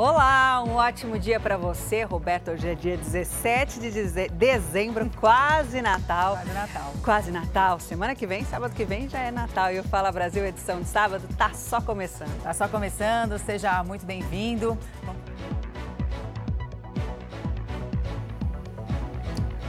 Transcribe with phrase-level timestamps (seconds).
[0.00, 2.52] Olá, um ótimo dia para você, Roberto.
[2.52, 6.36] Hoje é dia 17 de dezembro, quase Natal.
[6.36, 6.92] Quase Natal.
[7.02, 7.80] Quase Natal.
[7.80, 9.72] Semana que vem, sábado que vem já é Natal.
[9.72, 12.30] E o Fala Brasil, edição de sábado, tá só começando.
[12.44, 14.78] Tá só começando, seja muito bem-vindo.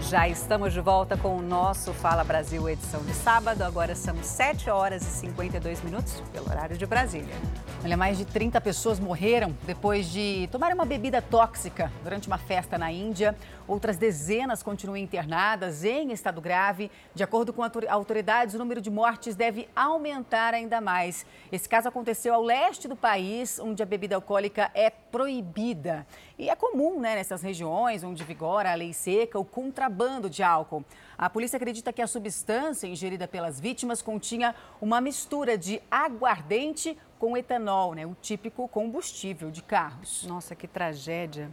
[0.03, 3.63] Já estamos de volta com o nosso Fala Brasil, edição de sábado.
[3.63, 7.35] Agora são 7 horas e 52 minutos, pelo horário de Brasília.
[7.81, 12.77] Olha, mais de 30 pessoas morreram depois de tomar uma bebida tóxica durante uma festa
[12.77, 13.33] na Índia.
[13.65, 16.91] Outras dezenas continuam internadas em estado grave.
[17.15, 21.25] De acordo com autoridades, o número de mortes deve aumentar ainda mais.
[21.53, 26.05] Esse caso aconteceu ao leste do país, onde a bebida alcoólica é proibida.
[26.37, 30.83] E é comum, né, nessas regiões onde vigora a lei seca, o contrabando de álcool.
[31.17, 37.35] A polícia acredita que a substância ingerida pelas vítimas continha uma mistura de aguardente com
[37.35, 40.25] etanol, né, o típico combustível de carros.
[40.25, 41.51] Nossa, que tragédia.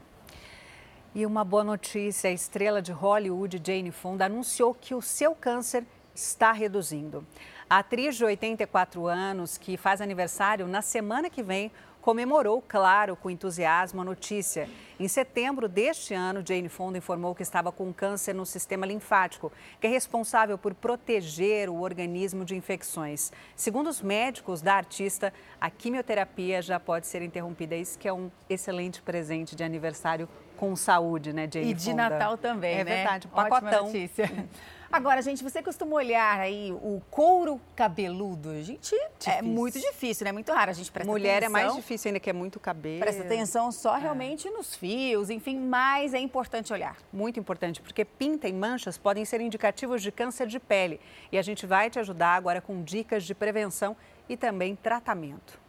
[1.12, 5.84] E uma boa notícia: a estrela de Hollywood, Jane Fonda, anunciou que o seu câncer
[6.14, 7.26] está reduzindo.
[7.68, 11.72] A atriz de 84 anos, que faz aniversário na semana que vem,
[12.06, 14.68] comemorou, claro, com entusiasmo a notícia.
[14.98, 19.88] Em setembro deste ano, Jane Fonda informou que estava com câncer no sistema linfático, que
[19.88, 23.32] é responsável por proteger o organismo de infecções.
[23.56, 27.74] Segundo os médicos da artista, a quimioterapia já pode ser interrompida.
[27.74, 32.38] Isso que é um excelente presente de aniversário com saúde, né, Jane E de Natal
[32.38, 32.92] também, é né?
[32.92, 33.66] É verdade, um pacotão.
[33.66, 34.30] Ótima notícia.
[34.90, 38.54] Agora, gente, você costuma olhar aí o couro cabeludo?
[38.62, 39.32] Gente, é difícil.
[39.32, 40.32] é muito difícil, né?
[40.32, 40.70] Muito raro.
[40.70, 41.60] A gente presta Mulher atenção.
[41.60, 43.00] é mais difícil ainda, que é muito cabelo.
[43.00, 44.00] Presta atenção só é.
[44.00, 44.50] realmente é.
[44.50, 46.96] nos fios, enfim, mas é importante olhar.
[47.12, 51.00] Muito importante, porque pinta e manchas podem ser indicativos de câncer de pele.
[51.32, 53.96] E a gente vai te ajudar agora com dicas de prevenção
[54.28, 55.60] e também tratamento.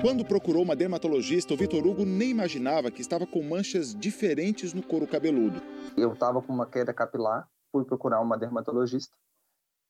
[0.00, 4.82] Quando procurou uma dermatologista, o Vitor Hugo nem imaginava que estava com manchas diferentes no
[4.82, 5.62] couro cabeludo.
[5.96, 9.12] Eu estava com uma queda capilar fui procurar uma dermatologista.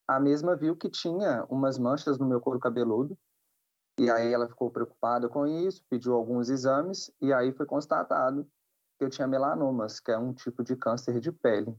[0.09, 3.15] A mesma viu que tinha umas manchas no meu couro cabeludo.
[4.01, 8.47] E aí ela ficou preocupada com isso, pediu alguns exames e aí foi constatado
[8.99, 11.77] que eu tinha melanomas, que é um tipo de câncer de pele.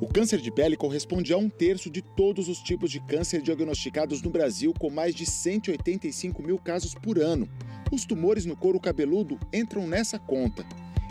[0.00, 4.20] O câncer de pele corresponde a um terço de todos os tipos de câncer diagnosticados
[4.20, 7.48] no Brasil, com mais de 185 mil casos por ano.
[7.90, 10.64] Os tumores no couro cabeludo entram nessa conta.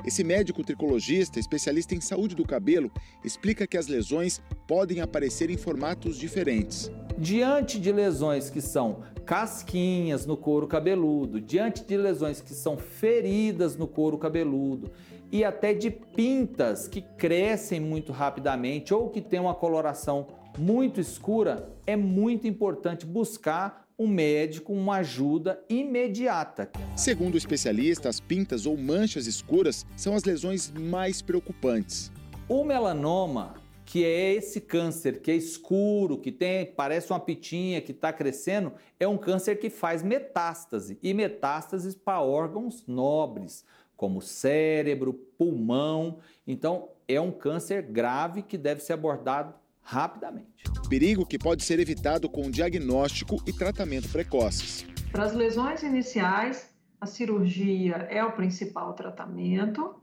[0.05, 2.91] Esse médico tricologista, especialista em saúde do cabelo,
[3.23, 6.91] explica que as lesões podem aparecer em formatos diferentes.
[7.17, 13.75] Diante de lesões que são casquinhas no couro cabeludo, diante de lesões que são feridas
[13.75, 14.91] no couro cabeludo
[15.31, 21.67] e até de pintas que crescem muito rapidamente ou que têm uma coloração muito escura,
[21.87, 26.69] é muito importante buscar um médico uma ajuda imediata.
[26.95, 32.11] Segundo o especialista, as pintas ou manchas escuras são as lesões mais preocupantes.
[32.47, 33.55] O melanoma,
[33.85, 38.73] que é esse câncer que é escuro, que tem parece uma pitinha que está crescendo,
[38.99, 43.63] é um câncer que faz metástase e metástases para órgãos nobres,
[43.95, 46.19] como cérebro, pulmão.
[46.45, 49.53] Então, é um câncer grave que deve ser abordado
[49.85, 50.63] rapidamente.
[50.89, 54.85] Perigo que pode ser evitado com diagnóstico e tratamento precoces.
[55.11, 56.69] Para as lesões iniciais,
[56.99, 59.95] a cirurgia é o principal tratamento.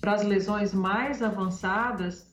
[0.00, 2.26] Para as lesões mais avançadas,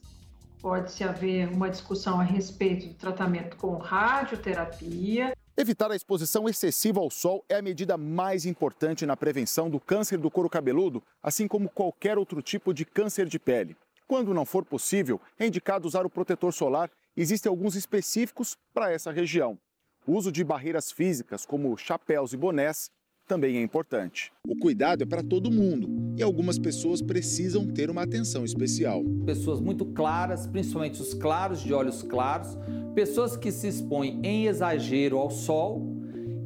[0.60, 5.34] pode-se haver uma discussão a respeito do tratamento com radioterapia.
[5.54, 10.16] Evitar a exposição excessiva ao sol é a medida mais importante na prevenção do câncer
[10.16, 13.76] do couro cabeludo, assim como qualquer outro tipo de câncer de pele.
[14.08, 16.90] Quando não for possível, é indicado usar o protetor solar.
[17.14, 19.58] Existem alguns específicos para essa região.
[20.06, 22.90] O uso de barreiras físicas, como chapéus e bonés,
[23.26, 24.32] também é importante.
[24.48, 29.04] O cuidado é para todo mundo e algumas pessoas precisam ter uma atenção especial.
[29.26, 32.56] Pessoas muito claras, principalmente os claros de olhos claros,
[32.94, 35.86] pessoas que se expõem em exagero ao sol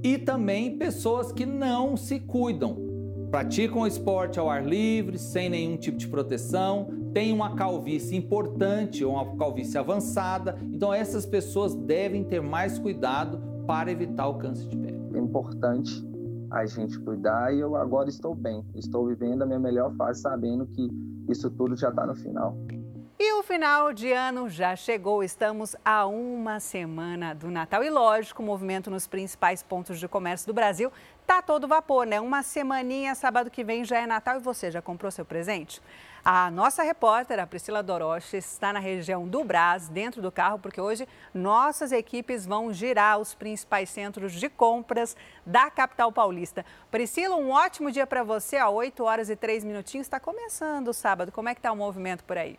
[0.03, 2.92] e também pessoas que não se cuidam,
[3.33, 9.15] praticam esporte ao ar livre, sem nenhum tipo de proteção, têm uma calvície importante ou
[9.15, 10.59] uma calvície avançada.
[10.71, 15.01] Então, essas pessoas devem ter mais cuidado para evitar o câncer de pele.
[15.15, 16.07] É importante
[16.51, 18.63] a gente cuidar e eu agora estou bem.
[18.75, 20.91] Estou vivendo a minha melhor fase sabendo que
[21.31, 22.55] isso tudo já está no final.
[23.25, 27.85] E o final de ano já chegou, estamos a uma semana do Natal.
[27.85, 30.91] E lógico, o movimento nos principais pontos de comércio do Brasil
[31.25, 32.21] tá todo vapor, né?
[32.21, 35.81] Uma semaninha, sábado que vem já é Natal e você já comprou seu presente?
[36.25, 40.81] A nossa repórter, a Priscila Doroche, está na região do Brás, dentro do carro, porque
[40.81, 45.17] hoje nossas equipes vão girar os principais centros de compras
[45.47, 46.67] da capital paulista.
[46.91, 50.09] Priscila, um ótimo dia para você, a 8 horas e 3 minutinhos.
[50.09, 51.31] Está começando o sábado.
[51.31, 52.59] Como é que está o movimento por aí?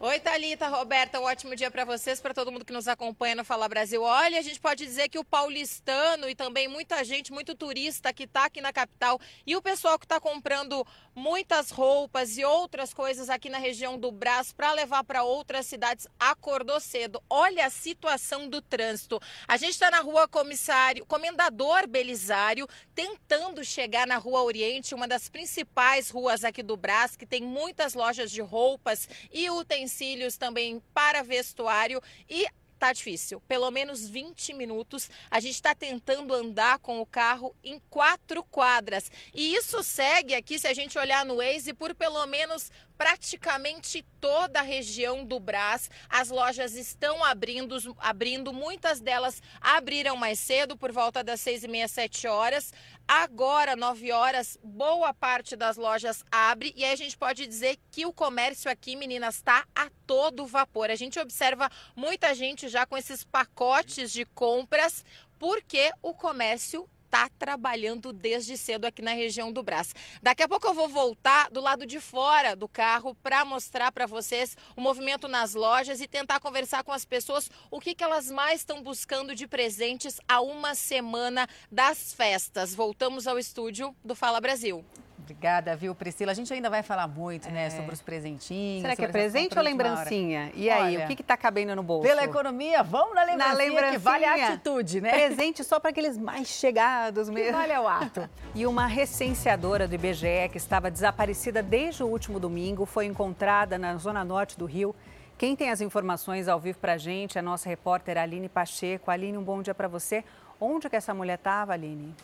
[0.00, 3.44] Oi, Thalita, Roberta, um ótimo dia para vocês, para todo mundo que nos acompanha no
[3.44, 4.00] Fala Brasil.
[4.00, 8.22] Olha, a gente pode dizer que o paulistano e também muita gente, muito turista que
[8.22, 10.86] está aqui na capital e o pessoal que está comprando
[11.16, 16.06] muitas roupas e outras coisas aqui na região do Brás para levar para outras cidades
[16.16, 17.20] acordou cedo.
[17.28, 19.20] Olha a situação do trânsito.
[19.48, 25.28] A gente está na rua Comissário, Comendador Belisário, tentando chegar na Rua Oriente, uma das
[25.28, 30.82] principais ruas aqui do Brás, que tem muitas lojas de roupas e utensílios utensílios também
[30.92, 32.46] para vestuário e
[32.78, 33.40] tá difícil.
[33.48, 39.10] Pelo menos 20 minutos a gente está tentando andar com o carro em quatro quadras.
[39.34, 44.60] E isso segue aqui, se a gente olhar no Waze, por pelo menos praticamente toda
[44.60, 45.90] a região do Brás.
[46.08, 51.68] As lojas estão abrindo, abrindo, muitas delas abriram mais cedo, por volta das seis e
[51.68, 52.72] meia, sete horas.
[53.10, 58.04] Agora, nove horas, boa parte das lojas abre e aí a gente pode dizer que
[58.04, 60.90] o comércio aqui, meninas, está a todo vapor.
[60.90, 65.06] A gente observa muita gente já com esses pacotes de compras
[65.38, 69.94] porque o comércio está trabalhando desde cedo aqui na região do Brás.
[70.22, 74.06] Daqui a pouco eu vou voltar do lado de fora do carro para mostrar para
[74.06, 78.30] vocês o movimento nas lojas e tentar conversar com as pessoas o que, que elas
[78.30, 82.74] mais estão buscando de presentes a uma semana das festas.
[82.74, 84.84] Voltamos ao estúdio do Fala Brasil.
[85.28, 86.32] Obrigada, viu, Priscila?
[86.32, 87.68] A gente ainda vai falar muito, né, é.
[87.68, 88.80] né, sobre os presentinhos.
[88.80, 90.50] Será que é presente ou lembrancinha?
[90.54, 92.08] E aí, Olha, o que está cabendo no bolso?
[92.08, 95.10] Pela economia, vamos na lembrancinha, na lembrancinha que vale a atitude, né?
[95.10, 97.52] Presente só para aqueles mais chegados mesmo.
[97.52, 98.26] Que vale o ato.
[98.54, 103.98] e uma recenseadora do IBGE que estava desaparecida desde o último domingo foi encontrada na
[103.98, 104.96] zona norte do Rio.
[105.36, 109.10] Quem tem as informações ao vivo para a gente é a nossa repórter Aline Pacheco.
[109.10, 110.24] Aline, um bom dia para você.
[110.58, 112.14] Onde que essa mulher estava, Aline?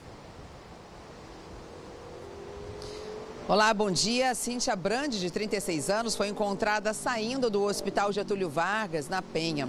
[3.46, 4.35] Olá, bom dia.
[4.35, 9.69] Cíntia Brande, de 36 anos, foi encontrada saindo do Hospital Getúlio Vargas, na Penha.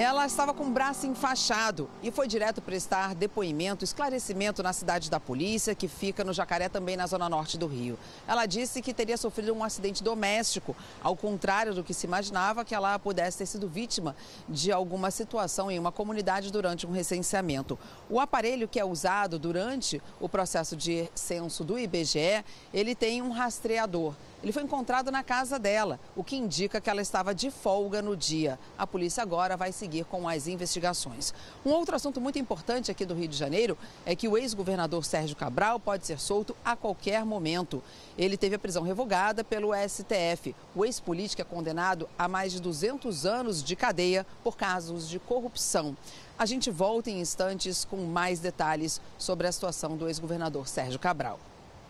[0.00, 5.18] Ela estava com o braço enfaixado e foi direto prestar depoimento, esclarecimento na cidade da
[5.18, 7.98] polícia, que fica no Jacaré, também na zona norte do Rio.
[8.24, 12.76] Ela disse que teria sofrido um acidente doméstico, ao contrário do que se imaginava que
[12.76, 14.14] ela pudesse ter sido vítima
[14.48, 17.76] de alguma situação em uma comunidade durante um recenseamento.
[18.08, 23.32] O aparelho que é usado durante o processo de censo do IBGE, ele tem um
[23.32, 24.14] rastreador.
[24.40, 28.16] Ele foi encontrado na casa dela, o que indica que ela estava de folga no
[28.16, 28.56] dia.
[28.78, 31.34] A polícia agora vai seguir com as investigações.
[31.66, 33.76] Um outro assunto muito importante aqui do Rio de Janeiro
[34.06, 37.82] é que o ex-governador Sérgio Cabral pode ser solto a qualquer momento.
[38.16, 40.54] Ele teve a prisão revogada pelo STF.
[40.72, 45.96] O ex-político é condenado a mais de 200 anos de cadeia por casos de corrupção.
[46.38, 51.40] A gente volta em instantes com mais detalhes sobre a situação do ex-governador Sérgio Cabral.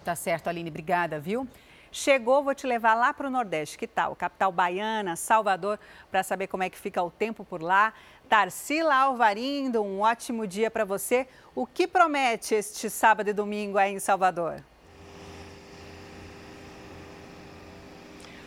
[0.03, 0.71] Tá certo, Aline.
[0.71, 1.47] Obrigada, viu?
[1.99, 3.77] Chegou, vou te levar lá para o Nordeste.
[3.77, 4.15] Que tal?
[4.15, 5.81] Capital Baiana, Salvador,
[6.13, 7.93] para saber como é que fica o tempo por lá.
[8.29, 11.27] Tarsila Alvarindo, um ótimo dia para você.
[11.57, 14.63] O que promete este sábado e domingo aí em Salvador?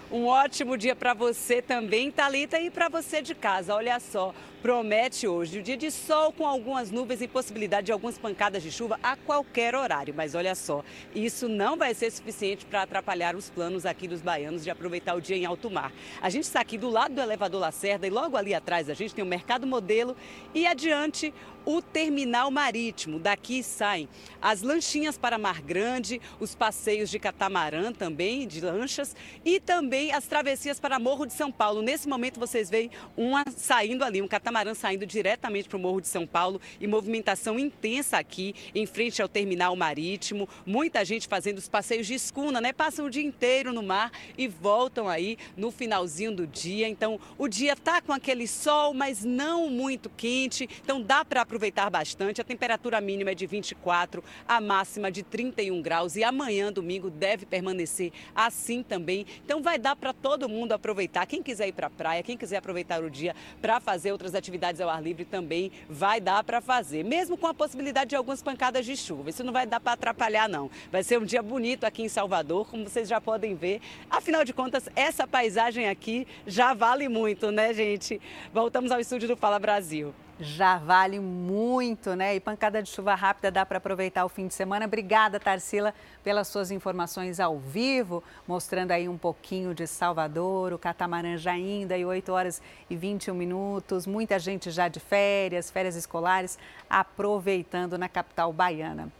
[0.10, 3.76] Um ótimo dia para você também, Talita, e para você de casa.
[3.76, 8.18] Olha só, promete hoje um dia de sol com algumas nuvens e possibilidade de algumas
[8.18, 10.14] pancadas de chuva a qualquer horário.
[10.16, 10.84] Mas olha só,
[11.16, 15.22] isso não vai ser suficiente para atrapalhar os planos aqui dos baianos de aproveitar o
[15.22, 15.92] dia em alto mar.
[16.22, 19.16] A gente está aqui do lado do elevador Lacerda e logo ali atrás a gente
[19.16, 20.16] tem o Mercado Modelo
[20.54, 21.34] e adiante
[21.66, 23.20] o terminal marítimo.
[23.20, 24.08] Daqui saem
[24.42, 29.16] as lanchinhas para Mar Grande, os passeios de catamarã também, de lanchas,
[29.46, 31.82] e também as travessias para Morro de São Paulo.
[31.82, 36.02] Nesse momento vocês veem uma saindo ali, um catamarã catamarã saindo diretamente para o Morro
[36.02, 40.48] de São Paulo e movimentação intensa aqui em frente ao terminal marítimo.
[40.66, 42.74] Muita gente fazendo os passeios de escuna, né?
[42.74, 46.88] Passam o dia inteiro no mar e voltam aí no finalzinho do dia.
[46.88, 50.68] Então, o dia tá com aquele sol, mas não muito quente.
[50.84, 52.42] Então, dá para aproveitar bastante.
[52.42, 57.46] A temperatura mínima é de 24, a máxima de 31 graus e amanhã, domingo, deve
[57.46, 59.26] permanecer assim também.
[59.46, 61.26] Então, vai dar para todo mundo aproveitar.
[61.26, 64.41] Quem quiser ir para a praia, quem quiser aproveitar o dia para fazer outras atividades
[64.82, 68.86] ao ar livre também vai dar para fazer, mesmo com a possibilidade de algumas pancadas
[68.86, 69.30] de chuva.
[69.30, 70.70] Isso não vai dar para atrapalhar, não.
[70.92, 73.82] Vai ser um dia bonito aqui em Salvador, como vocês já podem ver.
[74.10, 78.22] Afinal de contas, essa paisagem aqui já vale muito, né, gente?
[78.54, 82.36] Voltamos ao estúdio do Fala Brasil já vale muito, né?
[82.36, 84.86] E pancada de chuva rápida dá para aproveitar o fim de semana.
[84.86, 85.94] Obrigada, Tarsila,
[86.24, 91.96] pelas suas informações ao vivo, mostrando aí um pouquinho de Salvador, o catamarã já ainda,
[91.98, 94.08] e 8 horas e 21 minutos.
[94.08, 96.58] Muita gente já de férias, férias escolares,
[96.90, 99.12] aproveitando na capital baiana.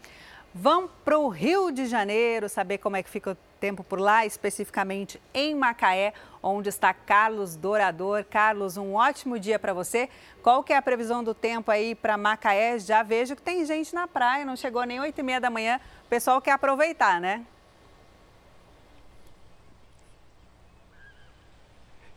[0.54, 4.26] Vão para o Rio de Janeiro saber como é que fica o tempo por lá,
[4.26, 8.22] especificamente em Macaé, onde está Carlos Dourador.
[8.24, 10.10] Carlos, um ótimo dia para você.
[10.42, 12.78] Qual que é a previsão do tempo aí para Macaé?
[12.78, 15.80] Já vejo que tem gente na praia, não chegou nem 8 e meia da manhã.
[16.04, 17.46] O pessoal quer aproveitar, né?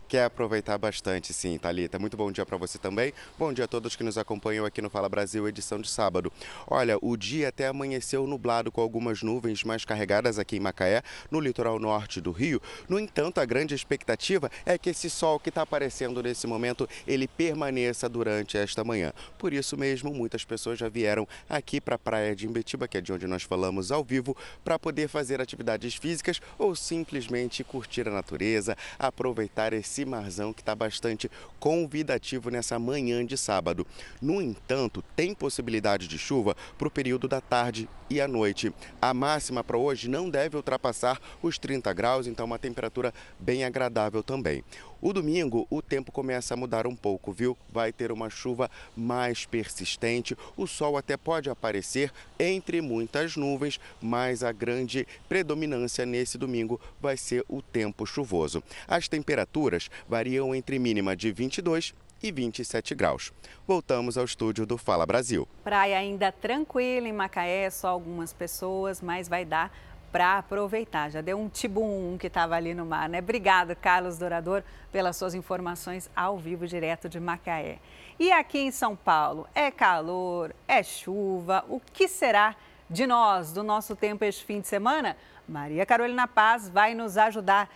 [0.07, 1.97] Quer aproveitar bastante, sim, Thalita.
[1.97, 3.13] Muito bom dia para você também.
[3.38, 6.31] Bom dia a todos que nos acompanham aqui no Fala Brasil, edição de sábado.
[6.67, 11.39] Olha, o dia até amanheceu nublado com algumas nuvens mais carregadas aqui em Macaé, no
[11.39, 12.62] litoral norte do Rio.
[12.88, 17.27] No entanto, a grande expectativa é que esse sol que está aparecendo nesse momento, ele
[17.27, 19.12] permaneça durante esta manhã.
[19.38, 23.01] Por isso mesmo, muitas pessoas já vieram aqui para a praia de Imbetiba, que é
[23.01, 28.12] de onde nós falamos ao vivo, para poder fazer atividades físicas ou simplesmente curtir a
[28.12, 33.88] natureza, aproveitar esse esse marzão que está bastante convidativo nessa manhã de sábado.
[34.22, 38.74] No entanto, tem possibilidade de chuva para o período da tarde e à noite.
[39.02, 44.22] A máxima para hoje não deve ultrapassar os 30 graus, então uma temperatura bem agradável
[44.22, 44.64] também.
[45.05, 47.55] O domingo, o tempo começa a mudar um pouco, viu?
[47.69, 50.35] Vai ter uma chuva mais persistente.
[50.57, 57.17] O sol até pode aparecer entre muitas nuvens, mas a grande predominância nesse domingo vai
[57.17, 58.63] ser o tempo chuvoso.
[58.88, 61.93] As temperaturas variam entre mínima de 22
[62.24, 63.31] e 27 graus.
[63.67, 65.47] Voltamos ao estúdio do Fala Brasil.
[65.63, 69.71] Praia ainda tranquila em Macaé, só algumas pessoas, mas vai dar
[70.15, 71.12] para aproveitar.
[71.12, 73.19] Já deu um tibum que estava ali no mar, né?
[73.19, 77.79] Obrigado, Carlos Dourador, pelas suas informações ao vivo, direto de Macaé.
[78.17, 82.55] E aqui em São Paulo, é calor, é chuva, o que será
[82.89, 85.17] de nós, do nosso tempo este fim de semana?
[85.45, 87.69] Maria Carolina Paz vai nos ajudar.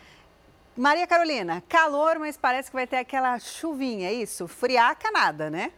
[0.78, 4.48] Maria Carolina, calor, mas parece que vai ter aquela chuvinha, é isso?
[4.48, 5.74] Friaca nada, né?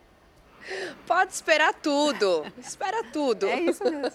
[1.06, 2.46] Pode esperar tudo.
[2.58, 3.48] Espera tudo.
[3.48, 4.12] É isso mesmo.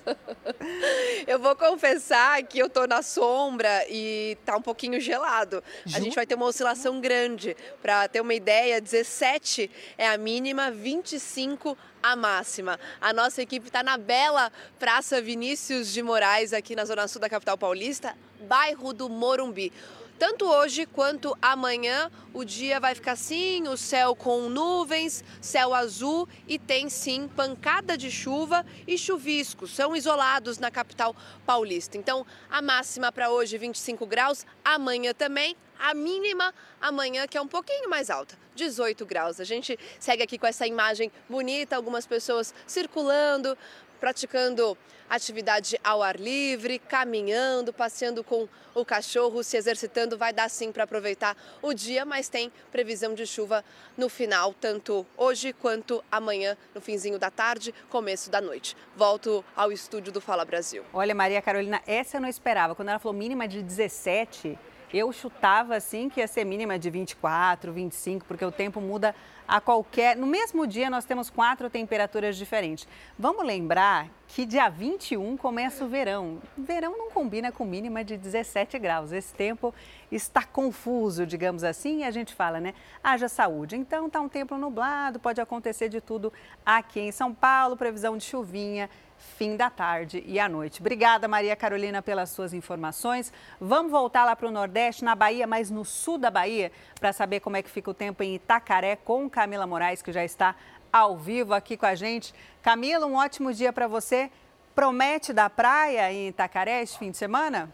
[1.27, 5.63] Eu vou confessar que eu tô na sombra e tá um pouquinho gelado.
[5.85, 5.97] Ju?
[5.97, 7.57] A gente vai ter uma oscilação grande.
[7.83, 12.79] Para ter uma ideia, 17 é a mínima, 25 a máxima.
[13.01, 17.29] A nossa equipe está na bela Praça Vinícius de Moraes, aqui na Zona Sul da
[17.29, 19.73] capital paulista, bairro do Morumbi.
[20.19, 26.27] Tanto hoje quanto amanhã, o dia vai ficar assim, o céu com nuvens, céu azul
[26.49, 31.99] e tem sim pancada de chuva e chuviscos, são isolados na capital paulista.
[31.99, 37.49] Então, a máxima para hoje 25 graus, amanhã também, a mínima amanhã que é um
[37.49, 39.39] pouquinho mais alta, 18 graus.
[39.39, 43.57] A gente segue aqui com essa imagem bonita, algumas pessoas circulando,
[44.01, 44.77] praticando
[45.09, 50.19] atividade ao ar livre, caminhando, passeando com o cachorro, se exercitando.
[50.19, 53.65] Vai dar sim para aproveitar o dia, mas tem previsão de chuva
[53.97, 58.77] no final, tanto hoje quanto amanhã, no finzinho da tarde, começo da noite.
[58.97, 60.85] Volto ao estúdio do Fala Brasil.
[60.93, 62.75] Olha, Maria Carolina, essa eu não esperava.
[62.75, 64.59] Quando ela falou mínima de 17,
[64.93, 69.15] eu chutava assim que ia ser mínima de 24, 25, porque o tempo muda
[69.47, 70.17] a qualquer.
[70.17, 72.87] No mesmo dia, nós temos quatro temperaturas diferentes.
[73.19, 76.41] Vamos lembrar que dia 21 começa o verão.
[76.57, 79.13] Verão não combina com mínima de 17 graus.
[79.13, 79.75] Esse tempo
[80.11, 82.75] está confuso, digamos assim, e a gente fala, né?
[83.03, 83.77] Haja saúde.
[83.77, 86.33] Então, está um tempo nublado, pode acontecer de tudo
[86.65, 90.81] aqui em São Paulo, previsão de chuvinha fim da tarde e à noite.
[90.81, 93.33] Obrigada, Maria Carolina, pelas suas informações.
[93.61, 97.41] Vamos voltar lá para o Nordeste, na Bahia, mas no sul da Bahia, para saber
[97.41, 100.55] como é que fica o tempo em Itacaré, com Camila Moraes, que já está
[100.93, 102.35] ao vivo aqui com a gente.
[102.63, 104.31] Camila, um ótimo dia para você.
[104.75, 107.73] Promete da praia em Itacaré este fim de semana?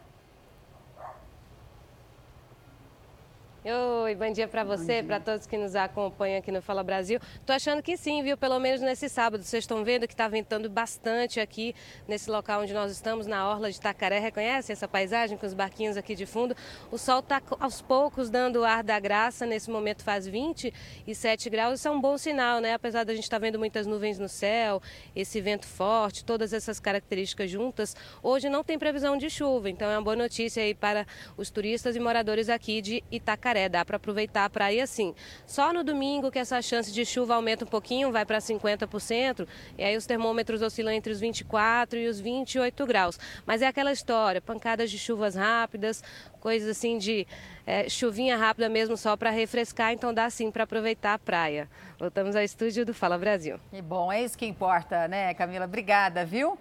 [3.65, 7.17] Oi, bom dia para você, para todos que nos acompanham aqui no Fala Brasil.
[7.45, 8.35] Tô achando que sim, viu?
[8.35, 9.41] Pelo menos nesse sábado.
[9.41, 11.73] Vocês estão vendo que está ventando bastante aqui
[12.05, 14.19] nesse local onde nós estamos, na Orla de Tacaré.
[14.19, 16.53] Reconhece essa paisagem com os barquinhos aqui de fundo?
[16.91, 19.45] O sol está aos poucos dando o ar da graça.
[19.45, 21.79] Nesse momento faz 27 graus.
[21.79, 22.73] Isso é um bom sinal, né?
[22.73, 24.81] Apesar da gente estar tá vendo muitas nuvens no céu,
[25.15, 27.95] esse vento forte, todas essas características juntas.
[28.21, 31.95] Hoje não tem previsão de chuva, então é uma boa notícia aí para os turistas
[31.95, 33.52] e moradores aqui de Itacaré.
[33.53, 33.69] Jacaré.
[33.69, 35.13] Dá para aproveitar para ir assim.
[35.45, 39.83] Só no domingo que essa chance de chuva aumenta um pouquinho, vai para 50%, e
[39.83, 43.19] aí os termômetros oscilam entre os 24 e os 28 graus.
[43.45, 46.03] Mas é aquela história, pancadas de chuvas rápidas,
[46.39, 47.27] coisas assim de
[47.65, 51.69] é, chuvinha rápida mesmo só para refrescar, então dá sim para aproveitar a praia.
[51.99, 53.59] Voltamos ao estúdio do Fala Brasil.
[53.71, 55.65] Que bom, é isso que importa, né, Camila?
[55.65, 56.57] Obrigada, viu?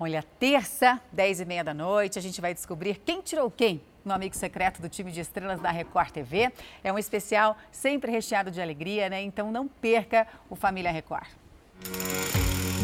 [0.00, 4.12] Olha, terça, 10 e meia da noite, a gente vai descobrir quem tirou quem no
[4.12, 6.52] Amigo Secreto do time de estrelas da Record TV.
[6.82, 9.22] É um especial sempre recheado de alegria, né?
[9.22, 11.26] Então não perca o Família Record.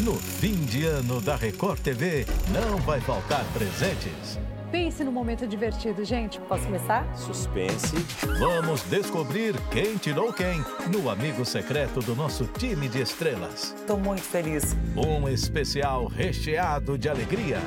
[0.03, 4.39] No fim de ano da Record TV, não vai faltar presentes.
[4.71, 6.39] Pense no momento divertido, gente.
[6.41, 7.03] Posso começar?
[7.17, 7.95] Suspense.
[8.39, 13.73] Vamos descobrir quem tirou quem no amigo secreto do nosso time de estrelas.
[13.79, 14.77] Estou muito feliz.
[14.95, 17.57] Um especial recheado de alegria.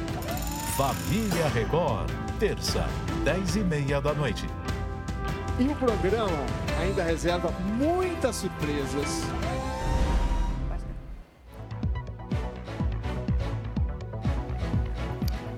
[0.76, 2.08] Família Record,
[2.42, 2.84] terça,
[3.22, 4.44] 10 e meia da noite.
[5.60, 6.44] E o programa
[6.80, 9.22] ainda reserva muitas surpresas.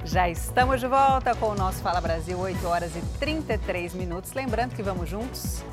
[0.04, 4.34] Já estamos de volta com o nosso Fala Brasil, 8 horas e 33 minutos.
[4.34, 5.64] Lembrando que vamos juntos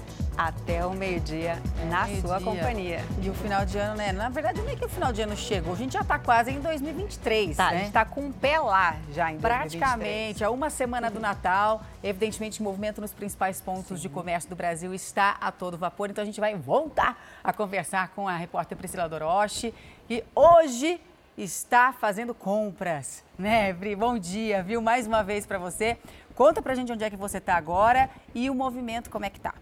[0.48, 3.04] até o meio-dia na meio sua companhia.
[3.22, 4.12] E o final de ano, né?
[4.12, 6.52] Na verdade, nem é que o final de ano chegou, a gente já está quase
[6.52, 7.70] em 2023, tá, né?
[7.70, 11.84] A gente está com um pé lá já em Praticamente, a uma semana do Natal.
[12.04, 14.08] Evidentemente, o movimento nos principais pontos Sim.
[14.08, 16.10] de comércio do Brasil está a todo vapor.
[16.10, 19.74] Então, a gente vai voltar a conversar com a repórter Priscila Doroche.
[20.10, 21.00] E hoje
[21.38, 23.96] está fazendo compras, né, Bri?
[23.96, 24.82] Bom dia, viu?
[24.82, 25.98] Mais uma vez para você.
[26.36, 29.40] Conta pra gente onde é que você está agora e o movimento como é que
[29.40, 29.54] tá.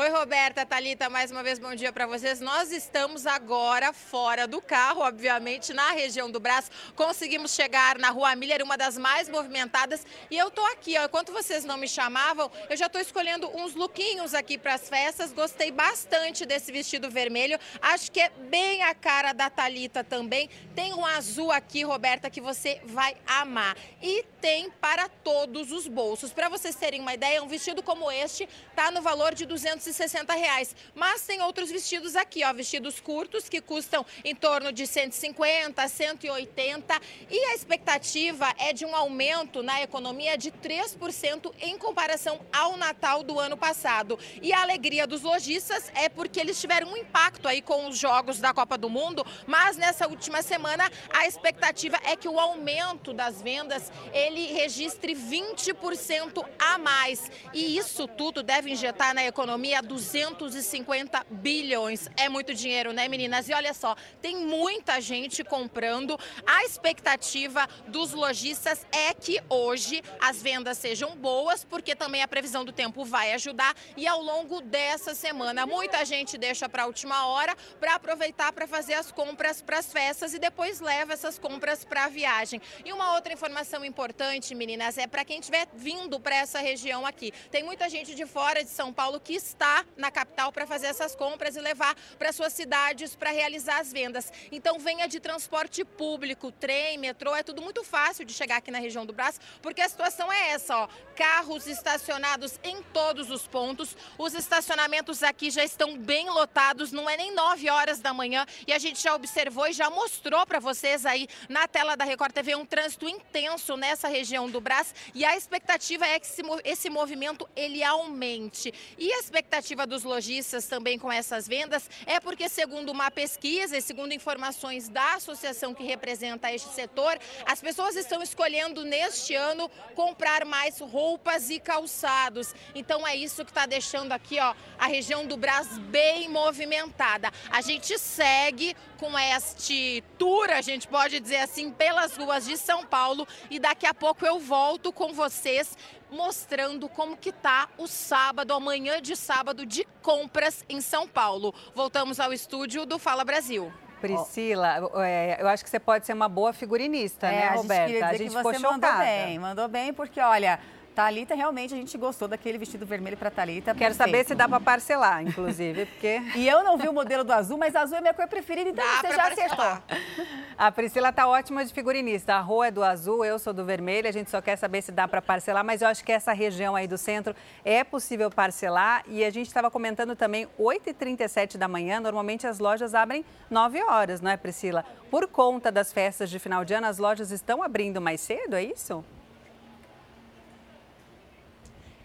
[0.00, 2.40] Oi, Roberta, Talita, mais uma vez bom dia para vocês.
[2.40, 6.70] Nós estamos agora fora do carro, obviamente, na região do Brás.
[6.96, 11.04] Conseguimos chegar na Rua Miller, uma das mais movimentadas, e eu tô aqui, ó.
[11.04, 15.34] Enquanto vocês não me chamavam, eu já tô escolhendo uns lookinhos aqui para as festas.
[15.34, 17.58] Gostei bastante desse vestido vermelho.
[17.82, 20.48] Acho que é bem a cara da Talita também.
[20.74, 23.76] Tem um azul aqui, Roberta, que você vai amar.
[24.00, 26.32] E tem para todos os bolsos.
[26.32, 30.34] Para vocês terem uma ideia, um vestido como este tá no valor de 200 260
[30.34, 30.74] reais.
[30.94, 37.00] Mas tem outros vestidos aqui, ó, vestidos curtos que custam em torno de 150, 180
[37.30, 43.22] e a expectativa é de um aumento na economia de 3% em comparação ao Natal
[43.22, 44.18] do ano passado.
[44.40, 48.38] E a alegria dos lojistas é porque eles tiveram um impacto aí com os jogos
[48.38, 53.42] da Copa do Mundo, mas nessa última semana a expectativa é que o aumento das
[53.42, 57.30] vendas ele registre 20% a mais.
[57.52, 62.08] E isso tudo deve injetar na economia 250 bilhões.
[62.16, 63.48] É muito dinheiro, né, meninas?
[63.48, 66.18] E olha só, tem muita gente comprando.
[66.46, 72.64] A expectativa dos lojistas é que hoje as vendas sejam boas, porque também a previsão
[72.64, 73.74] do tempo vai ajudar.
[73.96, 78.66] E ao longo dessa semana, muita gente deixa para a última hora para aproveitar para
[78.66, 82.60] fazer as compras para as festas e depois leva essas compras para a viagem.
[82.84, 87.32] E uma outra informação importante, meninas, é para quem estiver vindo para essa região aqui.
[87.50, 89.59] Tem muita gente de fora de São Paulo que está
[89.96, 94.32] na capital para fazer essas compras e levar para suas cidades para realizar as vendas.
[94.50, 98.78] Então venha de transporte público, trem, metrô, é tudo muito fácil de chegar aqui na
[98.78, 103.94] região do Brás, porque a situação é essa, ó, carros estacionados em todos os pontos.
[104.16, 108.72] Os estacionamentos aqui já estão bem lotados, não é nem 9 horas da manhã e
[108.72, 112.54] a gente já observou e já mostrou para vocês aí na tela da Record TV
[112.54, 116.26] um trânsito intenso nessa região do Brás e a expectativa é que
[116.64, 118.72] esse movimento ele aumente.
[118.96, 123.76] E a expectativa expectativa dos lojistas também com essas vendas é porque, segundo uma pesquisa
[123.76, 129.68] e segundo informações da associação que representa este setor, as pessoas estão escolhendo neste ano
[129.96, 132.54] comprar mais roupas e calçados.
[132.76, 137.32] Então é isso que está deixando aqui ó, a região do Brás bem movimentada.
[137.50, 142.86] A gente segue com este tour, a gente pode dizer assim, pelas ruas de São
[142.86, 145.76] Paulo e daqui a pouco eu volto com vocês
[146.10, 151.54] mostrando como que tá o sábado, amanhã de sábado de compras em São Paulo.
[151.74, 153.72] Voltamos ao estúdio do Fala Brasil.
[154.00, 157.84] Priscila, é, eu acho que você pode ser uma boa figurinista, é, né, Roberta?
[157.84, 160.58] A gente, a gente ficou mandou bem, mandou bem, porque olha,
[161.00, 163.74] Thalita, realmente a gente gostou daquele vestido vermelho para Thalita.
[163.74, 163.96] Quero perfeito.
[163.96, 166.20] saber se dá para parcelar, inclusive, porque...
[166.36, 168.84] e eu não vi o modelo do azul, mas azul é minha cor preferida, então
[168.84, 169.82] Dá você já parcelar.
[169.88, 170.26] acertou.
[170.58, 172.34] A Priscila tá ótima de figurinista.
[172.34, 174.06] A Rô é do azul, eu sou do vermelho.
[174.06, 176.76] A gente só quer saber se dá para parcelar, mas eu acho que essa região
[176.76, 177.34] aí do centro
[177.64, 179.02] é possível parcelar.
[179.08, 184.20] E a gente estava comentando também, 8h37 da manhã, normalmente as lojas abrem 9 horas,
[184.20, 184.84] não é, Priscila?
[185.10, 188.62] Por conta das festas de final de ano, as lojas estão abrindo mais cedo, é
[188.62, 189.02] isso?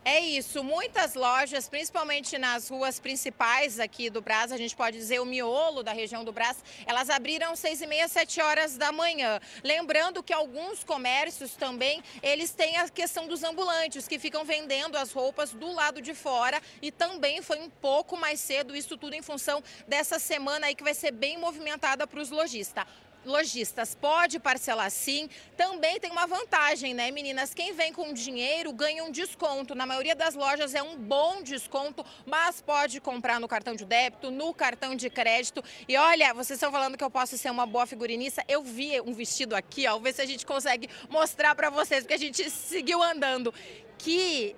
[0.07, 5.19] É isso, muitas lojas, principalmente nas ruas principais aqui do Brás, a gente pode dizer
[5.19, 9.39] o miolo da região do Brás, elas abriram seis e meia, sete horas da manhã.
[9.63, 15.11] Lembrando que alguns comércios também, eles têm a questão dos ambulantes, que ficam vendendo as
[15.11, 19.23] roupas do lado de fora e também foi um pouco mais cedo, isso tudo em
[19.23, 22.85] função dessa semana aí que vai ser bem movimentada para os lojistas
[23.25, 25.29] lojistas pode parcelar sim.
[25.57, 27.53] Também tem uma vantagem, né, meninas?
[27.53, 29.75] Quem vem com dinheiro ganha um desconto.
[29.75, 34.31] Na maioria das lojas é um bom desconto, mas pode comprar no cartão de débito,
[34.31, 35.63] no cartão de crédito.
[35.87, 38.43] E olha, vocês estão falando que eu posso ser uma boa figurinista.
[38.47, 42.03] Eu vi um vestido aqui, ó, vou ver se a gente consegue mostrar para vocês,
[42.03, 43.53] porque a gente seguiu andando.
[43.97, 44.55] Que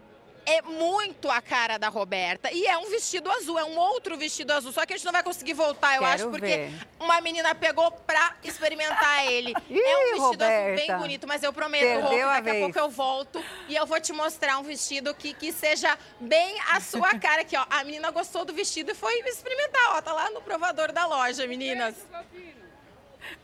[0.47, 2.49] é muito a cara da Roberta.
[2.51, 4.71] E é um vestido azul, é um outro vestido azul.
[4.71, 6.71] Só que a gente não vai conseguir voltar, eu Quero acho, porque ver.
[6.99, 9.53] uma menina pegou pra experimentar ele.
[9.69, 10.97] Ih, é um vestido azul bem Roberta.
[10.97, 12.63] bonito, mas eu prometo, Perdeu Rô, daqui a vez.
[12.63, 16.79] pouco eu volto e eu vou te mostrar um vestido que, que seja bem a
[16.79, 17.65] sua cara aqui, ó.
[17.69, 20.01] A menina gostou do vestido e foi experimentar, ó.
[20.01, 21.95] Tá lá no provador da loja, meninas.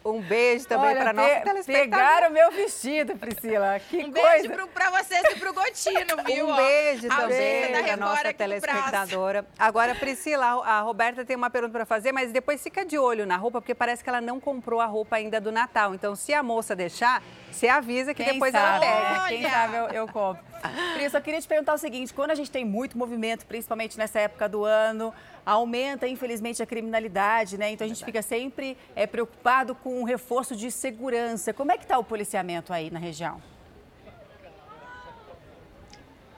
[0.06, 1.90] Um beijo também Olha, para pe- nosso telespectador.
[1.90, 3.80] Pegaram meu vestido, Priscila.
[3.80, 4.30] Que Um coisa.
[4.30, 6.50] beijo pro, pra vocês e pro Gotino, viu?
[6.50, 9.46] Um beijo A também para nossa telespectadora.
[9.58, 13.38] Agora, Priscila, a Roberta tem uma pergunta para fazer, mas depois fica de olho na
[13.38, 15.94] roupa, porque parece que ela não comprou a roupa ainda do Natal.
[15.96, 19.28] Então, se a moça deixar, você avisa que Quem depois sabe, ela pega.
[19.28, 20.44] Quem sabe eu, eu compro.
[20.94, 23.98] Pri, eu só queria te perguntar o seguinte: quando a gente tem muito movimento, principalmente
[23.98, 25.14] nessa época do ano,
[25.46, 27.72] aumenta, infelizmente, a criminalidade, né?
[27.72, 31.54] Então a gente fica sempre é, preocupado com o reforço de segurança.
[31.54, 33.42] Como é que está o policiamento aí na região?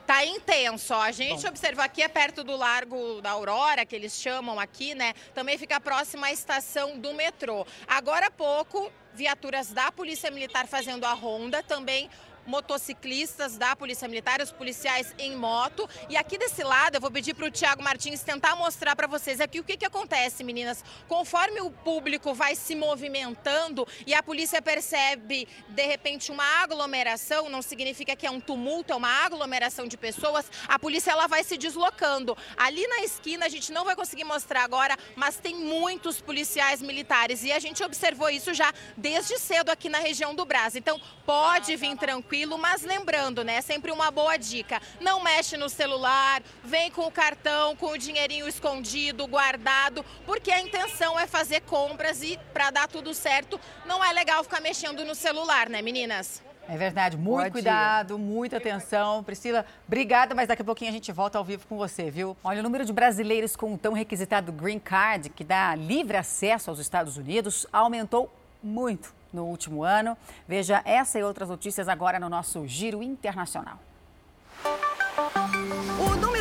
[0.06, 1.02] Tá intenso, ó.
[1.02, 5.14] A gente observou aqui é perto do Largo da Aurora, que eles chamam aqui, né?
[5.34, 7.66] Também fica próximo à estação do metrô.
[7.88, 12.08] Agora há pouco, viaturas da Polícia Militar fazendo a ronda, também
[12.46, 15.88] motociclistas da Polícia Militar, os policiais em moto.
[16.10, 19.40] E aqui desse lado, eu vou pedir para o Tiago Martins tentar mostrar para vocês
[19.40, 20.84] aqui o que, que acontece, meninas.
[21.08, 27.62] Conforme o público vai se movimentando e a polícia percebe, de repente, uma aglomeração, não
[27.62, 31.58] significa que é um tumulto, é uma aglomeração de pessoas, a polícia ela vai se
[31.58, 32.38] deslocando.
[32.58, 37.44] Ali na esquina, a gente não vai conseguir mostrar agora, mas tem muitos policiais militares.
[37.44, 40.76] E a gente observou isso já desde cedo aqui na região do Brás.
[40.76, 43.56] Então, pode vir tranquilo, mas lembrando, né?
[43.58, 44.82] É sempre uma boa dica.
[45.00, 50.60] Não mexe no celular, vem com o cartão, com o dinheirinho escondido, guardado, porque a
[50.60, 55.16] intenção é fazer compras e para dar tudo certo, não é legal ficar mexendo no
[55.16, 56.44] celular, né, meninas?
[56.68, 59.24] É verdade, muito Boa cuidado, muita atenção.
[59.24, 62.36] Priscila, obrigada, mas daqui a pouquinho a gente volta ao vivo com você, viu?
[62.44, 66.72] Olha, o número de brasileiros com o tão requisitado Green Card, que dá livre acesso
[66.72, 70.18] aos Estados Unidos, aumentou muito no último ano.
[70.48, 73.80] Veja essa e outras notícias agora no nosso Giro Internacional.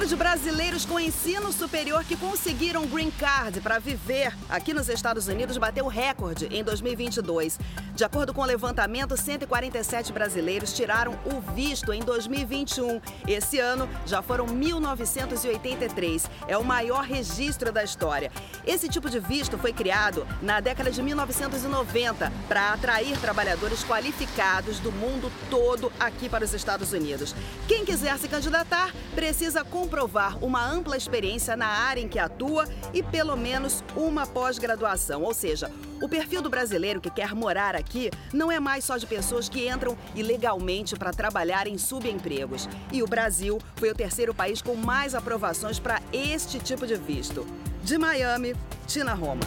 [0.05, 5.29] Número de brasileiros com ensino superior que conseguiram Green Card para viver aqui nos Estados
[5.29, 7.59] Unidos bateu recorde em 2022.
[7.95, 13.01] De acordo com o levantamento, 147 brasileiros tiraram o visto em 2021.
[13.27, 16.29] Esse ano já foram 1.983.
[16.49, 18.31] É o maior registro da história.
[18.67, 24.93] Esse tipo de visto foi criado na década de 1990 para atrair trabalhadores qualificados do
[24.93, 27.35] mundo todo aqui para os Estados Unidos.
[27.67, 33.00] Quem quiser se candidatar precisa comprovar uma ampla experiência na área em que atua e
[33.00, 35.22] pelo menos uma pós-graduação.
[35.22, 35.70] Ou seja,
[36.02, 39.68] o perfil do brasileiro que quer morar aqui não é mais só de pessoas que
[39.68, 42.68] entram ilegalmente para trabalhar em subempregos.
[42.90, 47.46] E o Brasil foi o terceiro país com mais aprovações para este tipo de visto.
[47.85, 48.57] De Miami,
[48.88, 49.42] Tina Roma.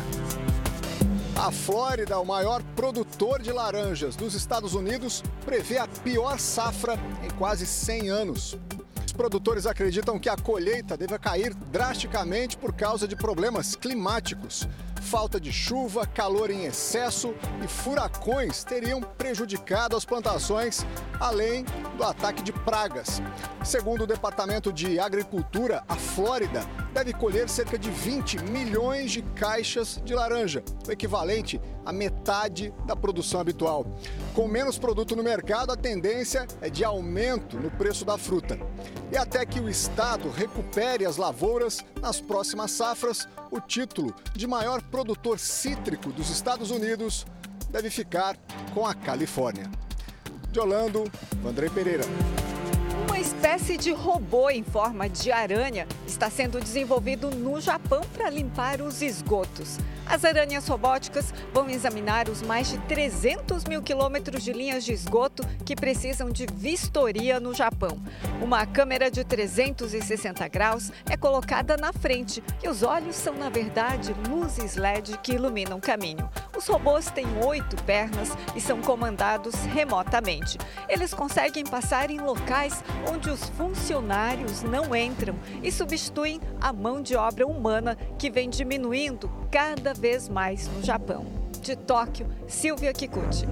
[1.36, 7.30] A Flórida, o maior produtor de laranjas dos Estados Unidos, prevê a pior safra em
[7.32, 8.58] quase 100 anos.
[9.18, 14.70] Produtores acreditam que a colheita deve cair drasticamente por causa de problemas climáticos.
[15.02, 20.86] Falta de chuva, calor em excesso e furacões teriam prejudicado as plantações,
[21.20, 21.66] além
[21.98, 23.20] do ataque de pragas.
[23.64, 26.62] Segundo o Departamento de Agricultura, a Flórida
[26.94, 32.98] deve colher cerca de 20 milhões de caixas de laranja, o equivalente a metade da
[32.98, 33.86] produção habitual.
[34.36, 38.60] Com menos produto no mercado, a tendência é de aumento no preço da fruta.
[39.12, 44.82] E até que o Estado recupere as lavouras nas próximas safras, o título de maior
[44.82, 47.26] produtor cítrico dos Estados Unidos
[47.70, 48.38] deve ficar
[48.74, 49.70] com a Califórnia.
[50.52, 51.10] De Orlando,
[51.42, 52.04] Vandrei Pereira.
[53.08, 58.82] Uma espécie de robô em forma de aranha está sendo desenvolvido no Japão para limpar
[58.82, 59.78] os esgotos.
[60.10, 65.46] As aranhas robóticas vão examinar os mais de 300 mil quilômetros de linhas de esgoto
[65.66, 68.02] que precisam de vistoria no Japão.
[68.42, 74.16] Uma câmera de 360 graus é colocada na frente e os olhos são, na verdade,
[74.30, 76.30] luzes LED que iluminam o caminho.
[76.58, 80.58] Os robôs têm oito pernas e são comandados remotamente.
[80.90, 87.16] Eles conseguem passar em locais onde os funcionários não entram e substituem a mão de
[87.16, 91.28] obra humana que vem diminuindo cada vez mais no Japão.
[91.62, 93.46] De Tóquio, Silvia Kikuchi.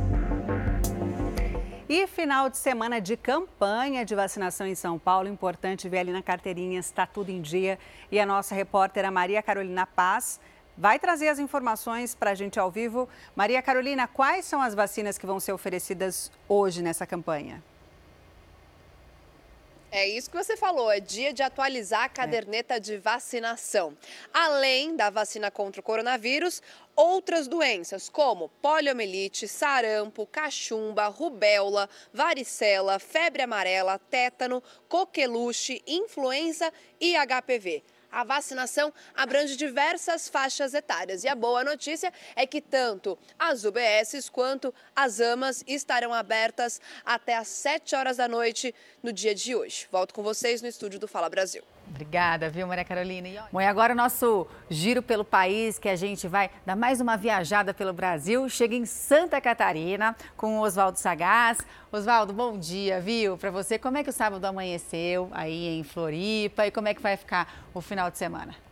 [1.88, 5.30] E final de semana de campanha de vacinação em São Paulo.
[5.30, 7.78] Importante ver ali na carteirinha, está tudo em dia.
[8.12, 10.39] E a nossa repórter, a Maria Carolina Paz,
[10.77, 13.07] vai trazer as informações para a gente ao vivo.
[13.35, 17.63] Maria Carolina, quais são as vacinas que vão ser oferecidas hoje nessa campanha?
[19.97, 22.79] É isso que você falou, é dia de atualizar a caderneta é.
[22.81, 23.97] de vacinação.
[24.33, 26.61] Além da vacina contra o coronavírus,
[26.97, 37.81] outras doenças como poliomielite, sarampo, cachumba, rubéola, varicela, febre amarela, tétano, coqueluche, influenza e HPV.
[38.15, 44.32] A vacinação abrange diversas faixas etárias e a boa notícia é que tanto as UBSs
[44.32, 48.73] quanto as AMAs estarão abertas até às 7 horas da noite
[49.04, 49.86] no dia de hoje.
[49.91, 51.62] Volto com vocês no estúdio do Fala Brasil.
[51.89, 53.28] Obrigada, viu, Maria Carolina?
[53.28, 57.00] E Bom, e agora o nosso giro pelo país, que a gente vai dar mais
[57.00, 58.50] uma viajada pelo Brasil.
[58.50, 61.60] Chega em Santa Catarina com o Oswaldo Sagaz.
[61.91, 63.38] Oswaldo, bom dia, viu?
[63.38, 67.02] Para você, como é que o sábado amanheceu aí em Floripa e como é que
[67.02, 68.64] vai ficar o final de semana?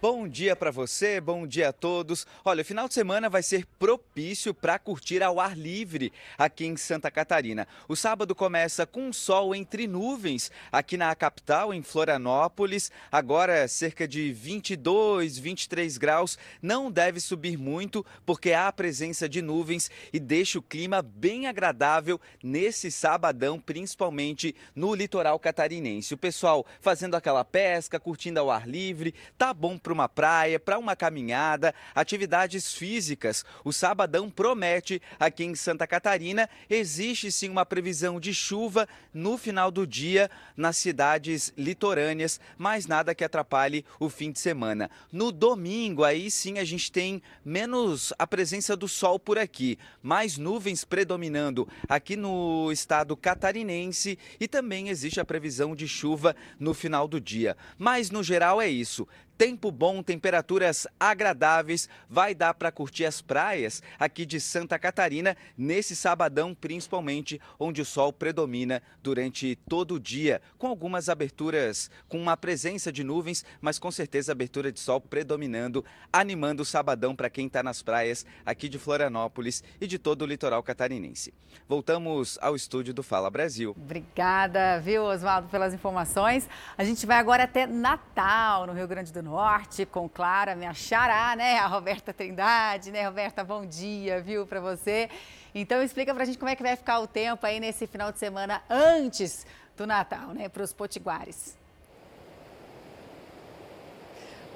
[0.00, 2.24] Bom dia para você, bom dia a todos.
[2.44, 6.76] Olha, o final de semana vai ser propício para curtir ao ar livre aqui em
[6.76, 7.66] Santa Catarina.
[7.88, 12.92] O sábado começa com sol entre nuvens aqui na capital, em Florianópolis.
[13.10, 16.38] Agora cerca de 22, 23 graus.
[16.62, 21.48] Não deve subir muito porque há a presença de nuvens e deixa o clima bem
[21.48, 26.14] agradável nesse sabadão, principalmente no litoral catarinense.
[26.14, 30.78] O pessoal fazendo aquela pesca, curtindo ao ar livre, tá bom para uma praia, para
[30.78, 33.42] uma caminhada, atividades físicas.
[33.64, 36.48] O sabadão promete aqui em Santa Catarina.
[36.68, 43.14] Existe sim uma previsão de chuva no final do dia nas cidades litorâneas, mas nada
[43.14, 44.90] que atrapalhe o fim de semana.
[45.10, 50.36] No domingo, aí sim a gente tem menos a presença do sol por aqui, mais
[50.36, 57.08] nuvens predominando aqui no estado catarinense e também existe a previsão de chuva no final
[57.08, 57.56] do dia.
[57.78, 59.08] Mas no geral é isso.
[59.38, 65.94] Tempo bom, temperaturas agradáveis, vai dar para curtir as praias aqui de Santa Catarina nesse
[65.94, 72.36] sabadão, principalmente onde o sol predomina durante todo o dia, com algumas aberturas, com uma
[72.36, 77.46] presença de nuvens, mas com certeza abertura de sol predominando, animando o sabadão para quem
[77.46, 81.32] está nas praias aqui de Florianópolis e de todo o litoral catarinense.
[81.68, 83.70] Voltamos ao estúdio do Fala Brasil.
[83.76, 86.48] Obrigada, viu, Oswaldo, pelas informações.
[86.76, 89.27] A gente vai agora até Natal, no Rio Grande do Norte,
[89.90, 91.58] com Clara, minha xará, né?
[91.58, 93.06] A Roberta Trindade, né?
[93.06, 95.08] Roberta, bom dia, viu, para você.
[95.54, 98.18] Então explica pra gente como é que vai ficar o tempo aí nesse final de
[98.18, 101.56] semana antes do Natal, né, para os potiguares.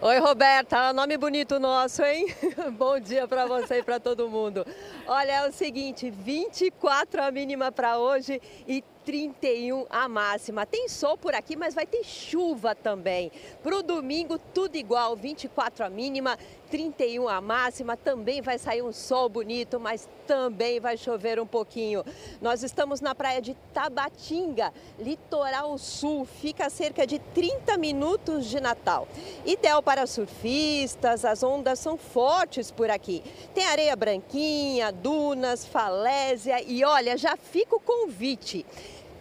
[0.00, 2.26] Oi, Roberta, nome bonito nosso, hein?
[2.76, 4.66] Bom dia para você e para todo mundo.
[5.06, 10.66] Olha, é o seguinte, 24 a mínima para hoje e 31 a máxima.
[10.66, 13.30] Tem sol por aqui, mas vai ter chuva também.
[13.62, 16.38] Para o domingo, tudo igual, 24 a mínima,
[16.70, 17.96] 31 a máxima.
[17.96, 22.04] Também vai sair um sol bonito, mas também vai chover um pouquinho.
[22.40, 26.24] Nós estamos na praia de Tabatinga, litoral sul.
[26.24, 29.06] Fica a cerca de 30 minutos de Natal.
[29.44, 33.22] Ideal para surfistas, as ondas são fortes por aqui.
[33.54, 38.64] Tem areia branquinha, dunas, falésia e olha, já fica o convite.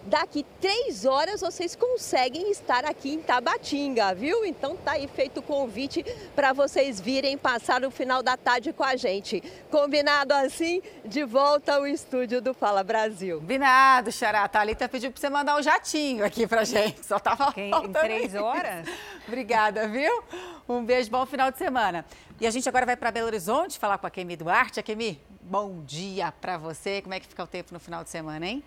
[0.05, 4.45] Daqui três horas vocês conseguem estar aqui em Tabatinga, viu?
[4.45, 6.03] Então tá aí feito o convite
[6.35, 9.41] para vocês virem passar o final da tarde com a gente.
[9.69, 10.81] Combinado assim?
[11.05, 13.39] De volta ao estúdio do Fala Brasil.
[13.39, 14.43] Combinado, Xará.
[14.43, 17.05] A Thalita pediu para você mandar um jatinho aqui pra gente.
[17.05, 18.87] Só tava Quem, em três horas?
[19.27, 20.23] Obrigada, viu?
[20.67, 22.05] Um beijo, bom final de semana.
[22.39, 24.79] E a gente agora vai para Belo Horizonte falar com a Kemi Duarte.
[24.79, 27.01] A Kemi, bom dia para você.
[27.01, 28.63] Como é que fica o tempo no final de semana, hein?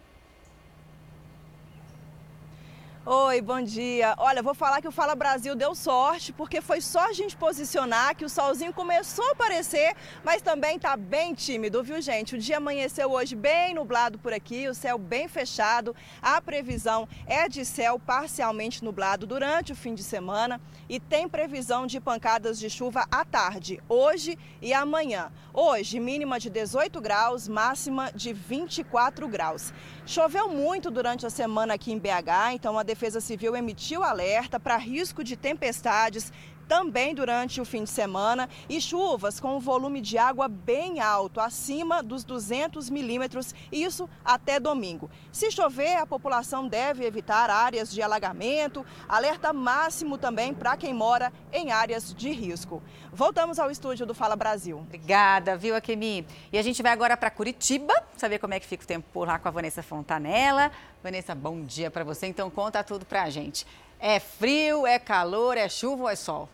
[3.06, 4.14] Oi, bom dia.
[4.16, 8.16] Olha, vou falar que o Fala Brasil deu sorte, porque foi só a gente posicionar
[8.16, 12.34] que o solzinho começou a aparecer, mas também tá bem tímido, viu, gente?
[12.34, 15.94] O dia amanheceu hoje bem nublado por aqui, o céu bem fechado.
[16.22, 21.86] A previsão é de céu parcialmente nublado durante o fim de semana e tem previsão
[21.86, 25.30] de pancadas de chuva à tarde, hoje e amanhã.
[25.52, 29.74] Hoje, mínima de 18 graus, máxima de 24 graus.
[30.06, 34.76] Choveu muito durante a semana aqui em BH, então a Defesa Civil emitiu alerta para
[34.76, 36.30] risco de tempestades
[36.68, 41.40] também durante o fim de semana e chuvas com um volume de água bem alto,
[41.40, 45.10] acima dos 200 milímetros, isso até domingo.
[45.32, 51.32] Se chover, a população deve evitar áreas de alagamento, alerta máximo também para quem mora
[51.52, 52.82] em áreas de risco.
[53.12, 54.78] Voltamos ao estúdio do Fala Brasil.
[54.78, 56.26] Obrigada, viu, Akemi?
[56.52, 59.26] E a gente vai agora para Curitiba, saber como é que fica o tempo por
[59.26, 60.72] lá com a Vanessa Fontanella.
[61.02, 63.66] Vanessa, bom dia para você, então conta tudo para a gente.
[64.06, 66.46] É frio, é calor, é chuva ou é sol?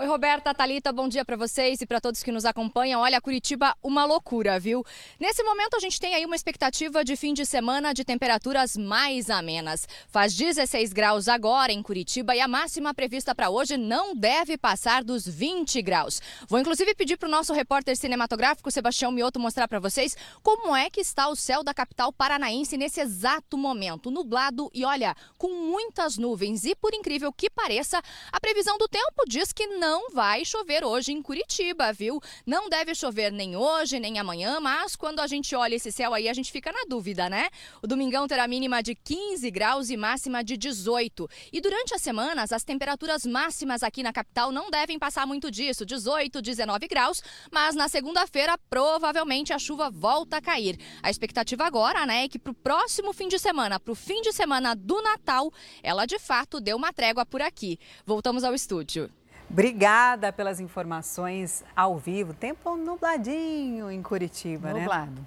[0.00, 3.00] Oi, Roberta, Talita, bom dia para vocês e para todos que nos acompanham.
[3.00, 4.84] Olha, Curitiba, uma loucura, viu?
[5.18, 9.28] Nesse momento a gente tem aí uma expectativa de fim de semana de temperaturas mais
[9.28, 9.88] amenas.
[10.06, 15.02] Faz 16 graus agora em Curitiba e a máxima prevista para hoje não deve passar
[15.02, 16.22] dos 20 graus.
[16.46, 20.88] Vou inclusive pedir para o nosso repórter cinematográfico Sebastião Mioto mostrar para vocês como é
[20.88, 26.16] que está o céu da capital paranaense nesse exato momento, nublado e olha, com muitas
[26.16, 30.44] nuvens e por incrível que pareça, a previsão do tempo diz que não não vai
[30.44, 32.20] chover hoje em Curitiba, viu?
[32.44, 36.28] Não deve chover nem hoje, nem amanhã, mas quando a gente olha esse céu aí,
[36.28, 37.48] a gente fica na dúvida, né?
[37.82, 41.26] O domingão terá mínima de 15 graus e máxima de 18.
[41.50, 45.86] E durante as semanas, as temperaturas máximas aqui na capital não devem passar muito disso,
[45.86, 50.78] 18, 19 graus, mas na segunda-feira provavelmente a chuva volta a cair.
[51.02, 54.76] A expectativa agora, né, é que pro próximo fim de semana, pro fim de semana
[54.76, 55.50] do Natal,
[55.82, 57.78] ela de fato deu uma trégua por aqui.
[58.04, 59.10] Voltamos ao estúdio.
[59.50, 62.34] Obrigada pelas informações ao vivo.
[62.34, 64.76] Tempo nubladinho em Curitiba, Nublado.
[64.78, 64.82] né?
[64.82, 65.26] Nublado.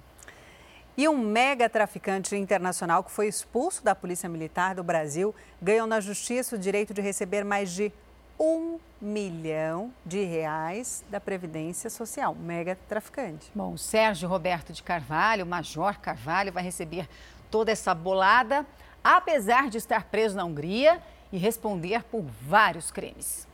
[0.96, 6.00] E um mega traficante internacional que foi expulso da Polícia Militar do Brasil ganhou na
[6.00, 7.90] justiça o direito de receber mais de
[8.38, 12.34] um milhão de reais da Previdência Social.
[12.34, 13.50] Mega traficante.
[13.54, 17.08] Bom, Sérgio Roberto de Carvalho, Major Carvalho, vai receber
[17.50, 18.66] toda essa bolada,
[19.02, 23.48] apesar de estar preso na Hungria e responder por vários crimes.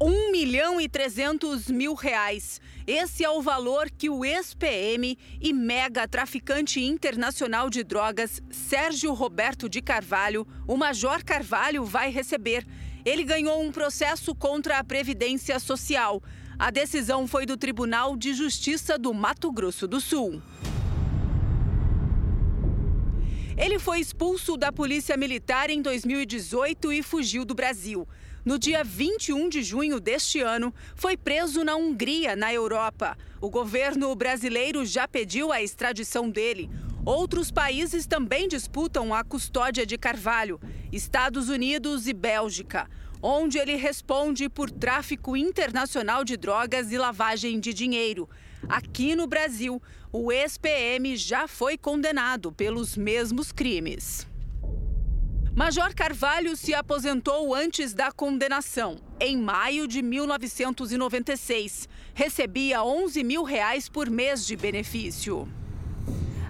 [0.00, 2.60] 1 milhão e 300 mil reais.
[2.86, 9.70] Esse é o valor que o ex-PM e mega traficante internacional de drogas Sérgio Roberto
[9.70, 12.66] de Carvalho, o Major Carvalho, vai receber.
[13.06, 16.22] Ele ganhou um processo contra a Previdência Social.
[16.58, 20.42] A decisão foi do Tribunal de Justiça do Mato Grosso do Sul.
[23.56, 28.06] Ele foi expulso da Polícia Militar em 2018 e fugiu do Brasil
[28.46, 33.18] no dia 21 de junho deste ano, foi preso na Hungria, na Europa.
[33.40, 36.70] O governo brasileiro já pediu a extradição dele.
[37.04, 40.60] Outros países também disputam a custódia de Carvalho,
[40.92, 42.88] Estados Unidos e Bélgica,
[43.20, 48.28] onde ele responde por tráfico internacional de drogas e lavagem de dinheiro.
[48.68, 49.82] Aqui no Brasil,
[50.12, 54.24] o ex-PM já foi condenado pelos mesmos crimes.
[55.56, 61.88] Major Carvalho se aposentou antes da condenação, em maio de 1996.
[62.12, 65.48] Recebia 11 mil reais por mês de benefício.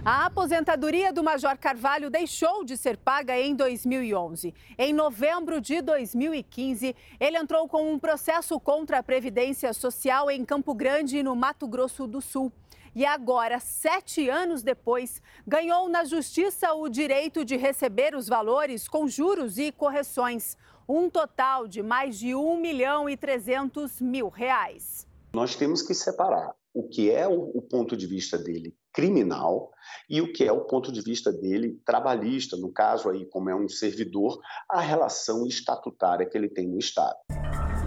[0.03, 4.53] A aposentadoria do Major Carvalho deixou de ser paga em 2011.
[4.77, 10.75] Em novembro de 2015, ele entrou com um processo contra a Previdência Social em Campo
[10.75, 12.51] Grande, no Mato Grosso do Sul
[12.97, 19.07] e agora, sete anos depois, ganhou na justiça o direito de receber os valores com
[19.07, 20.57] juros e correções.
[20.89, 25.05] Um total de mais de 1 milhão e 300 mil reais.
[25.31, 29.69] Nós temos que separar o que é o, ponto de vista dele criminal
[30.09, 33.55] e o que é o ponto de vista dele trabalhista, no caso aí, como é
[33.55, 37.15] um servidor, a relação estatutária que ele tem no Estado.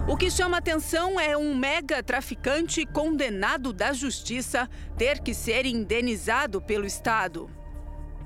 [0.09, 6.59] O que chama atenção é um mega traficante condenado da justiça ter que ser indenizado
[6.59, 7.47] pelo Estado.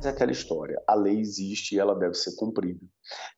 [0.04, 2.80] É aquela história, a lei existe e ela deve ser cumprida.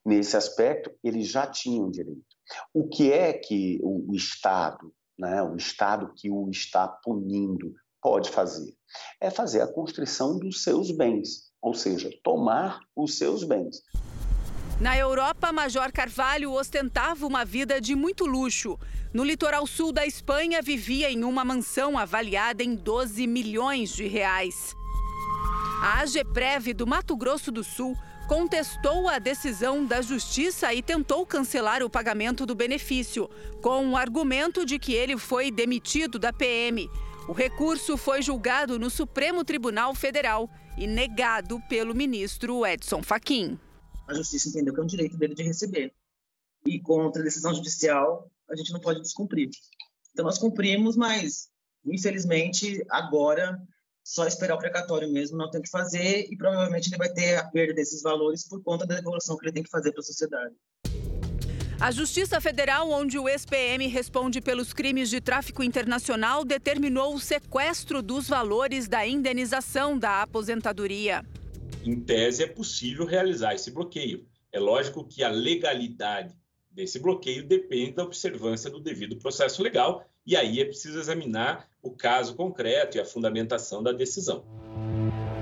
[0.04, 2.24] Nesse aspecto, eles já tinham direito.
[2.72, 8.72] O que é que o Estado, né, o Estado que o está punindo, pode fazer?
[9.20, 13.82] É fazer a constrição dos seus bens, ou seja, tomar os seus bens.
[14.80, 18.78] Na Europa, Major Carvalho ostentava uma vida de muito luxo.
[19.12, 24.76] No litoral sul da Espanha, vivia em uma mansão avaliada em 12 milhões de reais.
[25.82, 27.96] A AGPREV do Mato Grosso do Sul
[28.28, 33.28] contestou a decisão da Justiça e tentou cancelar o pagamento do benefício,
[33.60, 36.88] com o argumento de que ele foi demitido da PM.
[37.26, 43.58] O recurso foi julgado no Supremo Tribunal Federal e negado pelo ministro Edson Fachin
[44.08, 45.94] a justiça entendeu que é um direito dele de receber.
[46.66, 49.50] E contra a decisão judicial, a gente não pode descumprir.
[50.12, 51.48] Então, nós cumprimos, mas,
[51.84, 53.60] infelizmente, agora,
[54.02, 57.36] só esperar o precatório mesmo, não tem o que fazer, e provavelmente ele vai ter
[57.36, 60.04] a perda desses valores por conta da devolução que ele tem que fazer para a
[60.04, 60.54] sociedade.
[61.78, 68.02] A Justiça Federal, onde o ex-PM responde pelos crimes de tráfico internacional, determinou o sequestro
[68.02, 71.24] dos valores da indenização da aposentadoria
[71.88, 74.26] em tese, é possível realizar esse bloqueio.
[74.52, 76.34] É lógico que a legalidade
[76.70, 81.90] desse bloqueio depende da observância do devido processo legal, e aí é preciso examinar o
[81.90, 84.44] caso concreto e a fundamentação da decisão.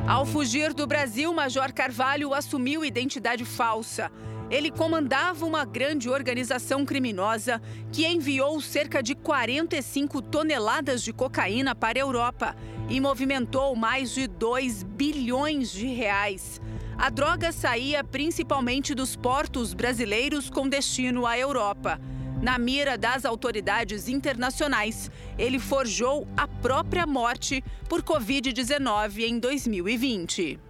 [0.09, 4.11] Ao fugir do Brasil, Major Carvalho assumiu identidade falsa.
[4.49, 11.99] Ele comandava uma grande organização criminosa que enviou cerca de 45 toneladas de cocaína para
[11.99, 12.55] a Europa
[12.89, 16.61] e movimentou mais de 2 bilhões de reais.
[16.97, 22.01] A droga saía principalmente dos portos brasileiros com destino à Europa.
[22.43, 30.61] Na mira das autoridades internacionais, ele forjou a própria morte por Covid-19 em 2020.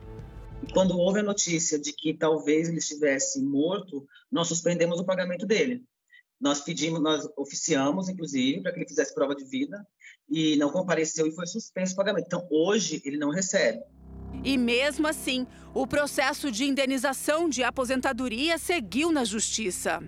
[0.73, 5.85] Quando houve a notícia de que talvez ele estivesse morto, nós suspendemos o pagamento dele.
[6.41, 9.87] Nós pedimos, nós oficiamos, inclusive, para que ele fizesse prova de vida
[10.29, 12.27] e não compareceu e foi suspenso o pagamento.
[12.27, 13.81] Então, hoje, ele não recebe.
[14.45, 20.03] E mesmo assim, o processo de indenização de aposentadoria seguiu na Justiça.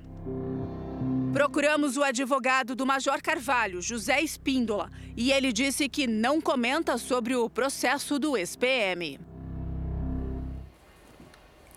[1.32, 7.36] Procuramos o advogado do Major Carvalho, José Espíndola, e ele disse que não comenta sobre
[7.36, 9.20] o processo do ex-PM.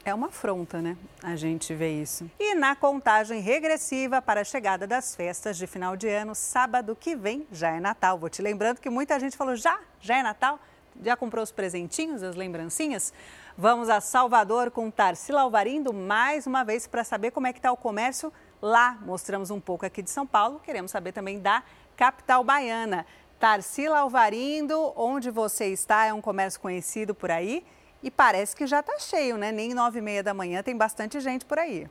[0.04, 0.98] É uma afronta, né?
[1.22, 2.30] A gente vê isso.
[2.40, 7.16] E na contagem regressiva para a chegada das festas de final de ano, sábado que
[7.16, 8.18] vem já é Natal.
[8.18, 9.80] Vou te lembrando que muita gente falou: já?
[10.00, 10.60] Já é Natal?
[11.04, 13.14] Já comprou os presentinhos, as lembrancinhas?
[13.56, 17.72] Vamos a Salvador com Tarsila Alvarindo mais uma vez para saber como é que está
[17.72, 18.98] o comércio lá.
[19.02, 21.62] Mostramos um pouco aqui de São Paulo, queremos saber também da
[21.96, 23.06] capital baiana.
[23.40, 26.06] Tarsila Alvarindo, onde você está?
[26.06, 27.64] É um comércio conhecido por aí?
[28.04, 29.52] E parece que já está cheio, né?
[29.52, 31.88] Nem nove e meia da manhã tem bastante gente por aí.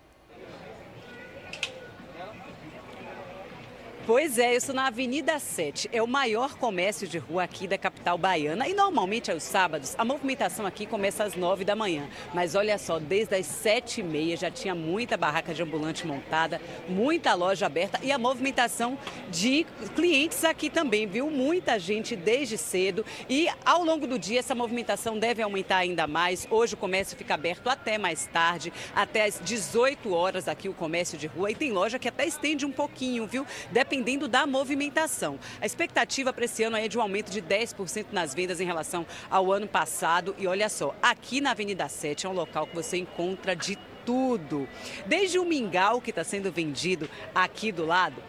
[4.13, 5.89] Pois é, isso na Avenida 7.
[5.93, 8.67] É o maior comércio de rua aqui da capital baiana.
[8.67, 12.09] E normalmente aos sábados, a movimentação aqui começa às 9 da manhã.
[12.35, 16.61] Mas olha só, desde as 7 e meia já tinha muita barraca de ambulante montada,
[16.89, 18.99] muita loja aberta e a movimentação
[19.31, 21.31] de clientes aqui também, viu?
[21.31, 23.07] Muita gente desde cedo.
[23.29, 26.49] E ao longo do dia essa movimentação deve aumentar ainda mais.
[26.51, 31.17] Hoje o comércio fica aberto até mais tarde, até às 18 horas aqui o comércio
[31.17, 31.53] de rua.
[31.53, 33.47] E tem loja que até estende um pouquinho, viu?
[33.71, 35.39] Dependendo dependendo da movimentação.
[35.61, 39.07] A expectativa para esse ano é de um aumento de 10% nas vendas em relação
[39.31, 40.35] ao ano passado.
[40.39, 44.67] E olha só, aqui na Avenida 7 é um local que você encontra de tudo.
[45.07, 48.23] Desde o mingau que está sendo vendido aqui do lado,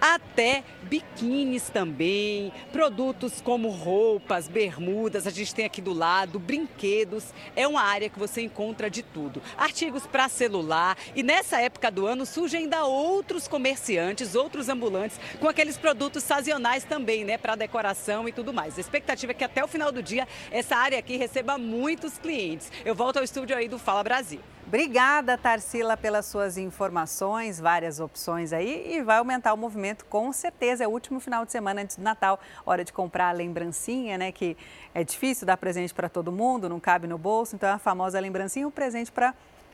[0.00, 7.32] até biquínis também, produtos como roupas, bermudas, a gente tem aqui do lado, brinquedos.
[7.54, 9.42] É uma área que você encontra de tudo.
[9.56, 15.48] Artigos para celular e nessa época do ano surgem ainda outros comerciantes, outros ambulantes com
[15.48, 18.78] aqueles produtos sazonais também, né, para decoração e tudo mais.
[18.78, 22.70] A expectativa é que até o final do dia essa área aqui receba muitos clientes.
[22.84, 24.40] Eu volto ao estúdio aí do Fala Brasil.
[24.68, 30.84] Obrigada, Tarsila, pelas suas informações, várias opções aí e vai aumentar o movimento com certeza.
[30.84, 34.30] É o último final de semana antes do Natal, hora de comprar a lembrancinha, né?
[34.30, 34.58] Que
[34.94, 38.20] é difícil dar presente para todo mundo, não cabe no bolso, então é a famosa
[38.20, 39.32] lembrancinha, um presente para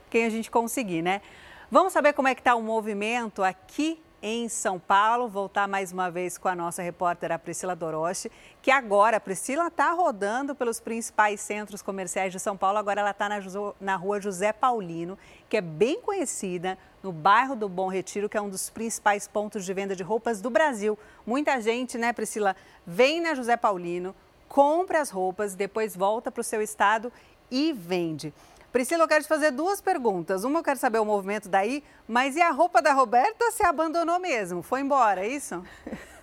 [0.08, 1.22] quem a gente conseguir, né?
[1.68, 5.28] Vamos saber como é que está o movimento aqui em São Paulo.
[5.28, 9.66] Voltar mais uma vez com a nossa repórter, a Priscila Doroche, que agora, a Priscila
[9.66, 12.78] está rodando pelos principais centros comerciais de São Paulo.
[12.78, 13.38] Agora ela está na,
[13.78, 18.40] na rua José Paulino, que é bem conhecida no bairro do Bom Retiro, que é
[18.40, 20.98] um dos principais pontos de venda de roupas do Brasil.
[21.26, 22.56] Muita gente, né, Priscila,
[22.86, 24.14] vem na José Paulino,
[24.48, 27.12] compra as roupas, depois volta para o seu estado
[27.50, 28.32] e vende.
[28.74, 30.42] Priscila, eu quero te fazer duas perguntas.
[30.42, 34.18] Uma, eu quero saber o movimento daí, mas e a roupa da Roberta se abandonou
[34.18, 34.62] mesmo?
[34.64, 35.62] Foi embora, é isso?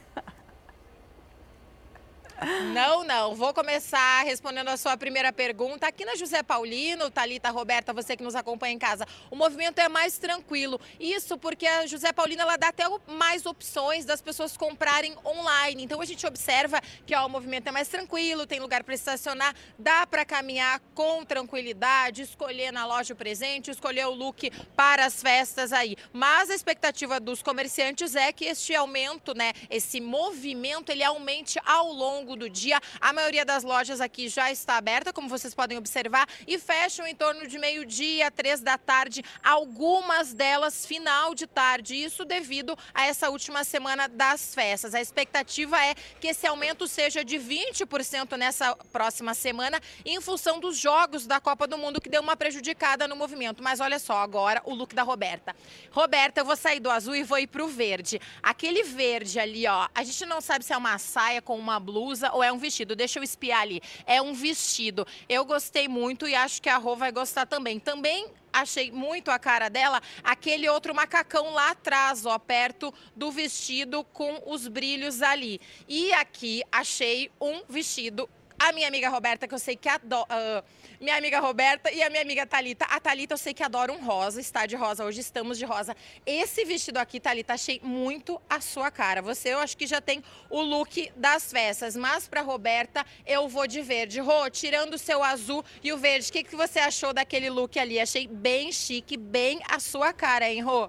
[2.74, 3.36] Não, não.
[3.36, 5.86] Vou começar respondendo a sua primeira pergunta.
[5.86, 9.88] Aqui na José Paulino, Talita, Roberta, você que nos acompanha em casa, o movimento é
[9.88, 10.82] mais tranquilo.
[11.00, 15.84] Isso porque a José Paulino ela dá até mais opções das pessoas comprarem online.
[15.84, 19.54] Então a gente observa que ó, o movimento é mais tranquilo, tem lugar para estacionar,
[19.78, 25.22] dá para caminhar com tranquilidade, escolher na loja o presente, escolher o look para as
[25.22, 25.96] festas aí.
[26.12, 31.92] Mas a expectativa dos comerciantes é que este aumento, né, esse movimento, ele aumente ao
[31.92, 32.80] longo longo do dia.
[33.00, 37.16] A maioria das lojas aqui já está aberta, como vocês podem observar, e fecham em
[37.16, 41.96] torno de meio-dia, três da tarde, algumas delas final de tarde.
[41.96, 44.94] Isso devido a essa última semana das festas.
[44.94, 50.78] A expectativa é que esse aumento seja de 20% nessa próxima semana, em função dos
[50.78, 53.64] jogos da Copa do Mundo, que deu uma prejudicada no movimento.
[53.64, 55.56] Mas olha só, agora o look da Roberta.
[55.92, 58.20] Roberta, eu vou sair do azul e vou ir pro verde.
[58.42, 62.21] Aquele verde ali, ó, a gente não sabe se é uma saia com uma blusa
[62.34, 62.96] ou é um vestido?
[62.96, 63.82] Deixa eu espiar ali.
[64.06, 65.06] É um vestido.
[65.28, 67.80] Eu gostei muito e acho que a Rô vai gostar também.
[67.80, 74.04] Também achei muito a cara dela aquele outro macacão lá atrás, ó, perto do vestido
[74.04, 75.60] com os brilhos ali.
[75.88, 78.30] E aqui achei um vestido
[78.68, 80.28] a minha amiga Roberta, que eu sei que adora.
[80.30, 82.86] Uh, minha amiga Roberta e a minha amiga Talita.
[82.86, 85.04] A Talita eu sei que adora um rosa, está de rosa.
[85.04, 85.96] Hoje estamos de rosa.
[86.28, 89.20] Esse vestido aqui, Talita, achei muito a sua cara.
[89.24, 93.66] Você, eu acho que já tem o look das festas, mas para Roberta eu vou
[93.66, 94.20] de verde.
[94.20, 97.80] Rô, tirando o seu azul e o verde, o que, que você achou daquele look
[97.80, 98.00] ali?
[98.00, 100.88] Achei bem chique, bem a sua cara, hein, Rô?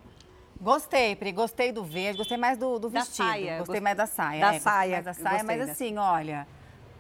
[0.61, 3.27] Gostei, Pri, gostei do verde, gostei mais do, do vestido.
[3.27, 3.59] Saia.
[3.59, 4.41] Gostei mais da saia.
[4.41, 4.93] Da é, saia.
[4.93, 6.47] Mais da saia, mas assim, olha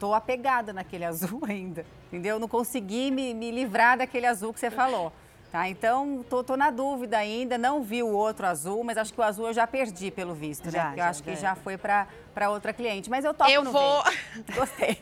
[0.02, 2.40] tô apegada naquele azul ainda, entendeu?
[2.40, 5.12] Não consegui me, me livrar daquele azul que você falou.
[5.52, 9.20] Tá, então, tô, tô, na dúvida ainda, não vi o outro azul, mas acho que
[9.20, 10.84] o azul eu já perdi pelo visto, já, né?
[10.86, 13.10] Porque eu acho que já foi para outra cliente.
[13.10, 14.02] Mas eu topo Eu vou...
[14.02, 14.52] Verde.
[14.54, 14.98] Gostei.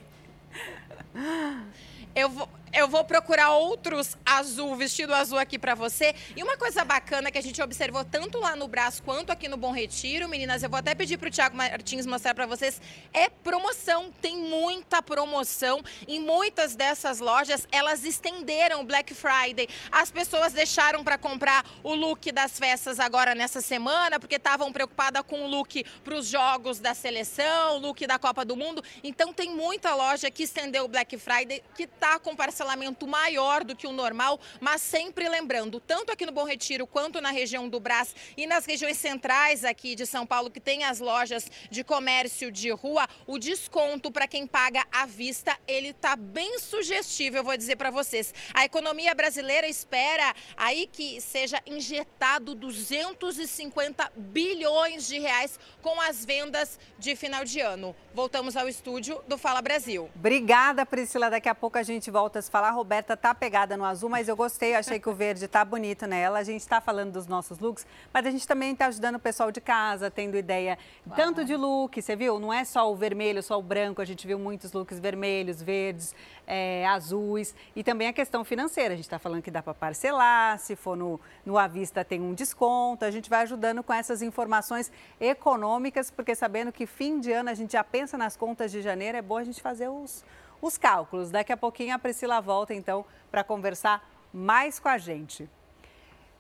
[2.15, 6.15] Eu vou, eu vou procurar outros azul, vestido azul aqui para você.
[6.37, 9.57] E uma coisa bacana que a gente observou tanto lá no braço quanto aqui no
[9.57, 12.81] Bom Retiro, meninas, eu vou até pedir pro Thiago Martins mostrar para vocês,
[13.13, 15.83] é promoção, tem muita promoção.
[16.07, 19.69] Em muitas dessas lojas, elas estenderam o Black Friday.
[19.91, 25.23] As pessoas deixaram para comprar o look das festas agora nessa semana, porque estavam preocupadas
[25.27, 28.83] com o look para os jogos da seleção, o look da Copa do Mundo.
[29.03, 33.65] Então tem muita loja que estendeu o Black Friday, que tá com parceria parcelamento maior
[33.65, 37.67] do que o normal, mas sempre lembrando, tanto aqui no Bom Retiro quanto na região
[37.67, 41.83] do Brás e nas regiões centrais aqui de São Paulo, que tem as lojas de
[41.83, 47.45] comércio de rua, o desconto para quem paga à vista, ele tá bem sugestivo, eu
[47.45, 48.35] vou dizer para vocês.
[48.53, 56.79] A economia brasileira espera aí que seja injetado 250 bilhões de reais com as vendas
[56.99, 57.97] de final de ano.
[58.13, 60.11] Voltamos ao estúdio do Fala Brasil.
[60.15, 61.31] Obrigada, Priscila.
[61.31, 62.69] Daqui a pouco a gente volta falar.
[62.69, 66.07] A Roberta tá pegada no azul, mas eu gostei, achei que o verde tá bonito
[66.07, 66.41] nela.
[66.41, 69.51] A gente está falando dos nossos looks, mas a gente também está ajudando o pessoal
[69.51, 70.77] de casa, tendo ideia
[71.17, 72.39] tanto de look, você viu?
[72.39, 74.03] Não é só o vermelho, só o branco.
[74.03, 76.15] A gente viu muitos looks vermelhos, verdes,
[76.47, 77.55] é, azuis.
[77.75, 78.95] E também a questão financeira.
[78.95, 82.21] A gente está falando que dá para parcelar, se for no, no à vista tem
[82.21, 83.05] um desconto.
[83.05, 84.91] A gente vai ajudando com essas informações
[85.21, 89.17] econômicas, porque sabendo que fim de ano a gente já pensa nas contas de janeiro,
[89.17, 90.25] é bom a gente fazer os,
[90.61, 91.31] os cálculos.
[91.31, 95.49] Daqui a pouquinho a Priscila volta então para conversar mais com a gente.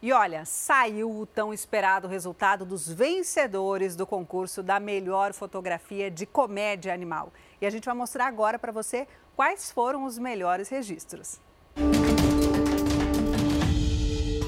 [0.02, 6.24] E olha, saiu o tão esperado resultado dos vencedores do concurso da melhor fotografia de
[6.24, 7.30] comédia animal.
[7.60, 9.06] E a gente vai mostrar agora para você
[9.36, 11.38] quais foram os melhores registros.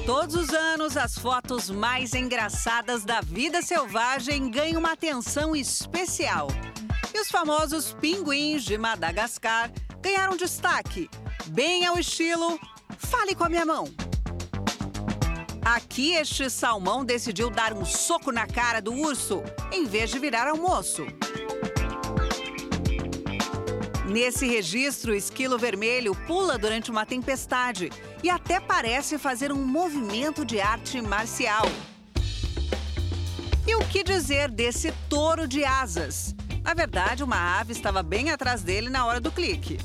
[0.07, 6.47] Todos os anos, as fotos mais engraçadas da vida selvagem ganham uma atenção especial.
[7.13, 11.09] E os famosos pinguins de Madagascar ganharam destaque,
[11.47, 12.59] bem ao estilo
[12.97, 13.85] Fale com a minha mão.
[15.63, 20.47] Aqui, este salmão decidiu dar um soco na cara do urso, em vez de virar
[20.47, 21.05] almoço.
[24.05, 27.89] Nesse registro, o esquilo vermelho pula durante uma tempestade
[28.21, 31.65] e até parece fazer um movimento de arte marcial.
[33.65, 36.35] E o que dizer desse touro de asas?
[36.63, 39.77] Na verdade, uma ave estava bem atrás dele na hora do clique.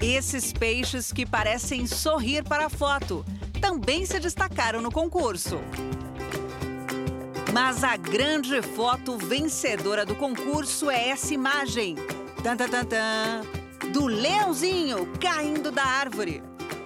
[0.00, 3.24] Esses peixes que parecem sorrir para a foto
[3.60, 5.58] também se destacaram no concurso.
[7.52, 11.96] Mas a grande foto vencedora do concurso é essa imagem.
[12.42, 13.40] Tan, tan, tan, tan,
[13.92, 16.42] do leãozinho caindo da árvore.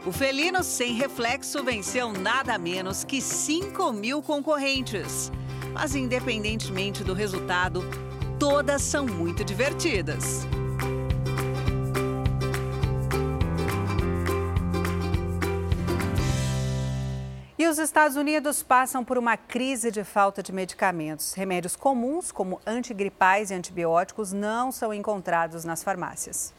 [0.06, 5.30] O felino sem reflexo venceu nada menos que 5 mil concorrentes.
[5.80, 7.84] Mas, independentemente do resultado,
[8.36, 10.44] todas são muito divertidas.
[17.56, 21.32] E os Estados Unidos passam por uma crise de falta de medicamentos.
[21.34, 26.52] Remédios comuns, como antigripais e antibióticos, não são encontrados nas farmácias.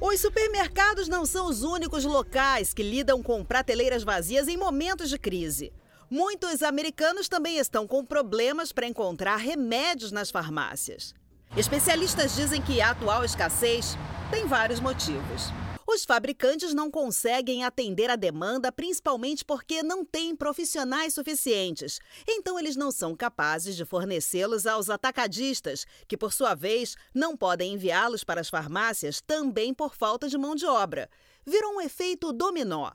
[0.00, 5.18] Os supermercados não são os únicos locais que lidam com prateleiras vazias em momentos de
[5.18, 5.72] crise.
[6.10, 11.14] Muitos americanos também estão com problemas para encontrar remédios nas farmácias.
[11.54, 13.94] Especialistas dizem que a atual escassez
[14.30, 15.52] tem vários motivos.
[15.86, 21.98] Os fabricantes não conseguem atender a demanda, principalmente porque não têm profissionais suficientes.
[22.26, 27.74] Então, eles não são capazes de fornecê-los aos atacadistas, que, por sua vez, não podem
[27.74, 31.10] enviá-los para as farmácias também por falta de mão de obra.
[31.44, 32.92] Virou um efeito dominó.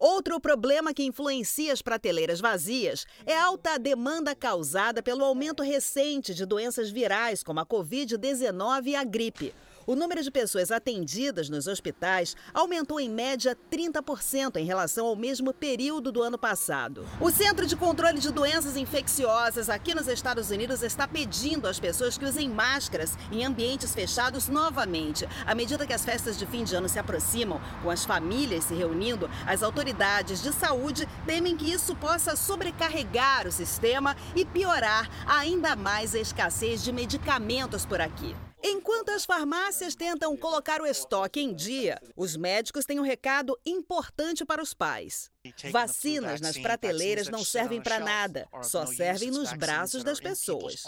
[0.00, 6.34] Outro problema que influencia as prateleiras vazias é a alta demanda causada pelo aumento recente
[6.34, 9.52] de doenças virais como a Covid-19 e a gripe.
[9.86, 15.54] O número de pessoas atendidas nos hospitais aumentou em média 30% em relação ao mesmo
[15.54, 17.06] período do ano passado.
[17.18, 22.18] O Centro de Controle de Doenças Infecciosas aqui nos Estados Unidos está pedindo às pessoas
[22.18, 25.26] que usem máscaras em ambientes fechados novamente.
[25.46, 28.74] À medida que as festas de fim de ano se aproximam, com as famílias se
[28.74, 35.74] reunindo, as autoridades de saúde temem que isso possa sobrecarregar o sistema e piorar ainda
[35.74, 38.36] mais a escassez de medicamentos por aqui.
[38.62, 44.44] Enquanto as farmácias tentam colocar o estoque em dia, os médicos têm um recado importante
[44.44, 45.30] para os pais.
[45.70, 50.84] Vacinas nas prateleiras não servem para nada, só servem nos braços das pessoas.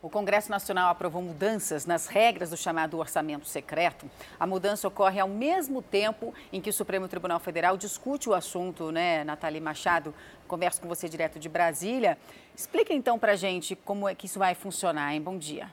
[0.00, 4.08] O Congresso Nacional aprovou mudanças nas regras do chamado orçamento secreto.
[4.38, 8.92] A mudança ocorre ao mesmo tempo em que o Supremo Tribunal Federal discute o assunto,
[8.92, 10.14] né, Nathalie Machado?
[10.46, 12.16] Converso com você direto de Brasília.
[12.56, 15.20] Explica então para gente como é que isso vai funcionar, hein?
[15.20, 15.68] Bom dia.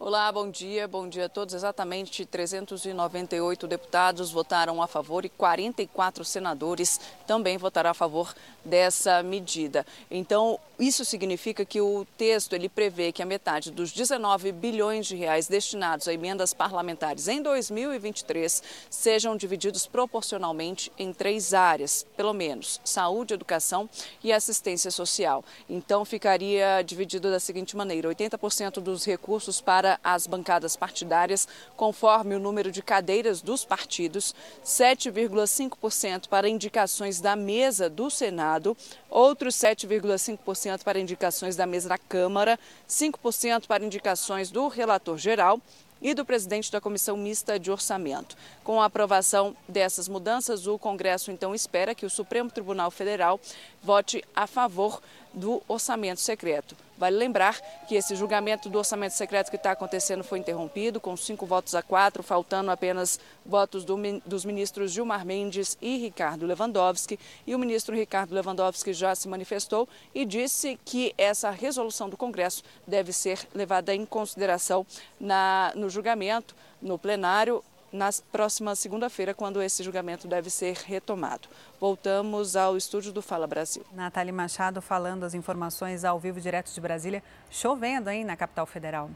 [0.00, 0.86] Olá, bom dia.
[0.86, 1.54] Bom dia a todos.
[1.54, 8.32] Exatamente 398 deputados votaram a favor e 44 senadores também votaram a favor
[8.64, 9.84] dessa medida.
[10.08, 15.16] Então, isso significa que o texto ele prevê que a metade dos 19 bilhões de
[15.16, 22.80] reais destinados a emendas parlamentares em 2023 sejam divididos proporcionalmente em três áreas, pelo menos:
[22.84, 23.90] saúde, educação
[24.22, 25.44] e assistência social.
[25.68, 32.34] Então, ficaria dividido da seguinte maneira: 80% dos recursos para para as bancadas partidárias, conforme
[32.34, 38.76] o número de cadeiras dos partidos, 7,5% para indicações da mesa do Senado,
[39.08, 45.58] outros 7,5% para indicações da mesa da Câmara, 5% para indicações do relator geral
[46.02, 48.36] e do presidente da Comissão Mista de Orçamento.
[48.62, 53.40] Com a aprovação dessas mudanças, o Congresso então espera que o Supremo Tribunal Federal
[53.82, 55.00] vote a favor
[55.32, 56.76] do orçamento secreto.
[56.98, 61.46] Vale lembrar que esse julgamento do orçamento secreto que está acontecendo foi interrompido, com cinco
[61.46, 63.96] votos a quatro, faltando apenas votos do,
[64.26, 67.16] dos ministros Gilmar Mendes e Ricardo Lewandowski.
[67.46, 72.64] E o ministro Ricardo Lewandowski já se manifestou e disse que essa resolução do Congresso
[72.84, 74.84] deve ser levada em consideração
[75.20, 77.62] na, no julgamento, no plenário
[77.92, 81.48] na próxima segunda-feira, quando esse julgamento deve ser retomado.
[81.80, 83.84] Voltamos ao estúdio do Fala Brasil.
[83.92, 89.10] Nathalie Machado falando as informações ao vivo direto de Brasília, chovendo aí na capital federal.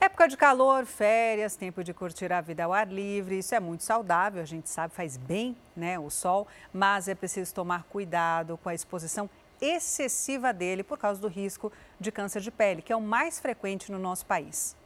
[0.00, 3.82] Época de calor, férias, tempo de curtir a vida ao ar livre, isso é muito
[3.82, 8.68] saudável, a gente sabe, faz bem né, o sol, mas é preciso tomar cuidado com
[8.68, 9.28] a exposição
[9.60, 13.90] excessiva dele por causa do risco de câncer de pele, que é o mais frequente
[13.90, 14.76] no nosso país.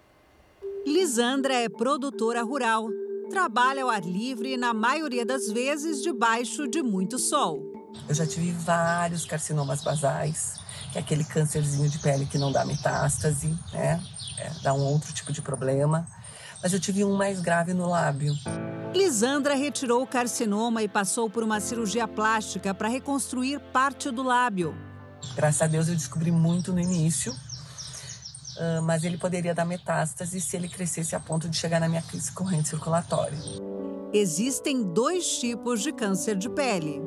[0.86, 2.88] Lisandra é produtora rural.
[3.30, 7.62] Trabalha ao ar livre e, na maioria das vezes, debaixo de muito sol.
[8.08, 10.54] Eu já tive vários carcinomas basais,
[10.92, 14.02] que é aquele câncerzinho de pele que não dá metástase, né?
[14.38, 16.06] É, dá um outro tipo de problema.
[16.62, 18.34] Mas eu tive um mais grave no lábio.
[18.94, 24.74] Lisandra retirou o carcinoma e passou por uma cirurgia plástica para reconstruir parte do lábio.
[25.34, 27.34] Graças a Deus eu descobri muito no início,
[28.58, 32.04] ah, mas ele poderia dar metástase se ele crescesse a ponto de chegar na minha
[32.34, 33.38] corrente circulatória.
[34.12, 37.00] Existem dois tipos de câncer de pele.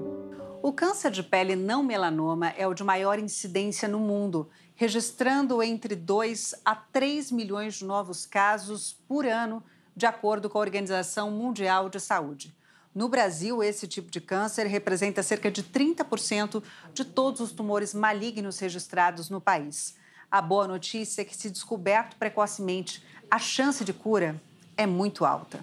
[0.63, 5.95] O câncer de pele não melanoma é o de maior incidência no mundo, registrando entre
[5.95, 9.63] 2 a 3 milhões de novos casos por ano,
[9.95, 12.55] de acordo com a Organização Mundial de Saúde.
[12.95, 18.57] No Brasil, esse tipo de câncer representa cerca de 30% de todos os tumores malignos
[18.57, 19.95] registrados no país.
[20.29, 24.35] A boa notícia é que, se descoberto precocemente, a chance de cura
[24.77, 25.59] é muito alta.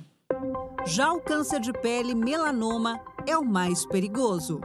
[0.85, 4.61] Já o câncer de pele melanoma é o mais perigoso.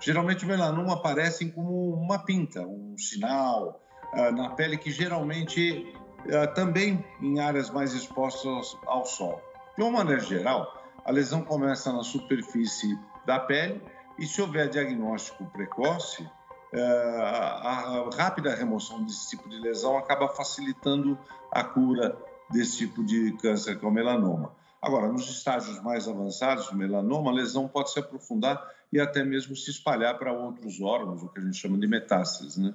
[0.00, 3.80] Geralmente o melanoma aparece como uma pinta, um sinal
[4.14, 5.92] uh, na pele que geralmente
[6.26, 9.42] uh, também em áreas mais expostas ao sol.
[9.76, 10.72] De uma maneira geral,
[11.04, 13.82] a lesão começa na superfície da pele
[14.18, 16.28] e se houver diagnóstico precoce,
[16.74, 21.18] a rápida remoção desse tipo de lesão acaba facilitando
[21.50, 22.16] a cura
[22.50, 24.56] desse tipo de câncer que é o melanoma.
[24.80, 29.56] Agora, nos estágios mais avançados do melanoma, a lesão pode se aprofundar e até mesmo
[29.56, 32.56] se espalhar para outros órgãos, o que a gente chama de metástases.
[32.56, 32.72] Né?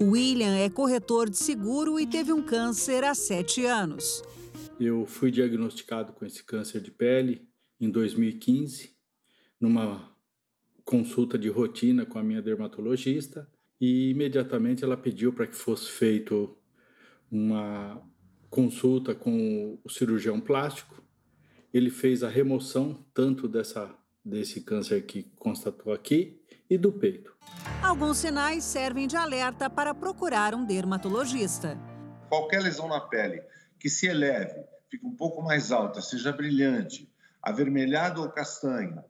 [0.00, 4.22] William é corretor de seguro e teve um câncer há sete anos.
[4.80, 7.46] Eu fui diagnosticado com esse câncer de pele
[7.78, 8.94] em 2015,
[9.60, 10.13] numa
[10.84, 13.48] consulta de rotina com a minha dermatologista,
[13.80, 16.56] e imediatamente ela pediu para que fosse feito
[17.30, 18.00] uma
[18.50, 21.04] consulta com o cirurgião plástico
[21.74, 23.92] ele fez a remoção tanto dessa,
[24.24, 27.36] desse câncer que constatou aqui e do peito.
[27.82, 31.76] Alguns sinais servem de alerta para procurar um dermatologista.
[32.28, 33.42] Qualquer lesão na pele
[33.76, 37.12] que se eleve, fique um pouco mais alta, seja brilhante,
[37.42, 39.02] avermelhado ou castanho,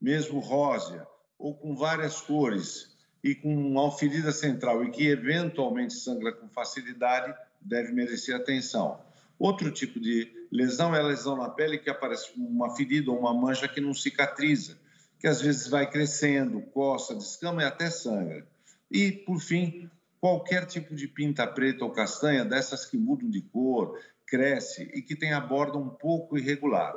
[0.00, 1.04] mesmo rósea,
[1.42, 7.34] ou com várias cores, e com uma ferida central e que eventualmente sangra com facilidade,
[7.60, 8.98] deve merecer atenção.
[9.38, 13.32] Outro tipo de lesão é a lesão na pele que aparece uma ferida ou uma
[13.32, 14.76] mancha que não cicatriza,
[15.18, 18.44] que às vezes vai crescendo, coça, descama e até sangra.
[18.90, 19.88] E, por fim,
[20.20, 25.14] qualquer tipo de pinta preta ou castanha, dessas que mudam de cor, cresce e que
[25.14, 26.92] tem a borda um pouco irregular.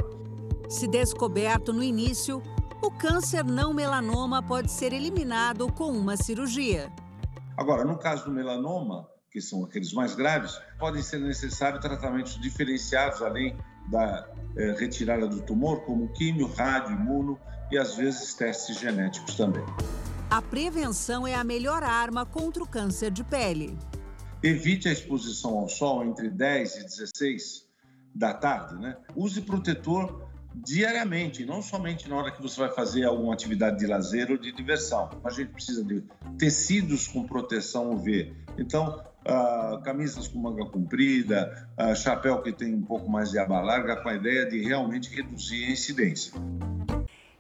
[0.68, 2.42] Se descoberto no início,
[2.82, 6.92] o câncer não melanoma pode ser eliminado com uma cirurgia.
[7.58, 13.22] Agora, no caso do melanoma, que são aqueles mais graves, podem ser necessários tratamentos diferenciados,
[13.22, 13.58] além
[13.90, 17.40] da eh, retirada do tumor, como químio, rádio, imuno
[17.72, 19.64] e às vezes testes genéticos também.
[20.30, 23.78] A prevenção é a melhor arma contra o câncer de pele.
[24.44, 27.66] Evite a exposição ao sol entre 10 e 16
[28.14, 28.98] da tarde, né?
[29.16, 30.25] Use protetor
[30.64, 34.52] diariamente, não somente na hora que você vai fazer alguma atividade de lazer ou de
[34.52, 35.10] diversão.
[35.24, 36.04] A gente precisa de
[36.38, 38.34] tecidos com proteção UV.
[38.58, 43.62] Então, uh, camisas com manga comprida, uh, chapéu que tem um pouco mais de aba
[43.62, 46.34] larga, com a ideia de realmente reduzir a incidência.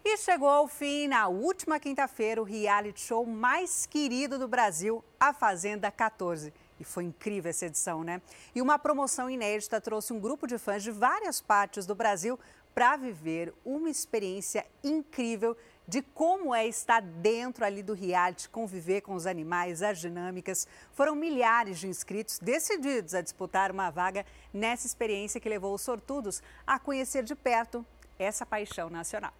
[0.03, 5.33] E chegou ao fim, na última quinta-feira, o reality show mais querido do Brasil, A
[5.33, 6.53] Fazenda 14.
[6.79, 8.21] E foi incrível essa edição, né?
[8.53, 12.37] E uma promoção inédita trouxe um grupo de fãs de várias partes do Brasil
[12.75, 15.55] para viver uma experiência incrível
[15.87, 20.67] de como é estar dentro ali do reality, conviver com os animais, as dinâmicas.
[20.91, 26.43] Foram milhares de inscritos decididos a disputar uma vaga nessa experiência que levou os sortudos
[26.67, 27.85] a conhecer de perto
[28.19, 29.33] essa paixão nacional.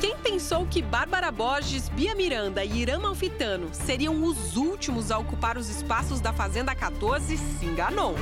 [0.00, 5.56] Quem pensou que Bárbara Borges, Bia Miranda e Irã Malfitano seriam os últimos a ocupar
[5.56, 8.14] os espaços da Fazenda 14 se enganou.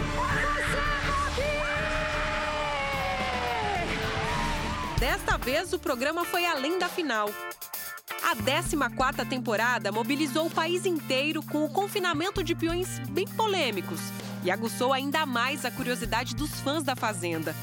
[4.99, 7.29] Desta vez, o programa foi além da final.
[8.23, 14.01] A 14ª temporada mobilizou o país inteiro com o confinamento de peões bem polêmicos
[14.43, 17.55] e aguçou ainda mais a curiosidade dos fãs da Fazenda.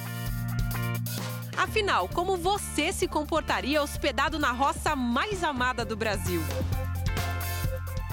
[1.57, 6.41] Afinal, como você se comportaria hospedado na roça mais amada do Brasil?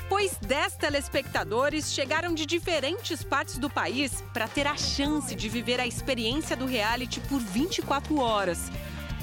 [0.08, 5.78] Pois 10 telespectadores chegaram de diferentes partes do país para ter a chance de viver
[5.78, 8.70] a experiência do reality por 24 horas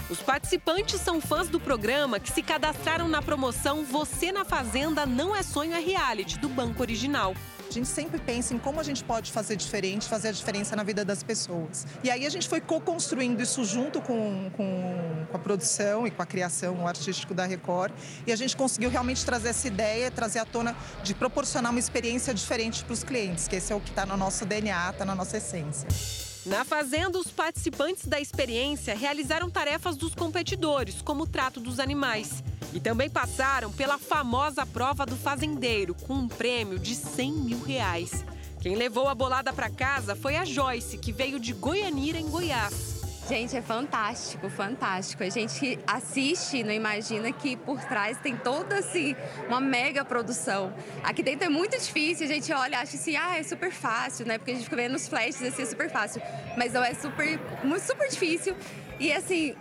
[0.09, 5.35] os participantes são fãs do programa que se cadastraram na promoção Você na Fazenda Não
[5.35, 7.35] é Sonho é Reality, do Banco Original.
[7.67, 10.83] A gente sempre pensa em como a gente pode fazer diferente, fazer a diferença na
[10.83, 11.85] vida das pessoas.
[12.01, 16.21] E aí a gente foi co-construindo isso junto com, com, com, a produção e com
[16.21, 17.91] a criação artística da Record.
[18.25, 22.33] E a gente conseguiu realmente trazer essa ideia, trazer à tona de proporcionar uma experiência
[22.33, 25.13] diferente para os clientes, que esse é o que está no nosso DNA, está na
[25.13, 26.26] nossa essência.
[26.47, 32.41] Na Fazenda, os participantes da experiência realizaram tarefas dos competidores, como o trato dos animais.
[32.73, 38.23] E também passaram pela famosa prova do fazendeiro, com um prêmio de 100 mil reais.
[38.61, 42.96] Quem levou a bolada para casa foi a Joyce, que veio de Goianira, em Goiás.
[43.27, 45.21] Gente, é fantástico, fantástico.
[45.21, 49.17] A gente assiste não imagina que por trás tem toda assim
[49.49, 50.73] uma mega produção.
[51.03, 54.37] Aqui dentro é muito difícil, a gente olha, acha assim, ah, é super fácil, né?
[54.37, 56.21] Porque a gente fica vendo os flashes assim, é super fácil.
[56.57, 57.37] Mas não é super,
[57.85, 58.55] super difícil.
[58.97, 59.55] E assim,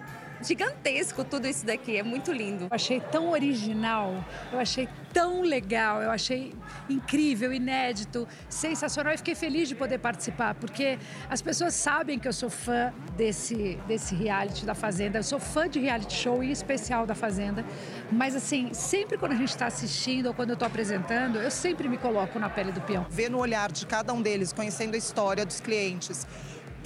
[0.47, 2.65] gigantesco tudo isso daqui, é muito lindo.
[2.65, 6.53] Eu achei tão original, eu achei tão legal, eu achei
[6.89, 12.33] incrível, inédito, sensacional e fiquei feliz de poder participar, porque as pessoas sabem que eu
[12.33, 17.07] sou fã desse, desse reality da Fazenda, eu sou fã de reality show e especial
[17.07, 17.65] da Fazenda,
[18.13, 21.89] mas assim, sempre quando a gente está assistindo ou quando eu estou apresentando, eu sempre
[21.89, 23.07] me coloco na pele do peão.
[23.09, 26.27] Ver no olhar de cada um deles, conhecendo a história dos clientes,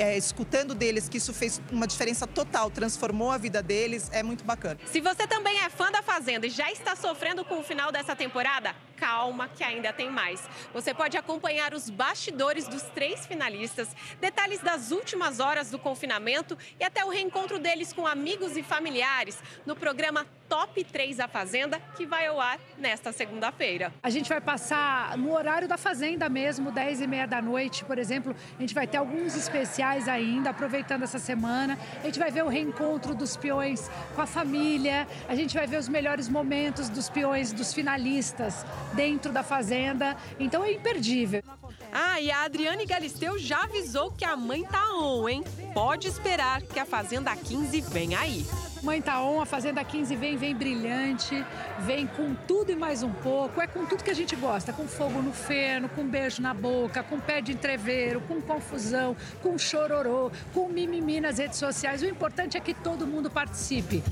[0.01, 4.45] é, escutando deles que isso fez uma diferença total, transformou a vida deles, é muito
[4.45, 4.79] bacana.
[4.87, 8.17] Se você também é fã da Fazenda e já está sofrendo com o final dessa
[8.17, 10.43] temporada, calma que ainda tem mais.
[10.73, 13.89] Você pode acompanhar os bastidores dos três finalistas,
[14.21, 19.39] detalhes das últimas horas do confinamento e até o reencontro deles com amigos e familiares
[19.65, 23.93] no programa Top 3 da Fazenda, que vai ao ar nesta segunda-feira.
[24.03, 27.99] A gente vai passar no horário da Fazenda mesmo, 10 e meia da noite, por
[27.99, 28.35] exemplo.
[28.59, 31.79] A gente vai ter alguns especiais ainda, aproveitando essa semana.
[32.03, 35.07] A gente vai ver o reencontro dos peões com a família.
[35.29, 40.17] A gente vai ver os melhores momentos dos peões, dos finalistas dentro da Fazenda.
[40.41, 41.45] Então é imperdível.
[41.93, 45.45] Ah, e a Adriane Galisteu já avisou que a mãe tá on, hein?
[45.75, 48.47] Pode esperar que a Fazenda 15 vem aí.
[48.83, 51.45] Mãe tá on, a Fazenda 15 vem, vem brilhante,
[51.81, 53.61] vem com tudo e mais um pouco.
[53.61, 57.03] É com tudo que a gente gosta, com fogo no feno, com beijo na boca,
[57.03, 62.03] com pé de entreveiro, com confusão, com chororô, com mimimi nas redes sociais.
[62.03, 64.03] O importante é que todo mundo participe.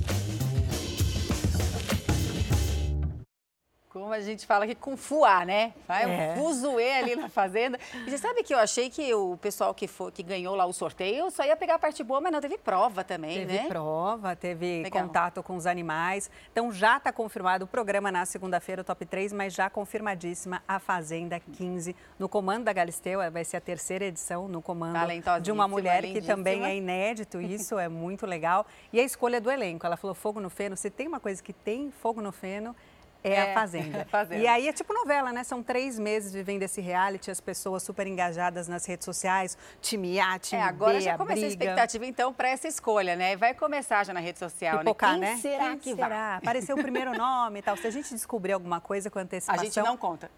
[3.99, 5.73] Como a gente fala aqui, com fuá, né?
[5.87, 6.33] Vai é.
[6.33, 7.79] um fuzuê ali na fazenda.
[8.07, 10.73] E você sabe que eu achei que o pessoal que, for, que ganhou lá o
[10.73, 13.59] sorteio só ia pegar a parte boa, mas não, teve prova também, teve né?
[13.59, 15.03] Teve prova, teve Legal.
[15.03, 16.31] contato com os animais.
[16.53, 20.79] Então já está confirmado o programa na segunda-feira, o top 3, mas já confirmadíssima a
[20.79, 23.21] Fazenda 15 no comando da Galisteu.
[23.31, 24.99] Vai ser a terceira edição no comando
[25.43, 27.41] de uma mulher que também é inédito.
[27.43, 28.67] Isso é muito legal.
[28.93, 29.87] E a escolha do elenco.
[29.87, 30.77] Ela falou fogo no feno.
[30.77, 32.75] Se tem uma coisa que tem fogo no feno,
[33.23, 34.07] é, é, a Fazenda.
[34.11, 34.43] Fazenda.
[34.43, 35.45] E aí é tipo novela, né?
[35.45, 40.39] São três meses vivendo esse reality, as pessoas super engajadas nas redes sociais, time A,
[40.39, 43.37] time é, agora B, já começa a, expectativa, então, para essa escolha, né?
[43.37, 45.27] Vai começar já na rede social, Pipocar, né?
[45.27, 45.41] Quem né?
[45.41, 46.09] será Quem que será?
[46.09, 46.37] vai?
[46.39, 47.77] Apareceu o primeiro nome e tal.
[47.77, 49.61] Se a gente descobrir alguma coisa com antecipação...
[49.61, 50.31] A gente não conta.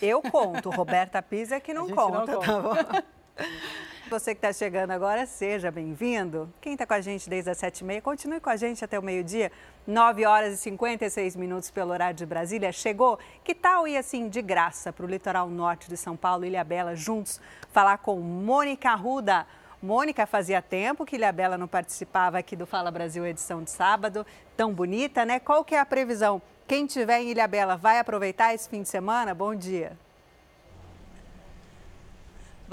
[0.00, 0.70] Eu conto.
[0.70, 3.02] Roberta Pisa é que não conta, não conta, tá bom?
[4.12, 6.52] Você que está chegando agora, seja bem-vindo.
[6.60, 9.50] Quem está com a gente desde as 7h30, continue com a gente até o meio-dia.
[9.86, 12.70] 9 horas e 56 minutos pelo horário de Brasília.
[12.72, 13.18] Chegou?
[13.42, 16.94] Que tal ir assim de graça para o litoral norte de São Paulo, Ilha Bela,
[16.94, 17.40] juntos,
[17.72, 19.46] falar com Mônica Arruda?
[19.82, 24.26] Mônica, fazia tempo que Ilha Bela não participava aqui do Fala Brasil edição de sábado.
[24.56, 25.40] Tão bonita, né?
[25.40, 26.42] Qual que é a previsão?
[26.68, 29.34] Quem tiver em Ilha Bela vai aproveitar esse fim de semana?
[29.34, 29.96] Bom dia.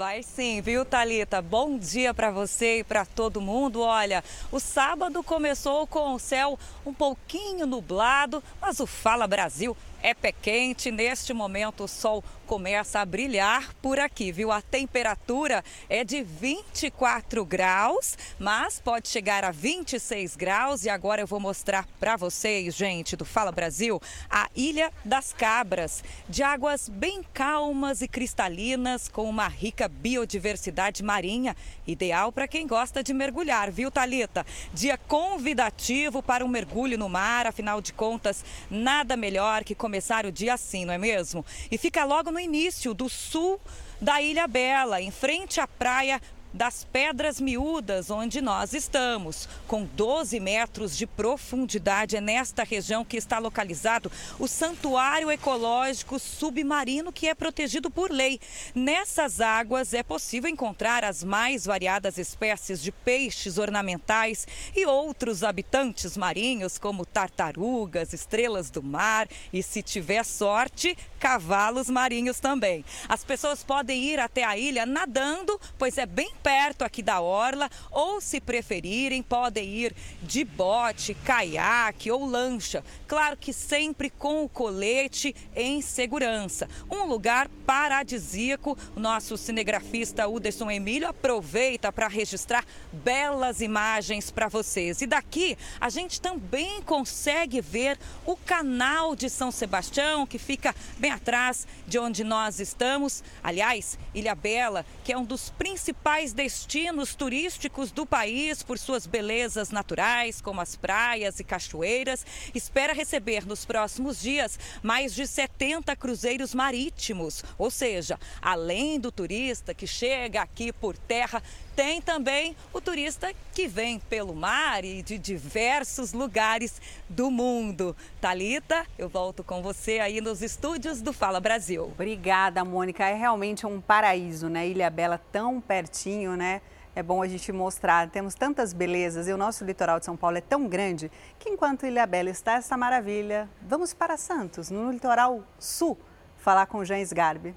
[0.00, 1.42] Vai sim, viu, Talita?
[1.42, 3.82] Bom dia para você e para todo mundo.
[3.82, 10.14] Olha, o sábado começou com o céu um pouquinho nublado, mas o Fala Brasil é
[10.14, 10.90] pé quente.
[10.90, 14.50] Neste momento, o sol começa a brilhar por aqui, viu?
[14.50, 20.84] A temperatura é de 24 graus, mas pode chegar a 26 graus.
[20.84, 26.02] E agora eu vou mostrar para vocês, gente, do Fala Brasil, a Ilha das Cabras,
[26.28, 33.00] de águas bem calmas e cristalinas, com uma rica biodiversidade marinha, ideal para quem gosta
[33.00, 34.44] de mergulhar, viu, Talita?
[34.74, 40.32] Dia convidativo para um mergulho no mar, afinal de contas, nada melhor que começar o
[40.32, 41.46] dia assim, não é mesmo?
[41.70, 43.60] E fica logo no início do sul
[44.00, 46.20] da Ilha Bela, em frente à praia
[46.52, 52.16] das Pedras Miúdas, onde nós estamos, com 12 metros de profundidade.
[52.16, 58.40] É nesta região que está localizado o Santuário Ecológico Submarino, que é protegido por lei.
[58.74, 66.16] Nessas águas é possível encontrar as mais variadas espécies de peixes ornamentais e outros habitantes
[66.16, 72.84] marinhos, como tartarugas, estrelas do mar e, se tiver sorte, cavalos marinhos também.
[73.08, 77.70] As pessoas podem ir até a ilha nadando, pois é bem perto aqui da orla,
[77.90, 82.84] ou se preferirem, podem ir de bote, caiaque ou lancha.
[83.06, 86.68] Claro que sempre com o colete em segurança.
[86.90, 88.76] Um lugar paradisíaco.
[88.96, 95.00] O nosso cinegrafista Uderson Emílio aproveita para registrar belas imagens para vocês.
[95.02, 101.10] E daqui a gente também consegue ver o canal de São Sebastião, que fica bem
[101.10, 103.22] atrás de onde nós estamos.
[103.42, 109.06] Aliás, Ilha Bela, que é um dos principais principais destinos turísticos do país por suas
[109.06, 112.24] belezas naturais, como as praias e cachoeiras,
[112.54, 117.44] espera receber nos próximos dias mais de 70 cruzeiros marítimos.
[117.58, 121.42] Ou seja, além do turista que chega aqui por terra,
[121.80, 126.78] tem também o turista que vem pelo mar e de diversos lugares
[127.08, 127.96] do mundo.
[128.20, 131.84] Talita, eu volto com você aí nos estúdios do Fala Brasil.
[131.84, 133.02] Obrigada, Mônica.
[133.08, 134.68] É realmente um paraíso, né?
[134.68, 136.60] Ilha Bela tão pertinho, né?
[136.94, 138.10] É bom a gente mostrar.
[138.10, 141.86] Temos tantas belezas e o nosso litoral de São Paulo é tão grande que enquanto
[141.86, 145.96] Ilha Bela está essa maravilha, vamos para Santos, no litoral sul,
[146.40, 147.54] falar com Jean Sgarbi.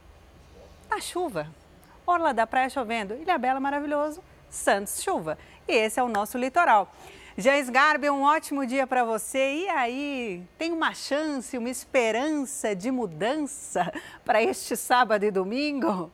[0.89, 1.61] A chuva.
[2.06, 5.38] Orla da Praia chovendo, Ilha Bela maravilhoso, Santos chuva.
[5.68, 6.91] E esse é o nosso litoral.
[7.38, 9.64] Jair Garbi, um ótimo dia para você.
[9.64, 13.91] E aí, tem uma chance, uma esperança de mudança
[14.24, 16.12] para este sábado e domingo?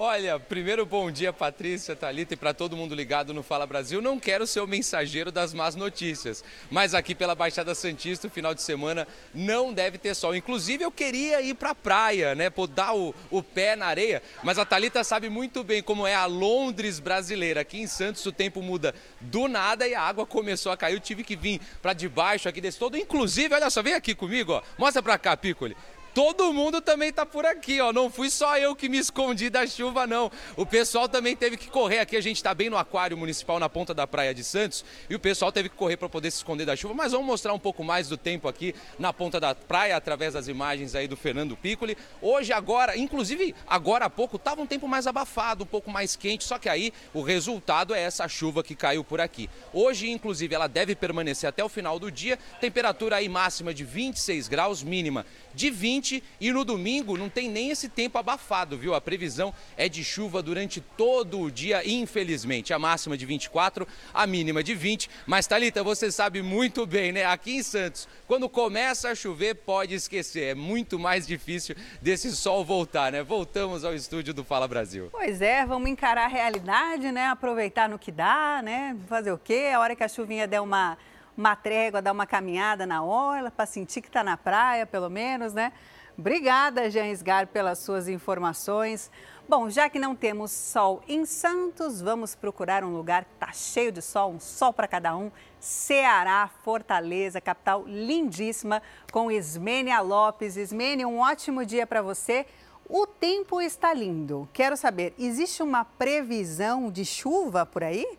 [0.00, 4.00] Olha, primeiro bom dia, Patrícia, Thalita e para todo mundo ligado no Fala Brasil.
[4.00, 8.54] Não quero ser o mensageiro das más notícias, mas aqui pela Baixada Santista, o final
[8.54, 10.36] de semana não deve ter sol.
[10.36, 14.56] Inclusive, eu queria ir para a praia, né, dar o, o pé na areia, mas
[14.56, 17.62] a Thalita sabe muito bem como é a Londres brasileira.
[17.62, 20.94] Aqui em Santos o tempo muda do nada e a água começou a cair.
[20.94, 22.96] Eu tive que vir para debaixo aqui desse todo.
[22.96, 24.62] Inclusive, olha só, vem aqui comigo, ó.
[24.78, 25.76] Mostra para cá, Piccoli.
[26.18, 27.92] Todo mundo também tá por aqui, ó.
[27.92, 30.32] Não fui só eu que me escondi da chuva, não.
[30.56, 32.16] O pessoal também teve que correr aqui.
[32.16, 35.20] A gente tá bem no aquário municipal na ponta da Praia de Santos e o
[35.20, 36.92] pessoal teve que correr para poder se esconder da chuva.
[36.92, 40.48] Mas vamos mostrar um pouco mais do tempo aqui na ponta da praia através das
[40.48, 41.96] imagens aí do Fernando Piccoli.
[42.20, 46.42] Hoje, agora, inclusive agora há pouco, tava um tempo mais abafado, um pouco mais quente,
[46.42, 49.48] só que aí o resultado é essa chuva que caiu por aqui.
[49.72, 52.36] Hoje, inclusive, ela deve permanecer até o final do dia.
[52.60, 56.07] Temperatura aí máxima de 26 graus, mínima de 20
[56.40, 58.94] e no domingo não tem nem esse tempo abafado, viu?
[58.94, 62.72] A previsão é de chuva durante todo o dia, infelizmente.
[62.72, 65.08] A máxima de 24, a mínima de 20.
[65.26, 67.24] Mas, Thalita, você sabe muito bem, né?
[67.24, 70.44] Aqui em Santos, quando começa a chover, pode esquecer.
[70.44, 73.22] É muito mais difícil desse sol voltar, né?
[73.22, 75.08] Voltamos ao estúdio do Fala Brasil.
[75.12, 77.26] Pois é, vamos encarar a realidade, né?
[77.26, 78.96] Aproveitar no que dá, né?
[79.08, 79.70] Fazer o quê?
[79.74, 80.96] A hora que a chuvinha der uma
[81.38, 85.54] uma trégua, dar uma caminhada na orla para sentir que está na praia, pelo menos,
[85.54, 85.72] né?
[86.18, 89.08] Obrigada, Jean Sgar, pelas suas informações.
[89.48, 93.92] Bom, já que não temos sol em Santos, vamos procurar um lugar que está cheio
[93.92, 95.30] de sol, um sol para cada um.
[95.60, 100.56] Ceará, Fortaleza, capital lindíssima, com Ismênia Lopes.
[100.56, 102.46] Ismênia, um ótimo dia para você.
[102.88, 104.48] O tempo está lindo.
[104.52, 108.18] Quero saber, existe uma previsão de chuva por aí?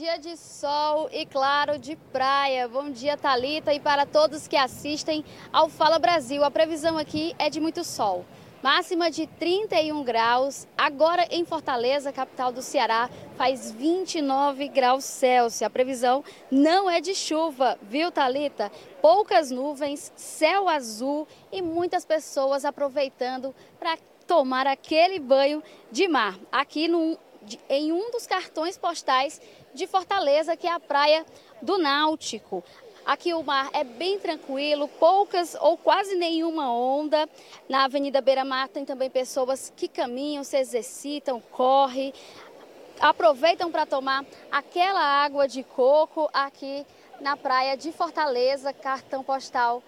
[0.00, 2.66] Dia de sol e claro de praia.
[2.66, 5.22] Bom dia, Talita, e para todos que assistem
[5.52, 6.42] ao Fala Brasil.
[6.42, 8.24] A previsão aqui é de muito sol.
[8.62, 10.66] Máxima de 31 graus.
[10.74, 15.60] Agora em Fortaleza, capital do Ceará, faz 29 graus Celsius.
[15.60, 18.72] A previsão não é de chuva, viu, Talita?
[19.02, 26.38] Poucas nuvens, céu azul e muitas pessoas aproveitando para tomar aquele banho de mar.
[26.50, 27.18] Aqui no,
[27.68, 29.40] em um dos cartões postais
[29.80, 31.24] de Fortaleza, que é a Praia
[31.62, 32.62] do Náutico.
[33.06, 37.26] Aqui o mar é bem tranquilo, poucas ou quase nenhuma onda.
[37.66, 42.12] Na Avenida Beira Mar tem também pessoas que caminham, se exercitam, correm,
[43.00, 44.22] aproveitam para tomar
[44.52, 46.84] aquela água de coco aqui
[47.18, 49.82] na praia de Fortaleza, cartão postal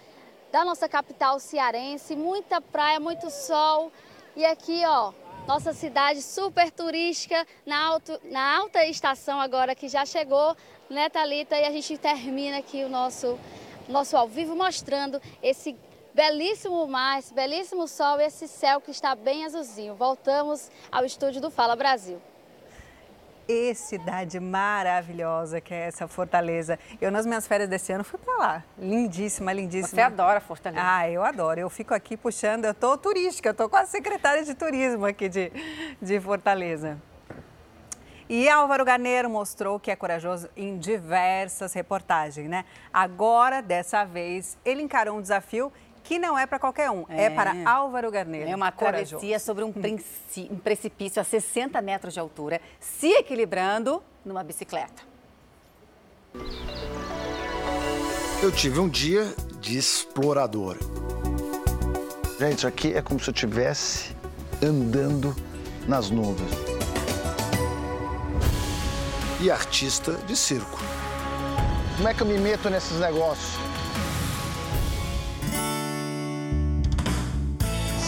[0.50, 2.16] da nossa capital cearense.
[2.16, 3.92] Muita praia, muito sol.
[4.34, 5.12] E aqui, ó,
[5.46, 10.56] nossa cidade super turística na, alto, na alta estação agora que já chegou,
[10.88, 11.56] né, Thalita?
[11.56, 13.38] E a gente termina aqui o nosso,
[13.88, 15.76] nosso ao vivo mostrando esse
[16.14, 19.94] belíssimo mar, esse belíssimo sol e esse céu que está bem azulzinho.
[19.94, 22.20] Voltamos ao estúdio do Fala Brasil
[23.48, 26.78] e cidade maravilhosa que é essa Fortaleza.
[27.00, 28.64] Eu, nas minhas férias desse ano, fui para lá.
[28.78, 29.88] Lindíssima, lindíssima.
[29.88, 30.82] Você adora Fortaleza?
[30.84, 31.60] Ah, eu adoro.
[31.60, 35.28] Eu fico aqui puxando, eu tô turística, eu tô com a secretária de turismo aqui
[35.28, 35.52] de,
[36.00, 36.98] de Fortaleza.
[38.28, 42.64] E Álvaro Garneiro mostrou que é corajoso em diversas reportagens, né?
[42.92, 45.72] Agora, dessa vez, ele encarou um desafio
[46.02, 47.24] que não é para qualquer um, é.
[47.24, 47.30] é.
[47.30, 48.50] para Álvaro Garneiro.
[48.50, 49.10] É uma Corajoso.
[49.10, 49.72] travessia sobre um,
[50.50, 55.02] um precipício a 60 metros de altura, se equilibrando numa bicicleta.
[58.42, 60.76] Eu tive um dia de explorador.
[62.38, 64.16] Gente, isso aqui é como se eu estivesse
[64.62, 65.34] andando
[65.86, 66.50] nas nuvens.
[69.40, 70.78] E artista de circo.
[71.96, 73.71] Como é que eu me meto nesses negócios?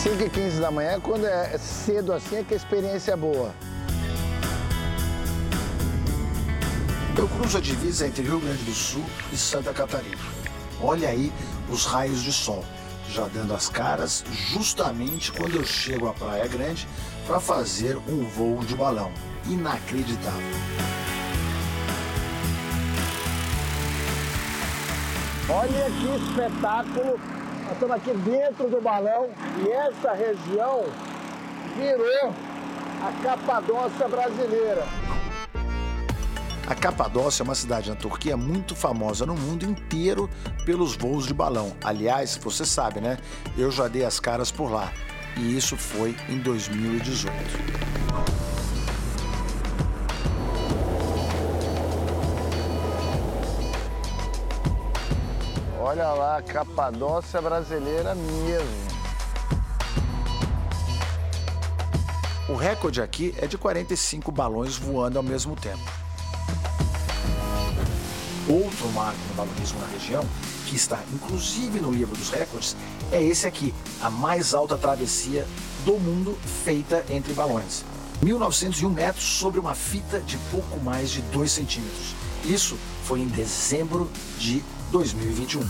[0.05, 3.55] 5 e 15 da manhã, quando é cedo assim, é que a experiência é boa.
[7.17, 9.03] Eu cruzo a divisa entre Rio Grande do Sul
[9.33, 10.19] e Santa Catarina.
[10.83, 11.33] Olha aí
[11.71, 12.63] os raios de sol,
[13.09, 16.87] já dando as caras justamente quando eu chego à Praia Grande
[17.27, 19.11] para fazer um voo de balão.
[19.47, 20.43] Inacreditável.
[25.49, 27.44] Olha que espetáculo!
[27.65, 29.31] Nós estamos aqui dentro do balão
[29.65, 30.85] e essa região
[31.77, 32.35] virou
[33.03, 34.87] a Capadócia brasileira.
[36.67, 40.29] A Capadócia é uma cidade na Turquia muito famosa no mundo inteiro
[40.67, 41.73] pelos voos de balão.
[41.83, 43.17] Aliás, você sabe, né?
[43.57, 44.93] Eu já dei as caras por lá.
[45.37, 48.44] E isso foi em 2018.
[55.87, 58.89] Olha lá, Capadócia brasileira mesmo.
[62.49, 65.83] O recorde aqui é de 45 balões voando ao mesmo tempo.
[68.49, 70.25] Outro marco no balonismo na região,
[70.67, 72.75] que está inclusive no livro dos recordes,
[73.13, 75.47] é esse aqui, a mais alta travessia
[75.85, 77.85] do mundo feita entre balões.
[78.23, 82.15] 1901 metros sobre uma fita de pouco mais de 2 centímetros.
[82.43, 84.65] Isso foi em dezembro de
[84.95, 85.61] 2021.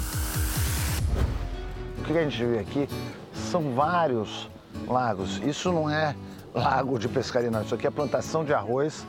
[1.98, 2.86] O que a gente vê aqui
[3.32, 4.50] são vários
[4.86, 5.38] lagos.
[5.38, 6.14] Isso não é
[6.52, 7.62] lago de pescaria, não.
[7.62, 9.06] Isso aqui é plantação de arroz.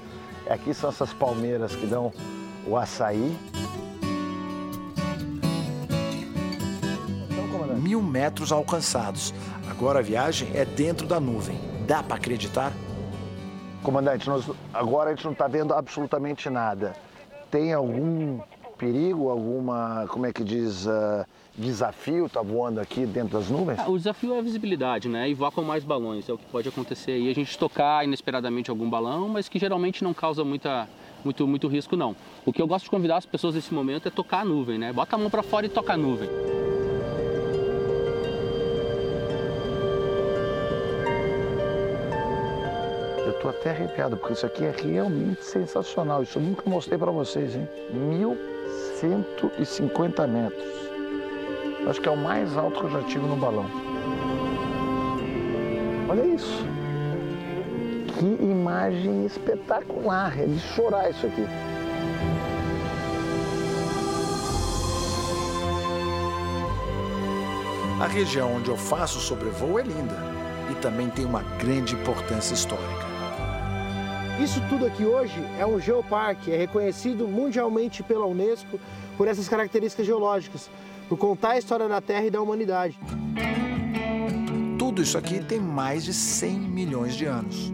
[0.50, 2.14] Aqui são essas palmeiras que dão
[2.66, 3.38] o açaí.
[7.78, 9.34] Mil metros alcançados.
[9.70, 11.60] Agora a viagem é dentro da nuvem.
[11.86, 12.72] Dá para acreditar?
[13.84, 16.94] Comandante, nós, agora a gente não está vendo absolutamente nada.
[17.52, 18.40] Tem algum
[18.78, 21.26] perigo, alguma, como é que diz, uh,
[21.58, 23.80] desafio tá voando aqui dentro das nuvens?
[23.80, 25.30] Ah, o desafio é a visibilidade, né?
[25.30, 27.30] E voar com mais balões, é o que pode acontecer aí.
[27.30, 30.88] A gente tocar inesperadamente algum balão, mas que geralmente não causa muita,
[31.24, 32.16] muito, muito risco, não.
[32.46, 34.92] O que eu gosto de convidar as pessoas nesse momento é tocar a nuvem, né?
[34.92, 36.30] Bota a mão para fora e toca a nuvem.
[43.26, 46.22] Eu tô até arrepiado, porque isso aqui é realmente sensacional.
[46.22, 47.68] Isso eu nunca mostrei para vocês, hein?
[49.02, 50.76] 1.150 metros.
[51.88, 53.66] Acho que é o mais alto que eu já tive no balão.
[56.10, 56.66] Olha isso.
[58.18, 60.40] Que imagem espetacular.
[60.40, 61.46] É de chorar isso aqui.
[68.02, 70.18] A região onde eu faço sobrevoo é linda
[70.70, 73.05] e também tem uma grande importância histórica.
[74.42, 78.78] Isso tudo aqui hoje é um geoparque, é reconhecido mundialmente pela Unesco
[79.18, 80.70] por essas características geológicas,
[81.08, 83.00] por contar a história da Terra e da humanidade.
[84.78, 87.72] Tudo isso aqui tem mais de 100 milhões de anos.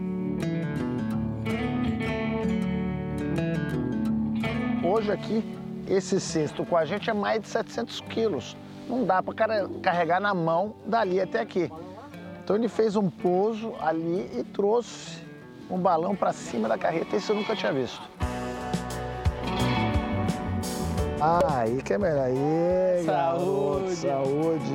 [4.84, 5.44] Hoje aqui,
[5.88, 8.56] esse cesto com a gente é mais de 700 quilos.
[8.88, 11.68] Não dá para carregar na mão dali até aqui.
[12.42, 15.31] Então ele fez um pouso ali e trouxe
[15.72, 17.16] um balão para cima da carreta.
[17.16, 18.02] Isso eu nunca tinha visto.
[21.18, 22.24] Ah, aí que é melhor.
[22.26, 23.06] Aí, saúde.
[23.06, 24.74] Garoto, saúde.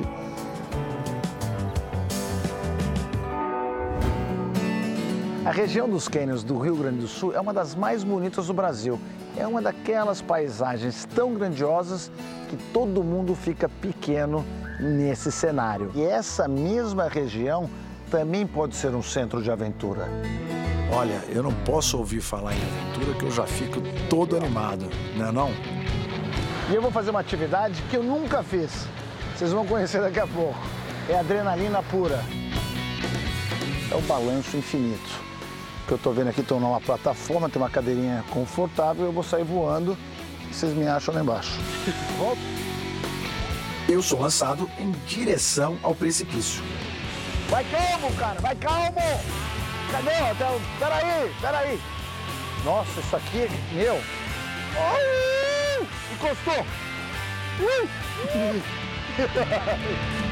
[5.46, 8.52] A região dos cânions do Rio Grande do Sul é uma das mais bonitas do
[8.52, 8.98] Brasil.
[9.36, 12.10] É uma daquelas paisagens tão grandiosas
[12.50, 14.44] que todo mundo fica pequeno
[14.80, 15.92] nesse cenário.
[15.94, 17.70] E essa mesma região
[18.10, 20.08] também pode ser um centro de aventura.
[20.90, 25.28] Olha, eu não posso ouvir falar em aventura que eu já fico todo animado, não
[25.28, 25.50] é não?
[26.70, 28.86] E eu vou fazer uma atividade que eu nunca fiz.
[29.36, 30.58] Vocês vão conhecer daqui a pouco.
[31.08, 32.22] É adrenalina pura.
[33.90, 35.10] É o balanço infinito.
[35.84, 39.22] O que eu estou vendo aqui, estou numa plataforma, tem uma cadeirinha confortável, eu vou
[39.22, 39.96] sair voando
[40.50, 41.52] e vocês me acham lá embaixo.
[43.88, 46.62] Eu sou lançado em direção ao precipício.
[47.48, 49.00] Vai calmo, cara, vai calmo!
[49.90, 50.10] Cadê?
[50.78, 51.80] Peraí, peraí.
[52.64, 53.98] Nossa, isso aqui, meu.
[54.76, 56.66] Ai, encostou.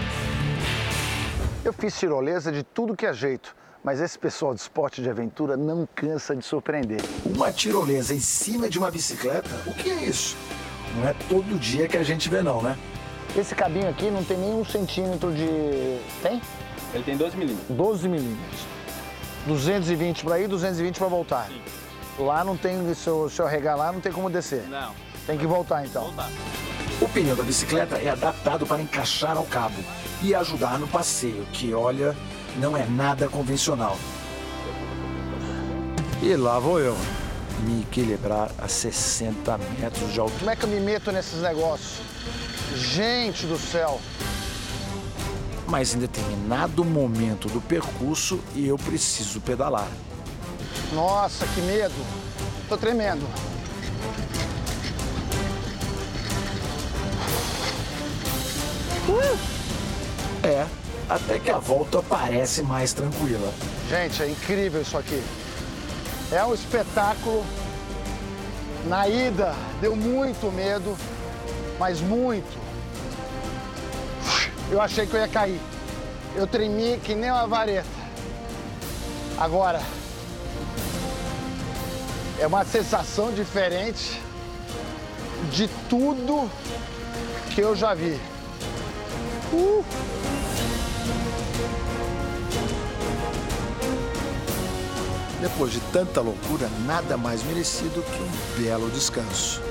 [1.65, 5.57] Eu fiz tirolesa de tudo que é jeito, mas esse pessoal de esporte de aventura
[5.57, 7.01] não cansa de surpreender.
[7.25, 9.51] Uma tirolesa em cima de uma bicicleta?
[9.67, 10.37] O que é isso?
[10.95, 12.79] Não é todo dia que a gente vê não, né?
[13.37, 15.99] Esse cabinho aqui não tem nem um centímetro de...
[16.23, 16.41] Tem?
[16.95, 17.77] Ele tem 12 milímetros.
[17.77, 18.76] 12 milímetros.
[19.47, 21.47] 220 para ir, 220 para voltar.
[21.49, 21.63] Sim.
[22.19, 24.67] Lá não tem, se eu, se eu regar lá, não tem como descer.
[24.69, 24.93] Não.
[25.27, 26.05] Tem que voltar então.
[26.05, 26.31] Voltar.
[27.01, 29.77] O pneu da bicicleta é adaptado para encaixar ao cabo
[30.23, 32.17] e ajudar no passeio, que olha,
[32.57, 33.99] não é nada convencional.
[36.23, 36.97] E lá vou eu,
[37.65, 40.39] me equilibrar a 60 metros de altura.
[40.39, 42.01] Como é que eu me meto nesses negócios?
[42.75, 44.01] Gente do céu!
[45.67, 49.89] Mas em determinado momento do percurso eu preciso pedalar.
[50.93, 51.95] Nossa, que medo!
[52.69, 53.27] Tô tremendo.
[60.43, 60.67] É,
[61.09, 63.53] até que a volta parece mais tranquila.
[63.89, 65.23] Gente, é incrível isso aqui.
[66.31, 67.45] É um espetáculo.
[68.87, 70.97] Na ida, deu muito medo,
[71.79, 72.66] mas muito.
[74.71, 75.61] Eu achei que eu ia cair.
[76.35, 77.87] Eu tremi que nem uma vareta.
[79.39, 79.81] Agora,
[82.39, 84.21] é uma sensação diferente
[85.53, 86.51] de tudo
[87.55, 88.21] que eu já vi.
[89.53, 89.85] Uh!
[95.41, 99.63] Depois de tanta loucura, nada mais merecido que um belo descanso.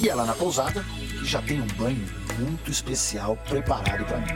[0.00, 0.84] E lá na pousada
[1.24, 2.06] já tem um banho
[2.38, 4.32] muito especial preparado para mim.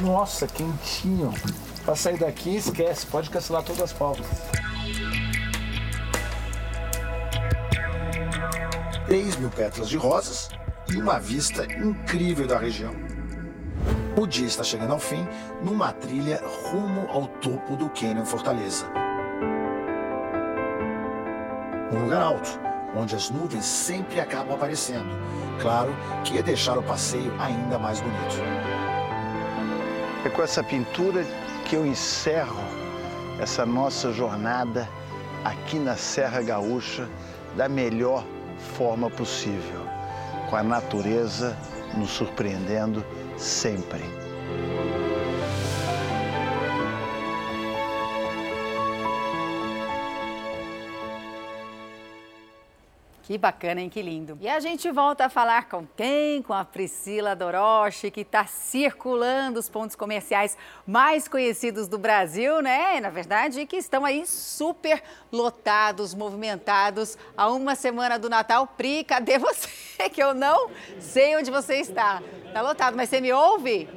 [0.00, 1.32] Nossa, quentinho.
[1.84, 4.26] Pra sair daqui, esquece, pode cancelar todas as pautas.
[9.06, 10.48] 3 mil pétalas de rosas
[10.88, 12.94] e uma vista incrível da região.
[14.16, 15.26] O dia está chegando ao fim
[15.62, 16.40] numa trilha
[16.70, 18.86] rumo ao topo do Canyon Fortaleza.
[21.92, 22.63] Um lugar alto,
[22.96, 25.08] onde as nuvens sempre acabam aparecendo.
[25.60, 25.94] Claro
[26.24, 28.36] que ia deixar o passeio ainda mais bonito.
[30.24, 31.24] É com essa pintura
[31.64, 32.62] que eu encerro
[33.40, 34.88] essa nossa jornada
[35.44, 37.08] aqui na Serra Gaúcha
[37.56, 38.24] da melhor
[38.76, 39.86] forma possível,
[40.48, 41.56] com a natureza
[41.96, 43.04] nos surpreendendo
[43.36, 44.02] sempre.
[53.24, 53.88] Que bacana, hein?
[53.88, 54.36] Que lindo.
[54.38, 56.42] E a gente volta a falar com quem?
[56.42, 63.00] Com a Priscila Doroche, que está circulando os pontos comerciais mais conhecidos do Brasil, né?
[63.00, 65.02] Na verdade, que estão aí super
[65.32, 68.66] lotados, movimentados há uma semana do Natal.
[68.66, 69.68] Pri, cadê você?
[70.12, 72.20] Que eu não sei onde você está.
[72.52, 73.88] Tá lotado, mas você me ouve?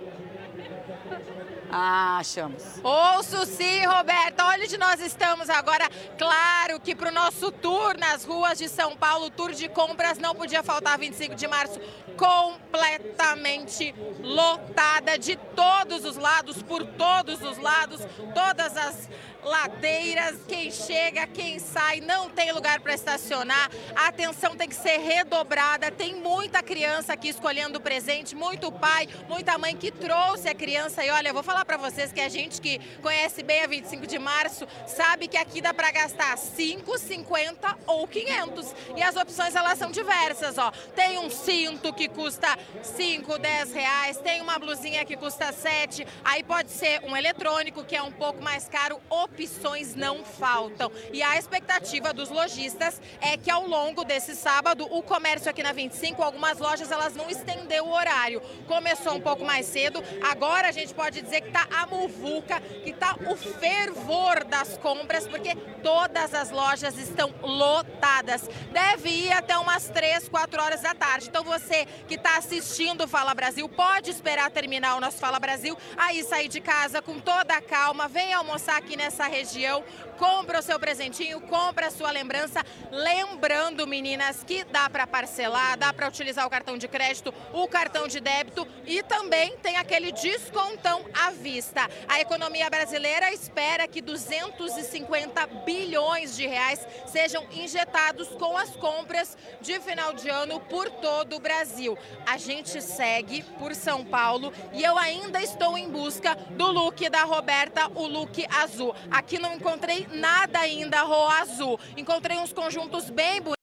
[1.69, 2.63] Ah, achamos.
[2.83, 4.45] Ouço sim, Roberta.
[4.45, 5.89] Olha onde nós estamos agora.
[6.17, 10.33] Claro que para o nosso tour nas ruas de São Paulo, tour de compras, não
[10.33, 11.79] podia faltar 25 de março,
[12.15, 18.01] completamente lotada de todos os lados, por todos os lados,
[18.33, 19.09] todas as
[19.47, 23.69] ladeiras, quem chega, quem sai, não tem lugar para estacionar.
[23.95, 25.89] A atenção tem que ser redobrada.
[25.89, 31.03] Tem muita criança aqui escolhendo o presente, muito pai, muita mãe que trouxe a criança.
[31.03, 34.05] E olha, eu vou falar para vocês que a gente que conhece bem a 25
[34.05, 38.75] de março sabe que aqui dá para gastar 5, 50 ou 500.
[38.95, 40.71] E as opções elas são diversas, ó.
[40.95, 46.43] Tem um cinto que custa 5, 10 reais, tem uma blusinha que custa 7, aí
[46.43, 48.99] pode ser um eletrônico que é um pouco mais caro,
[49.37, 50.91] opções não faltam.
[51.13, 55.71] E a expectativa dos lojistas é que ao longo desse sábado, o comércio aqui na
[55.71, 58.41] 25, algumas lojas elas vão estender o horário.
[58.67, 62.89] Começou um pouco mais cedo, agora a gente pode dizer que está a muvuca, que
[62.89, 68.49] está o fervor das compras, porque todas as lojas estão lotadas.
[68.71, 71.27] Deve ir até umas 3, 4 horas da tarde.
[71.29, 75.77] Então você que está assistindo o Fala Brasil, pode esperar terminar o nosso Fala Brasil,
[75.95, 79.83] aí sair de casa com toda a calma, vem almoçar aqui nessa região,
[80.17, 82.63] compra o seu presentinho, compra a sua lembrança.
[82.91, 88.07] Lembrando, meninas, que dá para parcelar, dá para utilizar o cartão de crédito, o cartão
[88.07, 91.87] de débito e também tem aquele descontão à vista.
[92.07, 99.79] A economia brasileira espera que 250 bilhões de reais sejam injetados com as compras de
[99.79, 101.97] final de ano por todo o Brasil.
[102.25, 107.23] A gente segue por São Paulo e eu ainda estou em busca do look da
[107.23, 108.95] Roberta, o look azul.
[109.17, 111.79] Aqui não encontrei nada ainda, Ro Azul.
[111.97, 113.56] Encontrei uns conjuntos bem bonitos.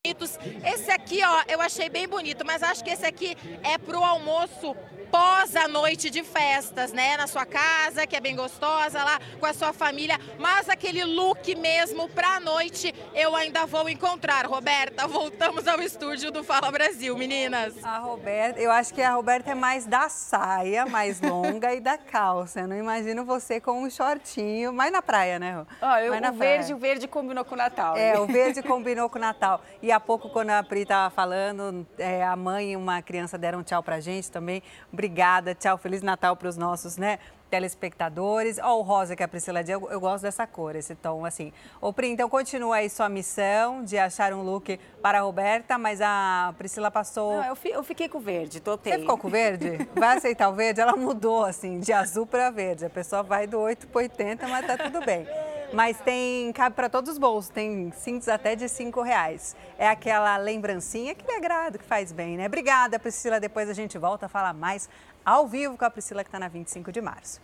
[0.62, 4.76] Esse aqui, ó, eu achei bem bonito, mas acho que esse aqui é pro almoço
[5.14, 7.16] pós a noite de festas, né?
[7.16, 10.18] Na sua casa, que é bem gostosa, lá com a sua família.
[10.40, 14.44] Mas aquele look mesmo pra noite eu ainda vou encontrar.
[14.44, 17.72] Roberta, voltamos ao estúdio do Fala Brasil, meninas.
[17.84, 21.96] A Roberta, eu acho que a Roberta é mais da saia, mais longa e da
[21.96, 22.60] calça.
[22.60, 25.66] Eu não imagino você com um shortinho, mais na praia, né, Rô?
[25.80, 26.74] Ah, eu, o verde, praia.
[26.74, 27.96] o verde combinou com o Natal.
[27.96, 28.18] É, né?
[28.18, 29.62] o verde combinou com o Natal.
[29.80, 33.62] E há pouco, quando a Pri estava falando, é, a mãe e uma criança deram
[33.62, 34.62] tchau pra gente também.
[34.92, 35.78] Obrigada, tchau.
[35.78, 37.18] Feliz Natal para os nossos, né?
[37.54, 38.58] telespectadores.
[38.58, 41.24] Ó, oh, o rosa que a Priscila disse, eu, eu, gosto dessa cor, esse tom,
[41.24, 41.52] assim.
[41.80, 46.00] Ô, Pri, então continua aí sua missão de achar um look para a Roberta, mas
[46.00, 47.36] a Priscila passou...
[47.36, 48.92] Não, eu, fi, eu fiquei com o verde, topei.
[48.92, 49.78] Você ficou com o verde?
[49.94, 50.80] Vai aceitar o verde?
[50.80, 52.84] Ela mudou, assim, de azul para verde.
[52.84, 55.26] A pessoa vai do 8 para 80, mas tá tudo bem.
[55.74, 59.56] Mas tem, cabe para todos os bolsos, tem cintos até de 5 reais.
[59.76, 62.46] É aquela lembrancinha que me agrada, que faz bem, né?
[62.46, 63.40] Obrigada, Priscila.
[63.40, 64.88] Depois a gente volta a falar mais
[65.24, 67.40] ao vivo com a Priscila, que está na 25 de março.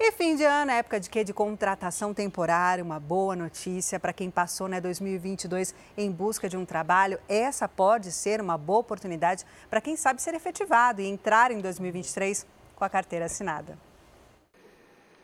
[0.00, 1.22] E fim de ano, época de quê?
[1.22, 6.64] De contratação temporária, uma boa notícia para quem passou né, 2022 em busca de um
[6.64, 7.18] trabalho.
[7.28, 12.46] Essa pode ser uma boa oportunidade para quem sabe ser efetivado e entrar em 2023
[12.74, 13.87] com a carteira assinada.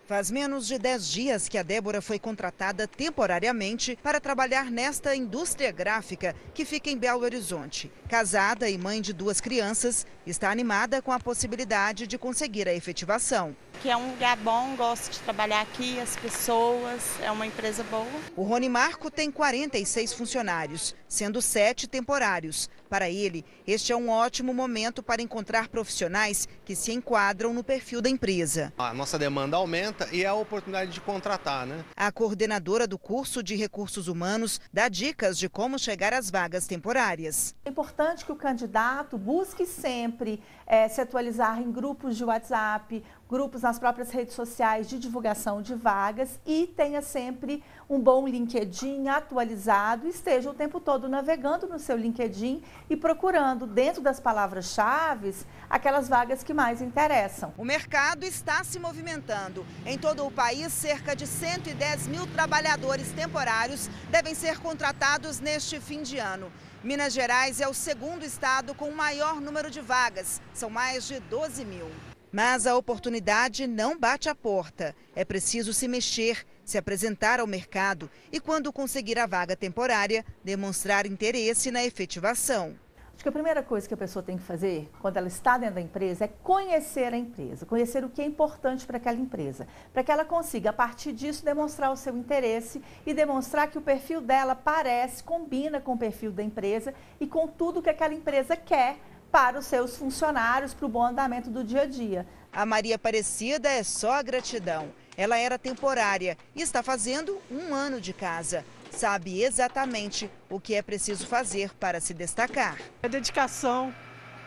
[0.07, 5.73] Faz menos de 10 dias que a Débora foi contratada temporariamente para trabalhar nesta indústria
[5.73, 7.91] gráfica que fica em Belo Horizonte.
[8.07, 13.57] Casada e mãe de duas crianças, está animada com a possibilidade de conseguir a efetivação.
[13.81, 18.07] Que é um lugar bom, gosto de trabalhar aqui, as pessoas, é uma empresa boa.
[18.37, 22.69] O Rony Marco tem 46 funcionários, sendo sete temporários.
[22.89, 28.01] Para ele, este é um ótimo momento para encontrar profissionais que se enquadram no perfil
[28.01, 28.73] da empresa.
[28.79, 31.85] A nossa demanda aumenta e é a oportunidade de contratar, né?
[31.97, 37.55] A coordenadora do curso de recursos humanos dá dicas de como chegar às vagas temporárias.
[37.65, 43.03] É importante que o candidato busque sempre é, se atualizar em grupos de WhatsApp,
[43.35, 49.09] grupos nas próprias redes sociais de divulgação de vagas e tenha sempre um bom LinkedIn
[49.09, 55.35] atualizado, esteja o tempo todo navegando no seu LinkedIn e procurando dentro das palavras-chave
[55.69, 57.53] aquelas vagas que mais interessam.
[57.59, 59.67] O mercado está se movimentando.
[59.85, 66.03] Em todo o país, cerca de 110 mil trabalhadores temporários devem ser contratados neste fim
[66.03, 66.53] de ano.
[66.85, 71.19] Minas Gerais é o segundo estado com o maior número de vagas, são mais de
[71.19, 72.14] 12 mil.
[72.35, 74.93] Mas a oportunidade não bate a porta.
[75.15, 81.07] É preciso se mexer, se apresentar ao mercado e, quando conseguir a vaga temporária, demonstrar
[81.07, 82.75] interesse na efetivação.
[83.15, 85.77] Acho que a primeira coisa que a pessoa tem que fazer quando ela está dentro
[85.77, 90.03] da empresa é conhecer a empresa, conhecer o que é importante para aquela empresa, para
[90.03, 94.21] que ela consiga, a partir disso, demonstrar o seu interesse e demonstrar que o perfil
[94.21, 98.97] dela parece, combina com o perfil da empresa e com tudo que aquela empresa quer
[99.35, 102.25] para os seus funcionários, para o bom andamento do dia a dia.
[102.53, 104.93] A Maria Aparecida é só gratidão.
[105.17, 110.81] Ela era temporária e está fazendo um ano de casa sabe exatamente o que é
[110.81, 112.79] preciso fazer para se destacar.
[113.03, 113.93] É dedicação,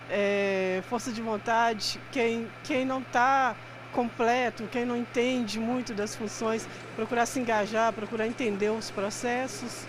[0.10, 2.00] é força de vontade.
[2.14, 3.58] Quem, quem não está
[3.92, 6.66] completo, quem não entende muito das funções,
[6.96, 9.86] procurar se engajar, procurar entender os processos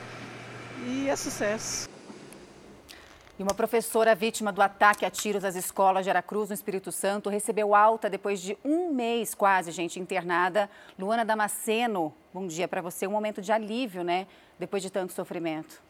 [0.88, 1.88] e é sucesso.
[3.38, 7.30] E uma professora vítima do ataque a tiros às escolas de Aracruz, no Espírito Santo,
[7.30, 10.68] recebeu alta depois de um mês quase, gente, internada.
[10.98, 13.06] Luana Damasceno, bom dia para você.
[13.06, 14.26] Um momento de alívio, né?
[14.58, 15.80] Depois de tanto sofrimento.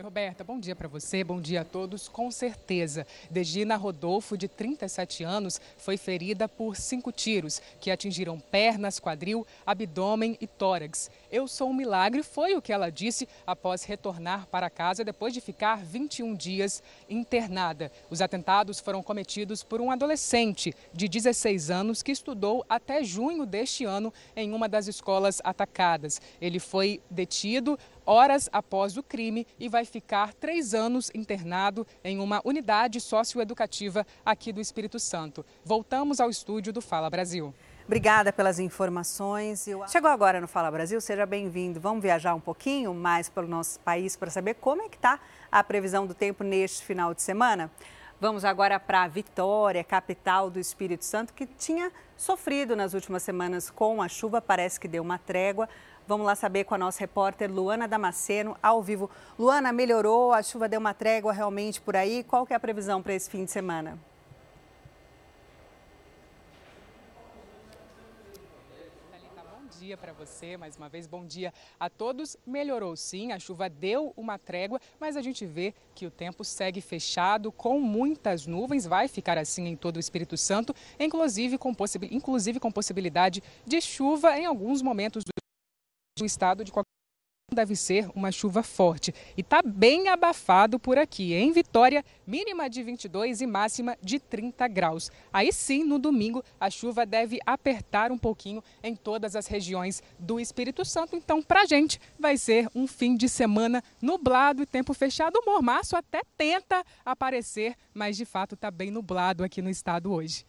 [0.00, 2.08] Oi, Roberta, bom dia para você, bom dia a todos.
[2.08, 8.98] Com certeza, Degina Rodolfo, de 37 anos, foi ferida por cinco tiros que atingiram pernas,
[8.98, 11.10] quadril, abdômen e tórax.
[11.30, 15.40] Eu sou um milagre, foi o que ela disse após retornar para casa depois de
[15.40, 17.92] ficar 21 dias internada.
[18.10, 23.84] Os atentados foram cometidos por um adolescente de 16 anos que estudou até junho deste
[23.84, 26.20] ano em uma das escolas atacadas.
[26.40, 32.40] Ele foi detido horas após o crime e vai ficar três anos internado em uma
[32.44, 35.46] unidade socioeducativa aqui do Espírito Santo.
[35.64, 37.54] Voltamos ao estúdio do Fala Brasil.
[37.90, 39.66] Obrigada pelas informações.
[39.88, 41.80] Chegou agora no Fala Brasil, seja bem-vindo.
[41.80, 45.18] Vamos viajar um pouquinho mais pelo nosso país para saber como é que está
[45.50, 47.68] a previsão do tempo neste final de semana?
[48.20, 54.00] Vamos agora para Vitória, capital do Espírito Santo, que tinha sofrido nas últimas semanas com
[54.00, 55.68] a chuva, parece que deu uma trégua.
[56.06, 59.10] Vamos lá saber com a nossa repórter Luana Damasceno, ao vivo.
[59.36, 60.32] Luana, melhorou?
[60.32, 62.22] A chuva deu uma trégua realmente por aí?
[62.22, 63.98] Qual que é a previsão para esse fim de semana?
[69.90, 72.36] Dia para você, mais uma vez, bom dia a todos.
[72.46, 76.80] Melhorou sim, a chuva deu uma trégua, mas a gente vê que o tempo segue
[76.80, 81.74] fechado, com muitas nuvens, vai ficar assim em todo o Espírito Santo, inclusive com,
[82.08, 85.30] inclusive com possibilidade de chuva em alguns momentos do
[86.18, 86.99] do estado de qualquer
[87.54, 89.14] deve ser uma chuva forte.
[89.36, 91.34] E está bem abafado por aqui.
[91.34, 95.10] Em Vitória, mínima de 22 e máxima de 30 graus.
[95.32, 100.38] Aí sim, no domingo, a chuva deve apertar um pouquinho em todas as regiões do
[100.40, 101.16] Espírito Santo.
[101.16, 105.38] Então, para gente, vai ser um fim de semana nublado e tempo fechado.
[105.38, 110.46] O mormaço até tenta aparecer, mas de fato está bem nublado aqui no estado hoje.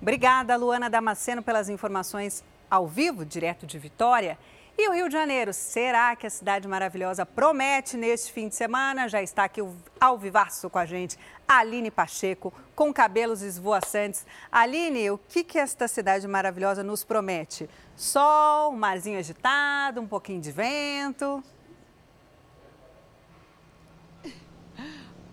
[0.00, 4.38] Obrigada, Luana Damasceno, pelas informações ao vivo, direto de Vitória.
[4.76, 9.06] E o Rio de Janeiro, será que a cidade maravilhosa promete neste fim de semana?
[9.06, 9.60] Já está aqui
[10.00, 14.26] ao vivaço com a gente, Aline Pacheco, com cabelos esvoaçantes.
[14.50, 17.68] Aline, o que, que esta cidade maravilhosa nos promete?
[17.94, 21.44] Sol, um marzinho agitado, um pouquinho de vento?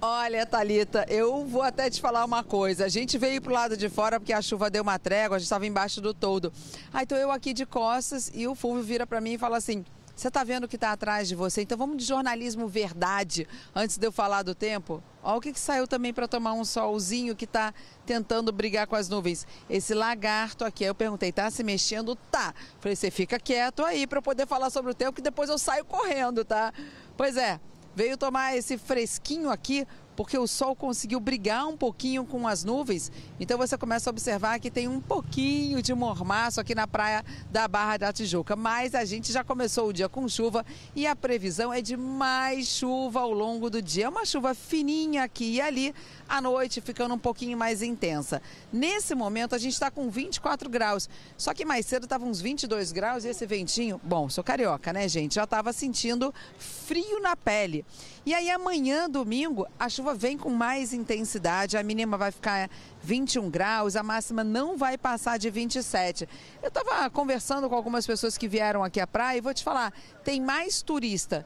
[0.01, 2.85] Olha, Talita, eu vou até te falar uma coisa.
[2.85, 5.47] A gente veio pro lado de fora porque a chuva deu uma trégua, a gente
[5.47, 6.53] estava embaixo do todo.
[6.93, 9.83] Aí tô eu aqui de costas e o Fulvio vira para mim e fala assim:
[10.15, 11.63] "Você tá vendo o que tá atrás de você?
[11.63, 13.45] Então vamos de jornalismo verdade
[13.75, 15.03] antes de eu falar do tempo".
[15.21, 17.73] Olha o que, que saiu também para tomar um solzinho que tá
[18.05, 19.45] tentando brigar com as nuvens.
[19.69, 22.15] Esse lagarto aqui, eu perguntei, tá se mexendo?
[22.31, 22.55] Tá.
[22.79, 25.57] Falei, você fica quieto aí para eu poder falar sobre o tempo que depois eu
[25.57, 26.71] saio correndo, tá?
[27.17, 27.59] Pois é,
[27.95, 29.85] veio tomar esse fresquinho aqui
[30.19, 33.09] porque o sol conseguiu brigar um pouquinho com as nuvens.
[33.39, 37.69] Então você começa a observar que tem um pouquinho de mormaço aqui na praia da
[37.69, 38.53] Barra da Tijuca.
[38.53, 42.67] Mas a gente já começou o dia com chuva e a previsão é de mais
[42.67, 44.09] chuva ao longo do dia.
[44.09, 45.95] Uma chuva fininha aqui e ali,
[46.27, 48.41] à noite ficando um pouquinho mais intensa.
[48.73, 52.91] Nesse momento a gente está com 24 graus, só que mais cedo estava uns 22
[52.91, 55.35] graus e esse ventinho, bom, sou carioca, né, gente?
[55.35, 57.85] Já estava sentindo frio na pele.
[58.25, 62.69] E aí amanhã, domingo, a chuva vem com mais intensidade, a mínima vai ficar
[63.01, 66.27] 21 graus, a máxima não vai passar de 27.
[66.61, 69.93] Eu estava conversando com algumas pessoas que vieram aqui à praia e vou te falar,
[70.23, 71.45] tem mais turista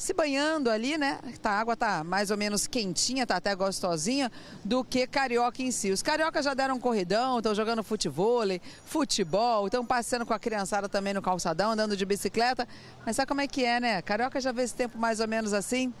[0.00, 1.18] se banhando ali, né?
[1.42, 4.32] Tá, a água tá mais ou menos quentinha, tá até gostosinha,
[4.64, 5.90] do que carioca em si.
[5.90, 8.40] Os cariocas já deram um corridão, estão jogando futebol,
[8.86, 12.66] futebol, estão passeando com a criançada também no calçadão, andando de bicicleta.
[13.04, 14.00] Mas sabe como é que é, né?
[14.00, 15.92] Carioca já vê esse tempo mais ou menos assim.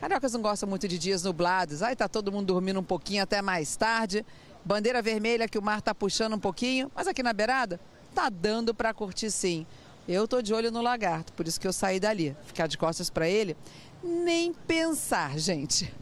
[0.00, 1.82] Cariocas não gostam muito de dias nublados.
[1.82, 4.24] Aí tá todo mundo dormindo um pouquinho até mais tarde.
[4.64, 7.80] Bandeira vermelha que o mar tá puxando um pouquinho, mas aqui na beirada
[8.14, 9.66] tá dando para curtir sim.
[10.08, 12.36] Eu tô de olho no lagarto, por isso que eu saí dali.
[12.46, 13.56] Ficar de costas para ele,
[14.02, 15.92] nem pensar, gente.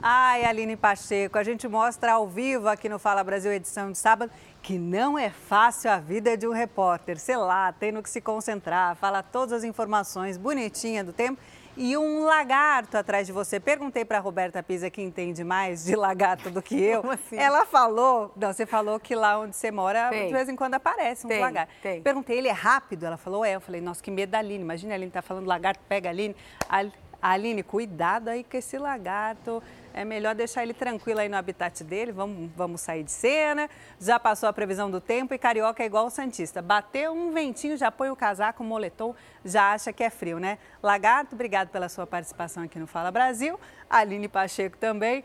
[0.00, 4.30] Ai, Aline Pacheco, a gente mostra ao vivo aqui no Fala Brasil, edição de sábado,
[4.62, 7.18] que não é fácil a vida de um repórter.
[7.18, 11.40] Sei lá, tendo que se concentrar, falar todas as informações bonitinha do tempo
[11.76, 13.58] e um lagarto atrás de você.
[13.58, 17.02] Perguntei para a Roberta Pisa, que entende mais de lagarto do que eu.
[17.10, 17.36] Assim?
[17.36, 20.28] Ela falou, não, você falou que lá onde você mora, tem.
[20.28, 21.72] de vez em quando aparece um tem, lagarto.
[21.82, 22.02] Tem.
[22.02, 23.06] Perguntei, ele é rápido?
[23.06, 23.54] Ela falou, é.
[23.54, 24.62] Eu falei, nossa, que medo da Aline.
[24.62, 26.36] Imagina a Aline tá falando lagarto, pega a Aline.
[26.68, 29.62] A Aline, cuidado aí com esse lagarto
[29.94, 33.70] é melhor deixar ele tranquilo aí no habitat dele, vamos, vamos sair de cena.
[34.00, 36.60] Já passou a previsão do tempo e carioca é igual o Santista.
[36.60, 39.14] Bateu um ventinho, já põe o casaco, o moletom,
[39.44, 40.58] já acha que é frio, né?
[40.82, 43.58] Lagarto, obrigado pela sua participação aqui no Fala Brasil.
[43.88, 45.24] Aline Pacheco também.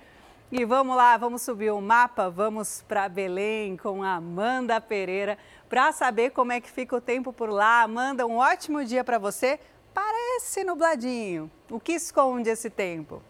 [0.51, 5.37] E vamos lá, vamos subir o mapa, vamos para Belém com a Amanda Pereira
[5.67, 7.81] para saber como é que fica o tempo por lá.
[7.81, 9.59] Amanda, um ótimo dia para você.
[9.93, 11.49] Parece nubladinho.
[11.69, 13.21] O que esconde esse tempo?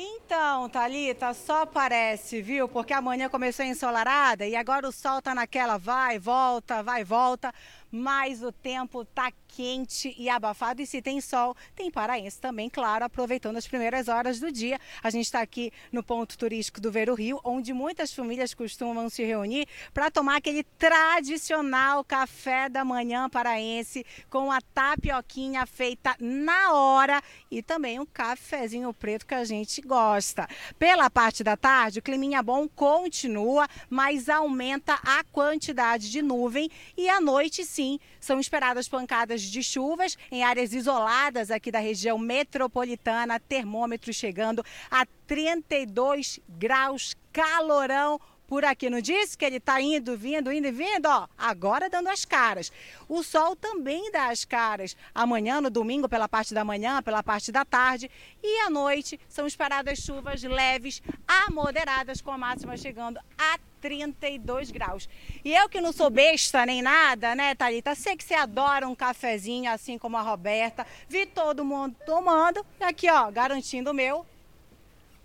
[0.00, 2.68] Então, Thalita, só parece, viu?
[2.68, 7.52] Porque amanhã começou ensolarada e agora o sol tá naquela vai, volta, vai, volta
[7.90, 10.82] mas o tempo tá quente e abafado.
[10.82, 14.78] E se tem sol, tem paraense também, claro, aproveitando as primeiras horas do dia.
[15.02, 19.08] A gente está aqui no ponto turístico do Ver o Rio, onde muitas famílias costumam
[19.08, 26.72] se reunir para tomar aquele tradicional café da manhã paraense com a tapioquinha feita na
[26.72, 30.46] hora e também um cafezinho preto que a gente gosta.
[30.78, 37.08] Pela parte da tarde, o climinha bom continua, mas aumenta a quantidade de nuvem e
[37.08, 43.38] à noite sim, são esperadas pancadas de chuvas em áreas isoladas aqui da região metropolitana,
[43.38, 48.88] termômetro chegando a 32 graus, calorão por aqui.
[48.88, 51.06] Não disse que ele está indo, vindo, indo e vindo?
[51.06, 52.72] Ó, agora dando as caras.
[53.06, 54.96] O sol também dá as caras.
[55.14, 58.10] Amanhã, no domingo, pela parte da manhã, pela parte da tarde.
[58.42, 64.70] E à noite são esperadas chuvas leves a moderadas, com a máxima chegando a 32
[64.70, 65.08] graus.
[65.44, 67.94] E eu que não sou besta nem nada, né, Thalita?
[67.94, 70.86] Sei que você adora um cafezinho, assim como a Roberta.
[71.06, 72.64] Vi todo mundo tomando.
[72.80, 74.26] E aqui, ó, garantindo o meu.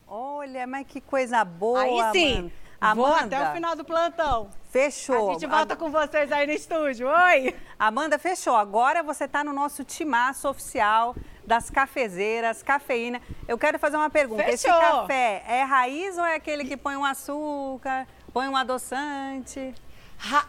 [0.05, 2.35] Olha, mas que coisa boa, Aí sim.
[2.35, 2.62] Mano.
[2.84, 4.49] Amanda, Vou até o final do plantão.
[4.69, 5.30] Fechou.
[5.30, 7.07] A gente volta com vocês aí no estúdio.
[7.07, 7.55] Oi!
[7.80, 8.55] Amanda, fechou.
[8.55, 11.15] Agora você está no nosso timaço oficial
[11.45, 13.22] das cafezeiras, cafeína.
[13.47, 14.43] Eu quero fazer uma pergunta.
[14.49, 14.80] Esse Fechou.
[14.81, 19.73] café é raiz ou é aquele que põe um açúcar, põe um adoçante?
[20.18, 20.45] Ra...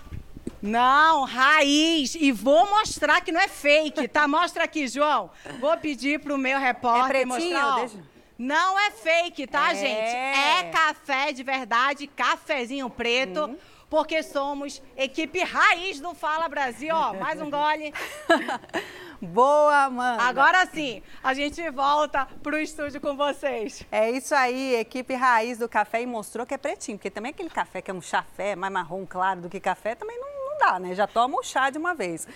[0.62, 2.14] Não, raiz.
[2.14, 4.26] E vou mostrar que não é fake, tá?
[4.26, 5.30] Mostra aqui, João.
[5.60, 7.52] Vou pedir pro meu repórter É pretinho?
[7.60, 7.66] mostrar.
[7.66, 7.80] ó.
[7.80, 9.74] Deixa- Não é fake, tá, É.
[9.76, 10.16] gente?
[10.16, 13.46] É café de verdade, cafezinho preto.
[13.46, 13.56] Hum.
[13.88, 17.12] Porque somos equipe raiz do Fala Brasil, ó.
[17.14, 17.92] Mais um gole.
[19.22, 20.22] Boa, Amanda.
[20.22, 23.84] Agora sim, a gente volta pro estúdio com vocês.
[23.92, 27.50] É isso aí, equipe raiz do café e mostrou que é pretinho, porque também aquele
[27.50, 30.94] café que é um chafé mais marrom claro do que café também não, dá, né?
[30.94, 32.26] Já toma o chá de uma vez.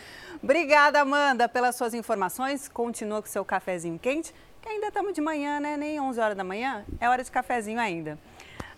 [0.43, 2.69] Obrigada, Amanda, pelas suas informações.
[2.69, 5.77] Continua com seu cafezinho quente, que ainda estamos de manhã, né?
[5.77, 8.19] Nem 11 horas da manhã, é hora de cafezinho ainda.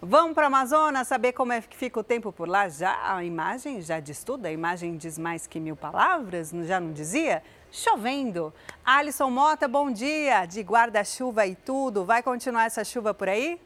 [0.02, 2.68] Vamos para o Amazonas saber como é que fica o tempo por lá?
[2.70, 6.92] Já a imagem já diz tudo, a imagem diz mais que mil palavras, já não
[6.92, 7.42] dizia?
[7.70, 8.52] Chovendo.
[8.84, 10.46] Alisson Mota, bom dia.
[10.46, 12.04] De guarda-chuva e tudo.
[12.04, 13.60] Vai continuar essa chuva por aí?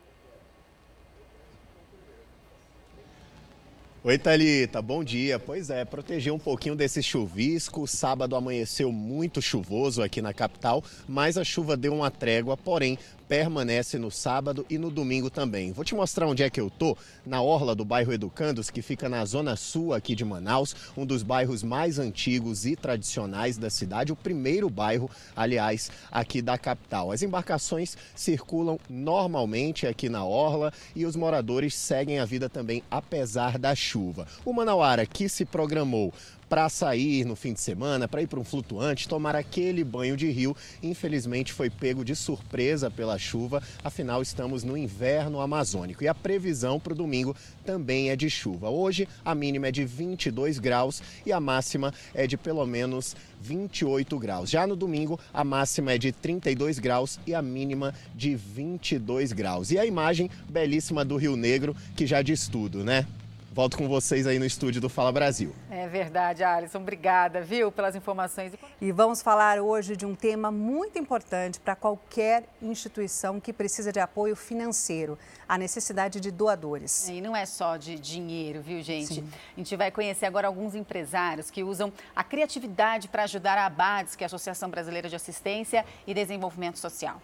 [4.07, 5.39] Oi, Thalita, bom dia.
[5.39, 7.87] Pois é, proteger um pouquinho desse chuvisco.
[7.87, 12.99] Sábado amanheceu muito chuvoso aqui na capital, mas a chuva deu uma trégua, porém
[13.29, 15.73] permanece no sábado e no domingo também.
[15.73, 19.09] Vou te mostrar onde é que eu tô, na orla do bairro Educandos, que fica
[19.09, 24.13] na zona sul aqui de Manaus, um dos bairros mais antigos e tradicionais da cidade,
[24.13, 27.11] o primeiro bairro, aliás, aqui da capital.
[27.11, 33.59] As embarcações circulam normalmente aqui na orla e os moradores seguem a vida também apesar
[33.59, 34.27] da chuva.
[34.45, 36.13] O Manauara que se programou
[36.49, 40.31] para sair no fim de semana, para ir para um flutuante, tomar aquele banho de
[40.31, 46.15] rio, infelizmente foi pego de surpresa pela chuva, afinal estamos no inverno amazônico e a
[46.15, 47.35] previsão para o domingo
[47.65, 48.69] também é de chuva.
[48.69, 54.19] Hoje a mínima é de 22 graus e a máxima é de pelo menos 28
[54.19, 54.51] graus.
[54.51, 59.71] Já no domingo a máxima é de 32 graus e a mínima de 22 graus.
[59.71, 63.07] E a imagem belíssima do Rio Negro que já diz tudo, né?
[63.55, 65.55] Volto com vocês aí no estúdio do Fala Brasil.
[65.71, 66.79] É verdade, Alisson.
[66.79, 68.53] Obrigada, viu, pelas informações.
[68.81, 74.01] E vamos falar hoje de um tema muito importante para qualquer instituição que precisa de
[74.01, 75.17] apoio financeiro:
[75.49, 77.09] a necessidade de doadores.
[77.09, 79.23] E não é só de dinheiro, viu, gente?
[79.57, 84.17] A gente vai conhecer agora alguns empresários que usam a criatividade para ajudar a ABADES,
[84.17, 87.23] que é a Associação Brasileira de Assistência e Desenvolvimento Social.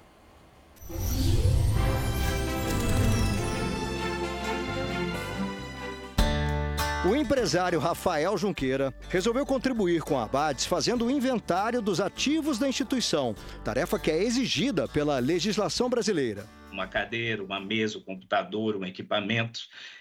[7.02, 12.68] O empresário Rafael Junqueira resolveu contribuir com a Abades fazendo o inventário dos ativos da
[12.68, 16.46] instituição, tarefa que é exigida pela legislação brasileira.
[16.70, 19.60] uma cadeira, uma mesa, um computador, um equipamento,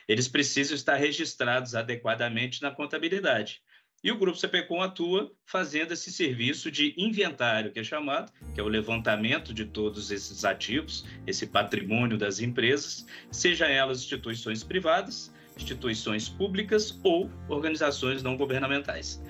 [0.10, 3.62] eles precisam estar registrados adequadamente na contabilidade.
[4.04, 8.64] E o Grupo CPCom atua fazendo esse serviço de inventário, que é chamado, que é
[8.64, 16.30] o levantamento de todos esses ativos, esse patrimônio das empresas, seja elas instituições privadas, instituições
[16.30, 19.22] públicas ou organizações não governamentais.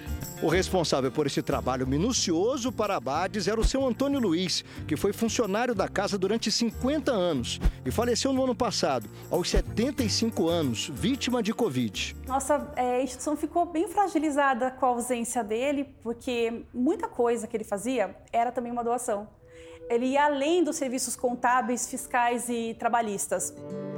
[0.42, 4.96] O responsável por esse trabalho minucioso para a Abades era o seu Antônio Luiz, que
[4.96, 10.90] foi funcionário da casa durante 50 anos e faleceu no ano passado, aos 75 anos,
[10.94, 12.16] vítima de Covid.
[12.28, 17.64] Nossa é, instituição ficou bem fragilizada com a ausência dele, porque muita coisa que ele
[17.64, 19.28] fazia era também uma doação.
[19.90, 23.54] Ele ia além dos serviços contábeis, fiscais e trabalhistas.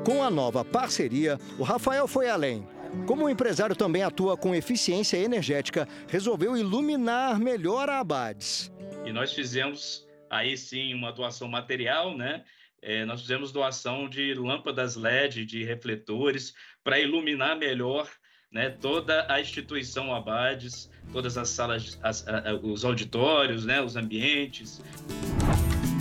[0.06, 2.66] Com a nova parceria, o Rafael foi além.
[3.06, 8.72] Como o empresário também atua com eficiência energética, resolveu iluminar melhor a Abades.
[9.06, 12.44] E nós fizemos aí sim uma doação material, né?
[12.82, 16.54] É, nós fizemos doação de lâmpadas LED, de refletores,
[16.84, 18.10] para iluminar melhor
[18.52, 24.82] né, toda a instituição Abades, todas as salas, as, a, os auditórios, né, os ambientes.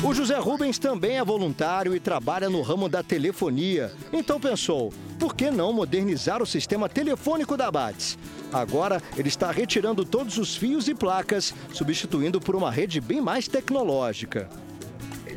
[0.03, 3.93] O José Rubens também é voluntário e trabalha no ramo da telefonia.
[4.11, 8.19] Então pensou, por que não modernizar o sistema telefônico da Abades?
[8.51, 13.47] Agora ele está retirando todos os fios e placas, substituindo por uma rede bem mais
[13.47, 14.49] tecnológica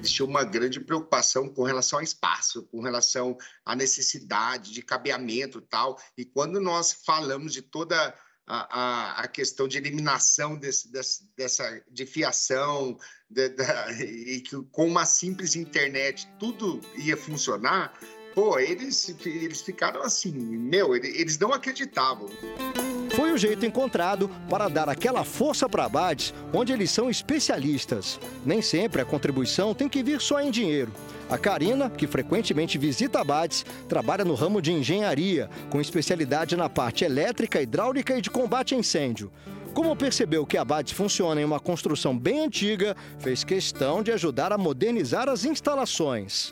[0.03, 5.61] existia uma grande preocupação com relação ao espaço, com relação à necessidade de cabeamento e
[5.61, 5.97] tal.
[6.17, 8.13] E quando nós falamos de toda
[8.45, 12.97] a, a, questão de eliminação desse, desse, dessa de fiação,
[13.29, 13.49] de,
[14.03, 17.97] e que com uma simples internet tudo ia funcionar,
[18.33, 22.29] pô, eles, eles ficaram assim, meu, eles não acreditavam.
[23.15, 28.19] Foi o jeito encontrado para dar aquela força para Abades, onde eles são especialistas.
[28.43, 30.91] Nem sempre a contribuição tem que vir só em dinheiro.
[31.29, 37.05] A Karina, que frequentemente visita Abades, trabalha no ramo de engenharia, com especialidade na parte
[37.05, 39.31] elétrica, hidráulica e de combate a incêndio.
[39.75, 44.57] Como percebeu que Abades funciona em uma construção bem antiga, fez questão de ajudar a
[44.57, 46.51] modernizar as instalações.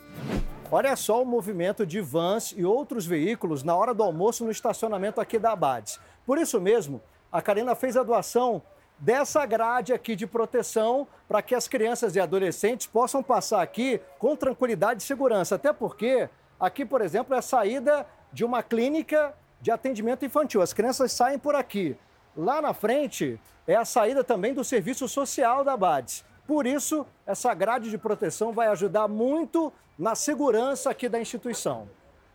[0.73, 5.19] Olha só o movimento de vans e outros veículos na hora do almoço no estacionamento
[5.19, 5.99] aqui da Abades.
[6.25, 8.61] Por isso mesmo, a Karina fez a doação
[8.99, 14.35] dessa grade aqui de proteção para que as crianças e adolescentes possam passar aqui com
[14.35, 15.55] tranquilidade e segurança.
[15.55, 16.29] Até porque
[16.59, 20.61] aqui, por exemplo, é a saída de uma clínica de atendimento infantil.
[20.61, 21.97] As crianças saem por aqui.
[22.37, 26.23] Lá na frente é a saída também do serviço social da Abades.
[26.45, 31.87] Por isso, essa grade de proteção vai ajudar muito na segurança aqui da instituição.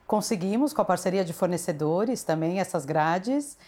[0.07, 3.59] Conseguimos, com a parceria de fornecedores, também essas grades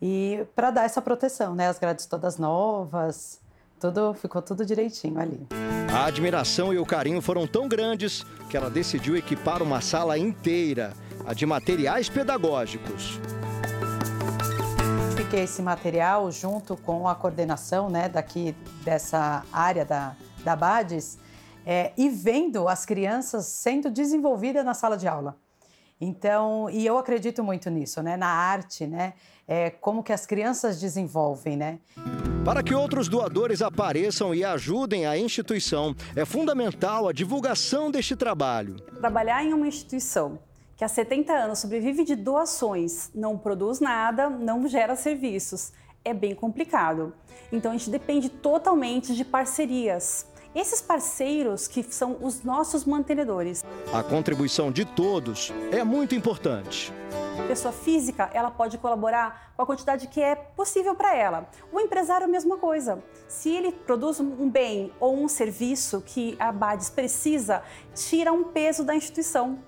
[0.00, 1.68] e para dar essa proteção, né?
[1.68, 3.40] As grades todas novas,
[3.78, 5.46] tudo ficou tudo direitinho ali.
[5.92, 10.94] A admiração e o carinho foram tão grandes que ela decidiu equipar uma sala inteira,
[11.26, 13.20] a de materiais pedagógicos.
[15.16, 21.18] Fiquei esse material junto com a coordenação, né, daqui dessa área da, da BADES,
[21.66, 25.36] é, e vendo as crianças sendo desenvolvidas na sala de aula.
[26.00, 28.16] Então, e eu acredito muito nisso, né?
[28.16, 29.14] Na arte, né?
[29.46, 31.78] É, como que as crianças desenvolvem, né?
[32.44, 38.76] Para que outros doadores apareçam e ajudem a instituição, é fundamental a divulgação deste trabalho.
[38.98, 40.38] Trabalhar em uma instituição
[40.76, 45.72] que há 70 anos sobrevive de doações, não produz nada, não gera serviços,
[46.04, 47.14] é bem complicado.
[47.52, 53.64] Então a gente depende totalmente de parcerias esses parceiros que são os nossos mantenedores.
[53.92, 56.92] A contribuição de todos é muito importante.
[57.38, 61.48] A pessoa física, ela pode colaborar com a quantidade que é possível para ela.
[61.72, 63.02] O empresário, a mesma coisa.
[63.28, 67.62] Se ele produz um bem ou um serviço que a BADES precisa,
[67.94, 69.58] tira um peso da instituição.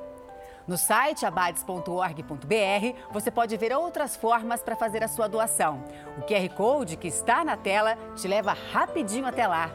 [0.68, 5.84] No site abades.org.br você pode ver outras formas para fazer a sua doação.
[6.18, 9.70] O QR Code que está na tela te leva rapidinho até lá.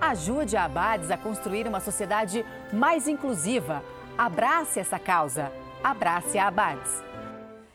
[0.00, 3.82] Ajude a Abades a construir uma sociedade mais inclusiva.
[4.16, 5.50] Abrace essa causa.
[5.82, 7.02] Abrace a Abades.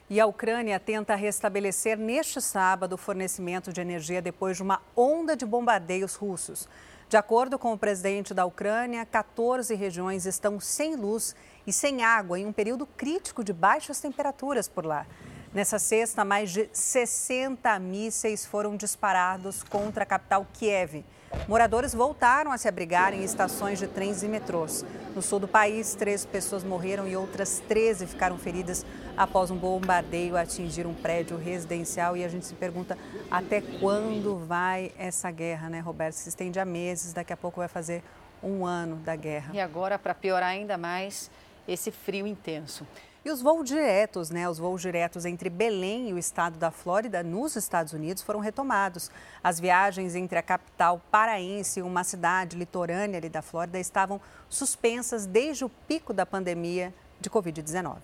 [0.07, 5.35] E a Ucrânia tenta restabelecer neste sábado o fornecimento de energia depois de uma onda
[5.35, 6.69] de bombardeios russos.
[7.09, 11.35] De acordo com o presidente da Ucrânia, 14 regiões estão sem luz
[11.65, 15.07] e sem água em um período crítico de baixas temperaturas por lá.
[15.53, 21.03] Nessa sexta, mais de 60 mísseis foram disparados contra a capital Kiev.
[21.47, 24.85] Moradores voltaram a se abrigar em estações de trens e metrôs.
[25.15, 28.85] No sul do país, três pessoas morreram e outras 13 ficaram feridas
[29.17, 32.15] após um bombardeio atingir um prédio residencial.
[32.15, 32.97] E a gente se pergunta
[33.29, 36.13] até quando vai essa guerra, né, Roberto?
[36.13, 38.03] Se estende há meses, daqui a pouco vai fazer
[38.41, 39.53] um ano da guerra.
[39.53, 41.29] E agora, para piorar ainda mais,
[41.67, 42.85] esse frio intenso.
[43.23, 44.49] E os voos diretos, né?
[44.49, 49.11] Os voos diretos entre Belém e o estado da Flórida, nos Estados Unidos, foram retomados.
[49.43, 54.19] As viagens entre a capital paraense e uma cidade litorânea ali da Flórida estavam
[54.49, 57.97] suspensas desde o pico da pandemia de Covid-19.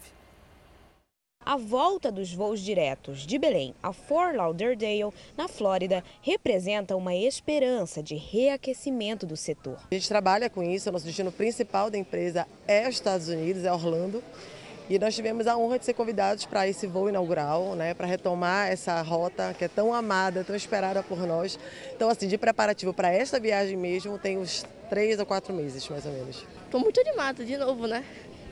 [1.44, 8.04] A volta dos voos diretos de Belém a Fort Lauderdale, na Flórida, representa uma esperança
[8.04, 9.80] de reaquecimento do setor.
[9.90, 13.64] A gente trabalha com isso, o nosso destino principal da empresa é os Estados Unidos,
[13.64, 14.22] é Orlando.
[14.90, 18.72] E nós tivemos a honra de ser convidados para esse voo inaugural, né, para retomar
[18.72, 21.60] essa rota que é tão amada, tão esperada por nós.
[21.94, 26.06] Então, assim, de preparativo para esta viagem mesmo, tem uns três ou quatro meses, mais
[26.06, 26.46] ou menos.
[26.64, 28.04] Estou muito animada de novo, né?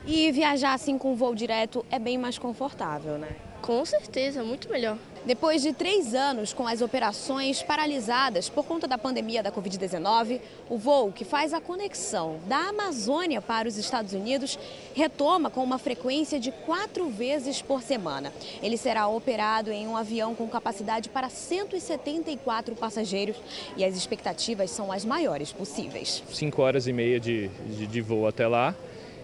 [0.05, 3.29] E viajar assim com voo direto é bem mais confortável, né?
[3.61, 4.97] Com certeza, muito melhor.
[5.25, 10.39] Depois de três anos com as operações paralisadas por conta da pandemia da Covid-19,
[10.69, 14.59] o voo que faz a conexão da Amazônia para os Estados Unidos
[14.93, 18.31] retoma com uma frequência de quatro vezes por semana.
[18.61, 23.37] Ele será operado em um avião com capacidade para 174 passageiros
[23.75, 26.21] e as expectativas são as maiores possíveis.
[26.31, 28.75] Cinco horas e meia de, de, de voo até lá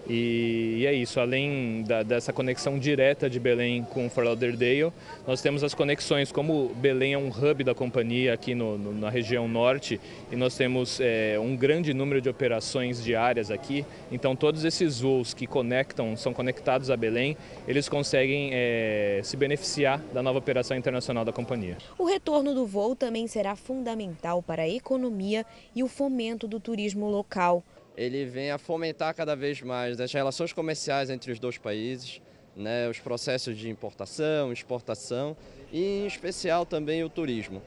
[0.10, 4.92] E, e é isso, além da, dessa conexão direta de Belém com Fort Lauderdale,
[5.28, 9.10] nós temos as conexões, como Belém é um hub da companhia aqui no, no, na
[9.10, 10.00] região norte,
[10.32, 15.34] e nós temos é, um grande número de operações diárias aqui, então todos esses voos
[15.34, 17.38] que conectam, são conectados a Belém,
[17.68, 21.78] eles conseguem é, se beneficiar da nova operação internacional da companhia.
[21.98, 25.46] O retorno do voo também será fundamental para a economia
[25.76, 27.64] e o fomento do turismo local
[28.02, 32.20] ele vem a fomentar cada vez mais as relações comerciais entre os dois países,
[32.56, 35.38] né, os processos de importação, exportação
[35.72, 37.62] e, em especial, também o turismo.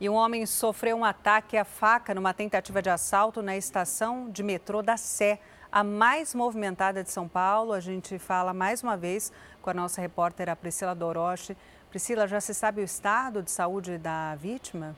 [0.00, 4.42] E um homem sofreu um ataque à faca numa tentativa de assalto na estação de
[4.42, 5.38] metrô da Sé,
[5.70, 7.74] a mais movimentada de São Paulo.
[7.74, 9.30] A gente fala mais uma vez
[9.60, 11.54] com a nossa repórter, a Priscila Doroche.
[11.90, 14.96] Priscila, já se sabe o estado de saúde da vítima?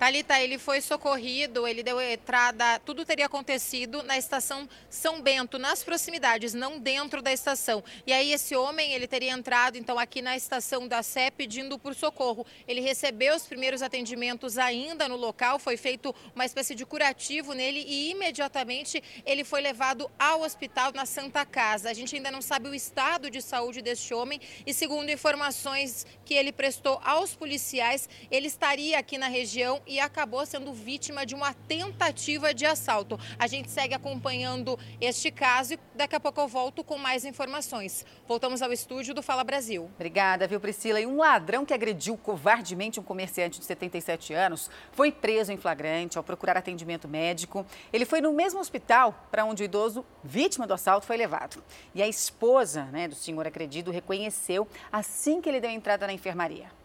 [0.00, 5.84] Talita, ele foi socorrido, ele deu entrada, tudo teria acontecido na estação São Bento, nas
[5.84, 7.84] proximidades, não dentro da estação.
[8.06, 11.94] E aí esse homem, ele teria entrado então aqui na estação da Sé pedindo por
[11.94, 12.46] socorro.
[12.66, 17.84] Ele recebeu os primeiros atendimentos ainda no local, foi feito uma espécie de curativo nele
[17.86, 21.90] e imediatamente ele foi levado ao hospital na Santa Casa.
[21.90, 26.32] A gente ainda não sabe o estado de saúde deste homem e segundo informações que
[26.32, 31.52] ele prestou aos policiais, ele estaria aqui na região e acabou sendo vítima de uma
[31.52, 33.18] tentativa de assalto.
[33.36, 38.06] A gente segue acompanhando este caso e daqui a pouco eu volto com mais informações.
[38.28, 39.90] Voltamos ao estúdio do Fala Brasil.
[39.96, 41.00] Obrigada, viu, Priscila?
[41.00, 46.16] E um ladrão que agrediu covardemente um comerciante de 77 anos foi preso em flagrante
[46.16, 47.66] ao procurar atendimento médico.
[47.92, 51.60] Ele foi no mesmo hospital para onde o idoso, vítima do assalto, foi levado.
[51.92, 56.79] E a esposa né, do senhor agredido reconheceu assim que ele deu entrada na enfermaria.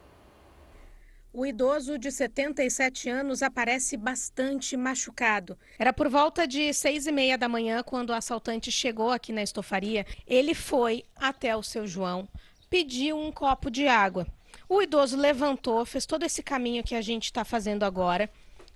[1.38, 5.60] O idoso de 77 anos aparece bastante machucado.
[5.78, 9.44] Era por volta de seis e meia da manhã quando o assaltante chegou aqui na
[9.44, 10.06] estofaria.
[10.26, 12.26] Ele foi até o seu João,
[12.70, 14.26] pediu um copo de água.
[14.70, 18.32] O idoso levantou, fez todo esse caminho que a gente está fazendo agora.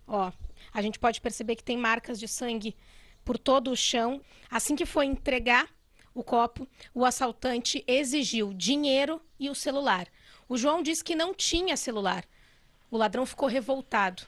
[0.06, 0.30] Ó,
[0.74, 2.76] a gente pode perceber que tem marcas de sangue
[3.24, 4.20] por todo o chão.
[4.52, 5.70] Assim que foi entregar
[6.14, 10.10] o copo, o assaltante exigiu dinheiro e o celular.
[10.50, 12.26] O João disse que não tinha celular.
[12.92, 14.24] O ladrão ficou revoltado.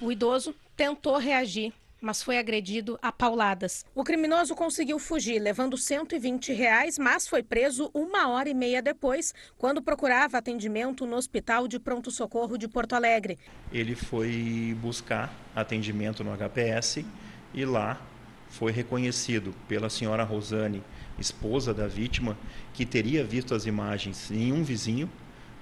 [0.00, 3.84] O idoso tentou reagir, mas foi agredido a pauladas.
[3.94, 9.34] O criminoso conseguiu fugir, levando 120 reais, mas foi preso uma hora e meia depois,
[9.58, 13.38] quando procurava atendimento no Hospital de Pronto Socorro de Porto Alegre.
[13.70, 17.04] Ele foi buscar atendimento no HPS
[17.52, 18.00] e lá
[18.48, 20.82] foi reconhecido pela senhora Rosane,
[21.18, 22.38] esposa da vítima,
[22.72, 25.10] que teria visto as imagens em um vizinho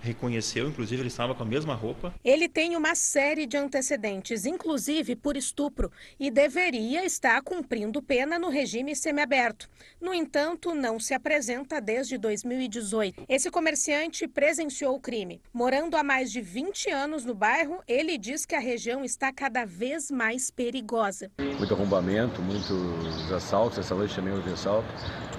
[0.01, 2.14] reconheceu, inclusive ele estava com a mesma roupa.
[2.24, 8.48] Ele tem uma série de antecedentes, inclusive por estupro, e deveria estar cumprindo pena no
[8.48, 9.68] regime semiaberto.
[10.01, 13.24] No entanto, não se apresenta desde 2018.
[13.28, 15.40] Esse comerciante presenciou o crime.
[15.52, 19.64] Morando há mais de 20 anos no bairro, ele diz que a região está cada
[19.64, 21.31] vez mais perigosa.
[21.39, 24.89] Muito arrombamento, muitos assaltos, essa noite também houve assalto,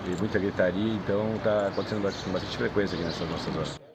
[0.06, 3.87] e muita gritaria, então está acontecendo bastante frequência aqui nessa nossa zona.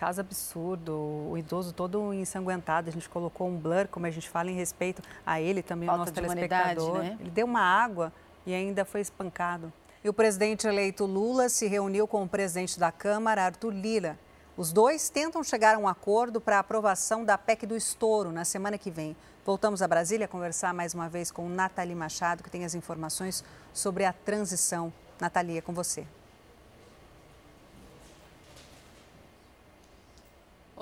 [0.00, 0.94] Caso absurdo,
[1.30, 2.88] o idoso todo ensanguentado.
[2.88, 5.96] A gente colocou um blur, como a gente fala, em respeito a ele também, Falta
[5.96, 7.00] o nosso telespectador.
[7.00, 7.18] Né?
[7.20, 8.10] Ele deu uma água
[8.46, 9.70] e ainda foi espancado.
[10.02, 14.18] E o presidente eleito Lula se reuniu com o presidente da Câmara, Arthur Lira.
[14.56, 18.46] Os dois tentam chegar a um acordo para a aprovação da PEC do estouro na
[18.46, 19.14] semana que vem.
[19.44, 23.44] Voltamos a Brasília a conversar mais uma vez com Nathalie Machado, que tem as informações
[23.70, 24.90] sobre a transição.
[25.20, 26.06] Nathalie, é com você.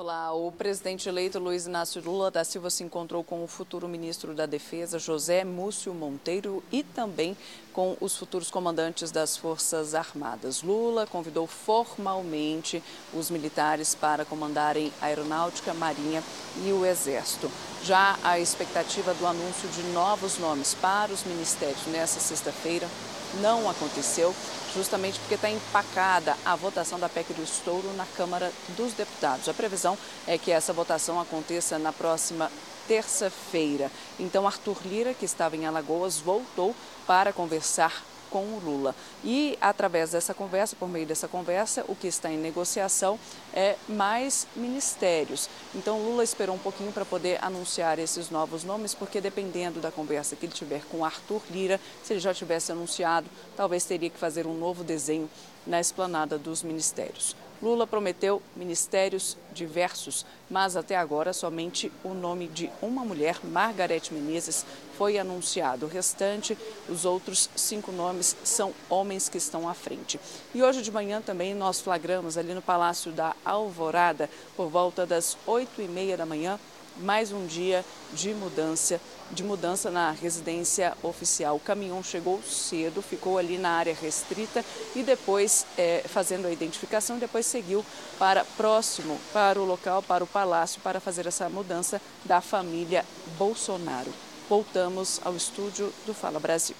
[0.00, 4.32] Olá, o presidente eleito Luiz Inácio Lula da Silva se encontrou com o futuro ministro
[4.32, 7.36] da Defesa, José Múcio Monteiro, e também
[7.72, 10.62] com os futuros comandantes das Forças Armadas.
[10.62, 12.80] Lula convidou formalmente
[13.12, 16.22] os militares para comandarem a Aeronáutica, Marinha
[16.64, 17.50] e o Exército.
[17.82, 22.86] Já a expectativa do anúncio de novos nomes para os ministérios nessa sexta-feira
[23.34, 24.34] não aconteceu
[24.74, 29.48] justamente porque está empacada a votação da PEC do estouro na Câmara dos Deputados.
[29.48, 29.96] A previsão
[30.26, 32.50] é que essa votação aconteça na próxima
[32.86, 33.90] terça-feira.
[34.18, 36.74] Então, Arthur Lira, que estava em Alagoas, voltou
[37.06, 38.94] para conversar com o Lula.
[39.24, 43.18] E através dessa conversa, por meio dessa conversa, o que está em negociação
[43.52, 45.48] é mais ministérios.
[45.74, 50.36] Então Lula esperou um pouquinho para poder anunciar esses novos nomes, porque dependendo da conversa
[50.36, 54.46] que ele tiver com Arthur Lira, se ele já tivesse anunciado, talvez teria que fazer
[54.46, 55.28] um novo desenho
[55.66, 57.36] na esplanada dos ministérios.
[57.60, 64.64] Lula prometeu ministérios diversos, mas até agora somente o nome de uma mulher, Margarete Menezes,
[64.98, 65.86] foi anunciado.
[65.86, 66.58] O restante,
[66.88, 70.18] os outros cinco nomes, são homens que estão à frente.
[70.52, 75.38] E hoje de manhã também nós flagramos ali no Palácio da Alvorada, por volta das
[75.46, 76.58] oito e meia da manhã,
[76.98, 79.00] mais um dia de mudança,
[79.30, 81.54] de mudança na residência oficial.
[81.54, 84.64] O caminhão chegou cedo, ficou ali na área restrita
[84.96, 87.84] e depois é, fazendo a identificação, depois seguiu
[88.18, 93.04] para próximo, para o local, para o palácio, para fazer essa mudança da família
[93.38, 94.27] Bolsonaro.
[94.48, 96.74] Voltamos ao estúdio do Fala Brasil.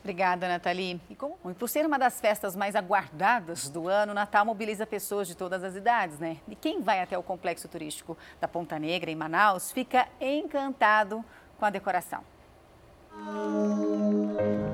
[0.00, 1.00] Obrigada, Nathalie.
[1.10, 4.86] E, como, e por ser uma das festas mais aguardadas do ano, o Natal mobiliza
[4.86, 6.38] pessoas de todas as idades, né?
[6.48, 11.24] E quem vai até o complexo turístico da Ponta Negra, em Manaus, fica encantado
[11.58, 12.22] com a decoração.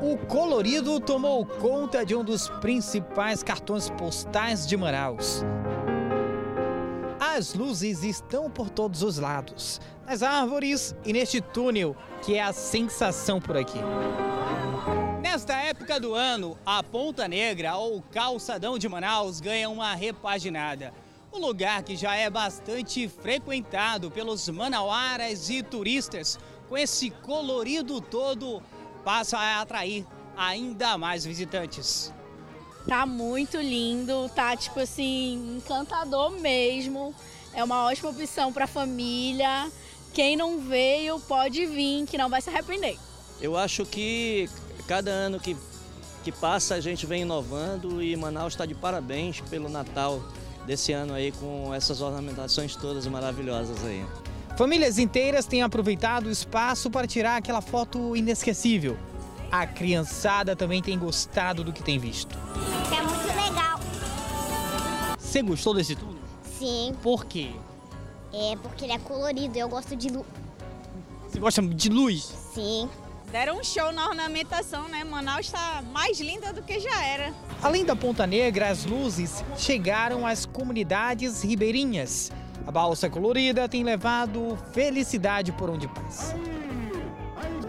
[0.03, 5.43] O colorido tomou conta de um dos principais cartões postais de Manaus.
[7.27, 12.53] As luzes estão por todos os lados, nas árvores e neste túnel, que é a
[12.53, 13.79] sensação por aqui.
[15.23, 20.93] Nesta época do ano, a Ponta Negra ou Calçadão de Manaus ganha uma repaginada.
[21.33, 26.39] O lugar que já é bastante frequentado pelos manauaras e turistas,
[26.69, 28.63] com esse colorido todo,
[29.03, 30.07] passa a atrair
[30.37, 32.14] ainda mais visitantes.
[32.87, 37.15] Tá muito lindo, tá tipo assim, encantador mesmo.
[37.55, 39.71] É uma ótima opção para família.
[40.13, 42.99] Quem não veio pode vir, que não vai se arrepender.
[43.41, 44.49] Eu acho que
[44.87, 45.57] cada ano que,
[46.23, 50.23] que passa a gente vem inovando e Manaus está de parabéns pelo Natal
[50.67, 54.05] desse ano aí com essas ornamentações todas maravilhosas aí.
[54.57, 58.97] Famílias inteiras têm aproveitado o espaço para tirar aquela foto inesquecível.
[59.51, 62.37] A criançada também tem gostado do que tem visto.
[62.97, 63.81] É muito legal.
[65.19, 66.23] Você gostou desse túnel?
[66.59, 66.95] Sim.
[67.03, 67.51] Por quê?
[68.33, 70.27] É porque ele é colorido, eu gosto de luz.
[71.29, 72.33] Você gosta de luz?
[72.53, 72.89] Sim.
[73.31, 75.03] Deram um show na ornamentação, né?
[75.03, 77.33] Manaus está mais linda do que já era.
[77.61, 82.31] Além da Ponta Negra, as luzes chegaram às comunidades ribeirinhas.
[82.67, 86.37] A balsa colorida tem levado felicidade por onde passa.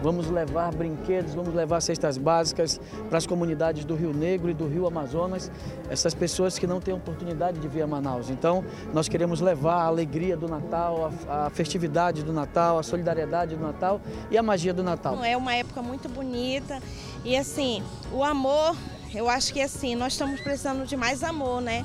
[0.02, 4.66] Vamos levar brinquedos, vamos levar cestas básicas para as comunidades do Rio Negro e do
[4.66, 5.50] Rio Amazonas,
[5.90, 8.30] essas pessoas que não têm oportunidade de vir a Manaus.
[8.30, 13.56] Então, nós queremos levar a alegria do Natal, a, a festividade do Natal, a solidariedade
[13.56, 14.00] do Natal
[14.30, 15.22] e a magia do Natal.
[15.24, 16.80] É uma época muito bonita
[17.24, 17.82] e assim,
[18.12, 18.76] o amor,
[19.14, 21.84] eu acho que assim, nós estamos precisando de mais amor, né?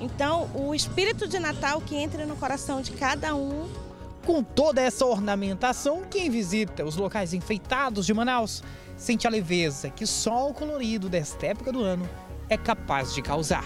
[0.00, 3.68] Então, o espírito de Natal que entra no coração de cada um
[4.24, 8.62] com toda essa ornamentação, quem visita os locais enfeitados de Manaus
[8.96, 12.08] sente a leveza que só o colorido desta época do ano
[12.48, 13.64] é capaz de causar.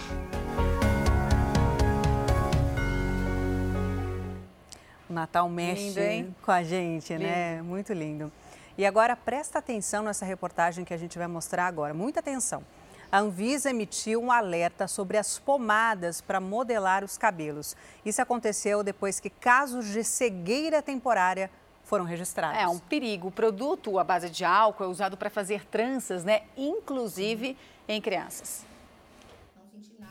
[5.09, 7.25] O Natal mexe lindo, com a gente, lindo.
[7.25, 7.63] né?
[7.63, 8.33] Muito lindo.
[8.79, 11.95] E agora presta atenção nessa reportagem que a gente vai mostrar agora.
[11.95, 12.63] Muita atenção
[13.11, 17.77] a Anvisa emitiu um alerta sobre as pomadas para modelar os cabelos.
[18.05, 21.51] Isso aconteceu depois que casos de cegueira temporária
[21.85, 22.61] foram registrados.
[22.61, 23.29] É um perigo.
[23.29, 26.43] O produto à base de álcool é usado para fazer tranças, né?
[26.57, 27.57] Inclusive
[27.89, 28.67] em crianças.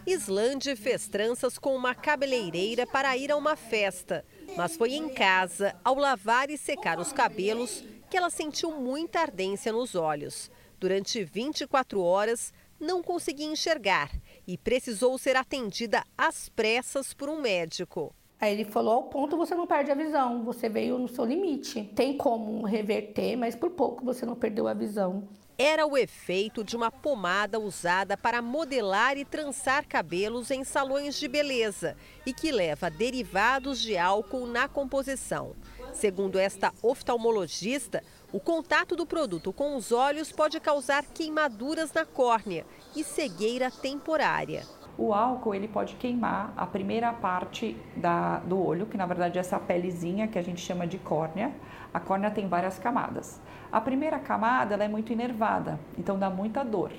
[0.08, 4.24] Islande fez tranças com uma cabeleireira para ir a uma festa,
[4.56, 9.72] mas foi em casa, ao lavar e secar os cabelos, que ela sentiu muita ardência
[9.74, 10.52] nos olhos.
[10.80, 14.12] Durante 24 horas, não conseguia enxergar
[14.48, 18.14] e precisou ser atendida às pressas por um médico.
[18.40, 21.84] Aí ele falou: ao ponto você não perde a visão, você veio no seu limite.
[21.96, 25.28] Tem como reverter, mas por pouco você não perdeu a visão.
[25.58, 31.30] Era o efeito de uma pomada usada para modelar e trançar cabelos em salões de
[31.30, 31.96] beleza
[32.26, 35.56] e que leva derivados de álcool na composição.
[35.94, 38.04] Segundo esta oftalmologista,
[38.36, 44.64] o contato do produto com os olhos pode causar queimaduras na córnea e cegueira temporária.
[44.98, 49.40] O álcool ele pode queimar a primeira parte da, do olho, que na verdade é
[49.40, 51.56] essa pelezinha que a gente chama de córnea.
[51.94, 53.40] A córnea tem várias camadas.
[53.72, 56.92] A primeira camada ela é muito inervada, então dá muita dor.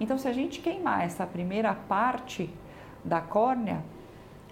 [0.00, 2.52] Então, se a gente queimar essa primeira parte
[3.04, 3.84] da córnea,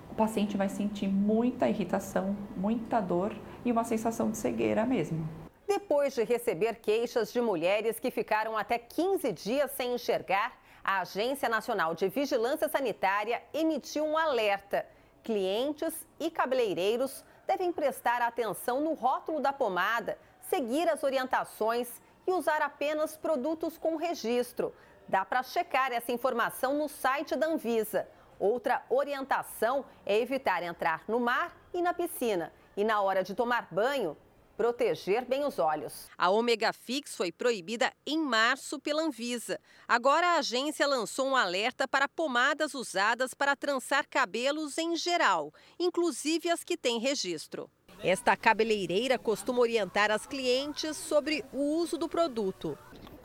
[0.09, 3.35] o paciente vai sentir muita irritação, muita dor
[3.65, 5.48] e uma sensação de cegueira mesmo.
[5.69, 11.47] Depois de receber queixas de mulheres que ficaram até 15 dias sem enxergar, a Agência
[11.47, 14.87] Nacional de Vigilância Sanitária emitiu um alerta.
[15.23, 22.63] Clientes e cabeleireiros devem prestar atenção no rótulo da pomada, seguir as orientações e usar
[22.63, 24.75] apenas produtos com registro.
[25.07, 28.09] Dá para checar essa informação no site da Anvisa.
[28.41, 32.55] Outra orientação é evitar entrar no mar e na piscina.
[32.75, 34.17] E na hora de tomar banho,
[34.59, 36.09] proteger bem os olhos.
[36.19, 39.61] A Omega Fix foi proibida em março pela Anvisa.
[39.87, 46.51] Agora a agência lançou um alerta para pomadas usadas para trançar cabelos em geral, inclusive
[46.51, 47.71] as que têm registro.
[48.03, 52.77] Esta cabeleireira costuma orientar as clientes sobre o uso do produto.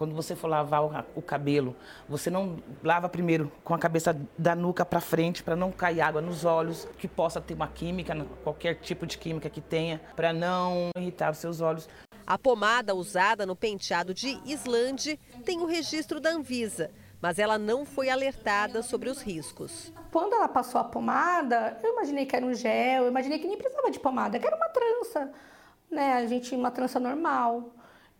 [0.04, 0.84] Quando você for lavar
[1.16, 1.74] o cabelo,
[2.10, 6.20] você não lava primeiro com a cabeça da nuca para frente para não cair água
[6.20, 8.14] nos olhos, que possa ter uma química,
[8.44, 11.88] qualquer tipo de química que tenha, para não irritar os seus olhos.
[12.28, 17.86] A pomada usada no penteado de Islande tem o registro da Anvisa, mas ela não
[17.86, 19.94] foi alertada sobre os riscos.
[20.12, 23.58] Quando ela passou a pomada, eu imaginei que era um gel, eu imaginei que nem
[23.58, 25.32] precisava de pomada, que era uma trança,
[25.90, 26.16] né?
[26.16, 27.72] A gente uma trança normal.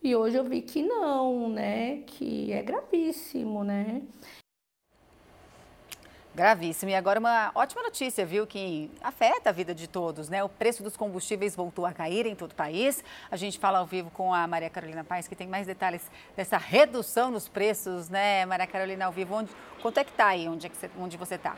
[0.04, 2.04] E hoje eu vi que não, né?
[2.06, 4.02] Que é gravíssimo, né?
[6.36, 6.92] Gravíssimo.
[6.92, 10.44] E agora uma ótima notícia, viu, que afeta a vida de todos, né?
[10.44, 13.02] O preço dos combustíveis voltou a cair em todo o país.
[13.32, 16.58] A gente fala ao vivo com a Maria Carolina Paes, que tem mais detalhes dessa
[16.58, 19.36] redução nos preços, né, Maria Carolina, ao vivo.
[19.36, 19.52] Onde,
[19.82, 21.56] quanto é que está aí, onde, é que você, onde você está?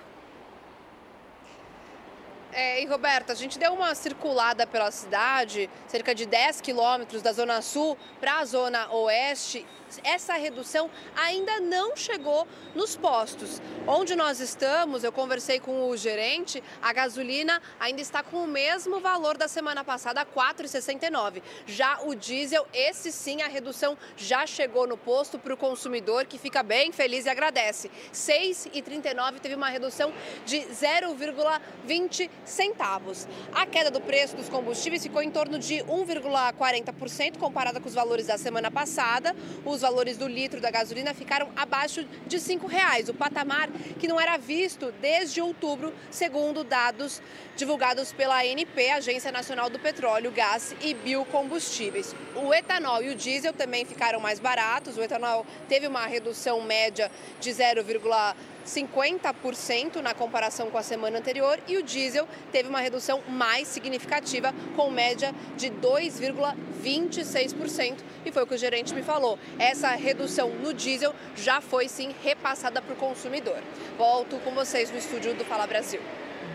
[2.58, 7.34] É, e Roberta, a gente deu uma circulada pela cidade, cerca de 10 quilômetros da
[7.34, 9.66] Zona Sul para a Zona Oeste
[10.04, 13.62] essa redução ainda não chegou nos postos.
[13.88, 19.00] Onde nós estamos, eu conversei com o gerente, a gasolina ainda está com o mesmo
[19.00, 21.42] valor da semana passada, R$ 4,69.
[21.68, 26.38] Já o diesel, esse sim, a redução já chegou no posto para o consumidor, que
[26.38, 27.88] fica bem feliz e agradece.
[27.88, 30.14] R$ 6,39 teve uma redução
[30.46, 33.28] de 0,20 centavos.
[33.54, 38.28] A queda do preço dos combustíveis ficou em torno de 1,40% comparada com os valores
[38.28, 39.36] da semana passada.
[39.66, 44.20] Os valores do litro da gasolina ficaram abaixo de R$ reais, o patamar que não
[44.20, 47.22] era visto desde outubro, segundo dados
[47.56, 52.16] divulgados pela ANP, Agência Nacional do Petróleo, Gás e Biocombustíveis.
[52.36, 54.98] O etanol e o diesel também ficaram mais baratos.
[54.98, 58.36] O etanol teve uma redução média de 0,5
[58.66, 64.54] 50% na comparação com a semana anterior e o diesel teve uma redução mais significativa,
[64.76, 68.00] com média de 2,26%.
[68.26, 69.38] E foi o que o gerente me falou.
[69.60, 73.62] Essa redução no diesel já foi sim repassada para o consumidor.
[73.98, 76.02] Volto com vocês no estúdio do Fala Brasil.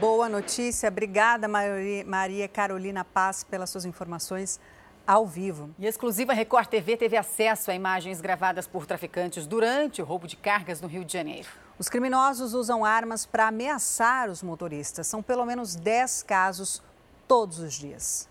[0.01, 0.89] Boa notícia.
[0.89, 4.59] Obrigada, Maria Carolina Paz, pelas suas informações
[5.07, 5.71] ao vivo.
[5.79, 10.27] E a exclusiva Record TV teve acesso a imagens gravadas por traficantes durante o roubo
[10.27, 11.49] de cargas no Rio de Janeiro.
[11.81, 15.07] Os criminosos usam armas para ameaçar os motoristas.
[15.07, 16.83] São pelo menos 10 casos
[17.27, 18.29] todos os dias.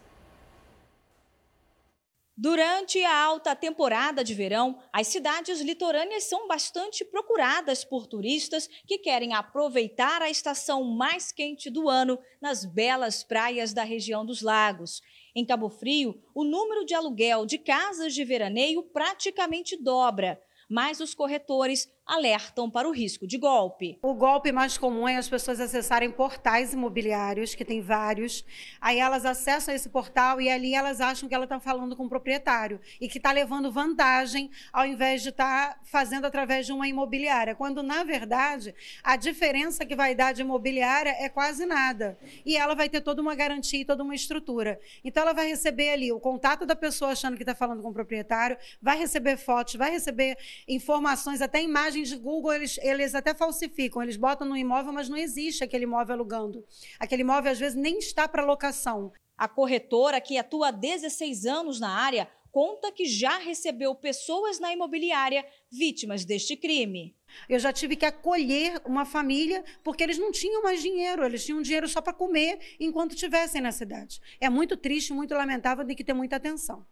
[2.37, 8.99] Durante a alta temporada de verão, as cidades litorâneas são bastante procuradas por turistas que
[8.99, 15.01] querem aproveitar a estação mais quente do ano nas belas praias da região dos lagos.
[15.35, 20.39] Em Cabo Frio, o número de aluguel de casas de veraneio praticamente dobra,
[20.69, 23.99] mas os corretores alertam para o risco de golpe.
[24.01, 28.43] O golpe mais comum é as pessoas acessarem portais imobiliários, que tem vários.
[28.81, 32.09] Aí elas acessam esse portal e ali elas acham que ela está falando com o
[32.09, 36.87] proprietário e que está levando vantagem ao invés de estar tá fazendo através de uma
[36.87, 37.53] imobiliária.
[37.53, 38.73] Quando, na verdade,
[39.03, 42.17] a diferença que vai dar de imobiliária é quase nada.
[42.43, 44.79] E ela vai ter toda uma garantia e toda uma estrutura.
[45.03, 47.93] Então ela vai receber ali o contato da pessoa achando que está falando com o
[47.93, 50.35] proprietário, vai receber fotos, vai receber
[50.67, 55.09] informações, até imagens imagens de Google, eles, eles até falsificam, eles botam no imóvel, mas
[55.09, 56.65] não existe aquele imóvel alugando.
[56.99, 59.11] Aquele imóvel, às vezes, nem está para locação.
[59.37, 64.73] A corretora, que atua há 16 anos na área, conta que já recebeu pessoas na
[64.73, 67.15] imobiliária vítimas deste crime.
[67.47, 71.61] Eu já tive que acolher uma família porque eles não tinham mais dinheiro, eles tinham
[71.61, 74.19] dinheiro só para comer enquanto estivessem na cidade.
[74.41, 76.85] É muito triste, muito lamentável, tem que ter muita atenção.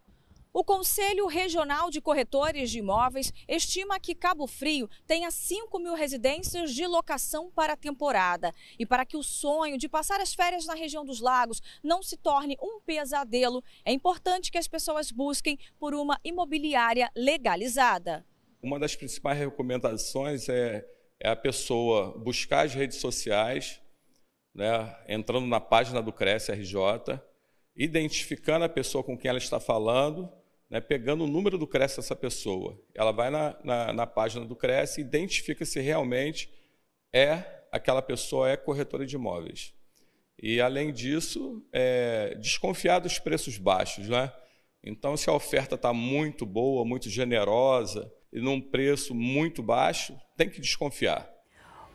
[0.52, 6.74] O Conselho Regional de Corretores de Imóveis estima que Cabo Frio tenha 5 mil residências
[6.74, 8.54] de locação para a temporada.
[8.78, 12.16] E para que o sonho de passar as férias na região dos lagos não se
[12.16, 18.24] torne um pesadelo, é importante que as pessoas busquem por uma imobiliária legalizada.
[18.62, 20.84] Uma das principais recomendações é,
[21.20, 23.80] é a pessoa buscar as redes sociais,
[24.54, 27.20] né, entrando na página do Cresce RJ,
[27.76, 30.37] identificando a pessoa com quem ela está falando
[30.70, 32.80] né, pegando o número do Cresce dessa pessoa.
[32.94, 36.50] Ela vai na, na, na página do Cresce e identifica se realmente
[37.12, 37.42] é
[37.72, 39.72] aquela pessoa é corretora de imóveis.
[40.40, 44.08] E, além disso, é, desconfiar dos preços baixos.
[44.08, 44.32] Né?
[44.84, 50.48] Então, se a oferta está muito boa, muito generosa e num preço muito baixo, tem
[50.48, 51.28] que desconfiar.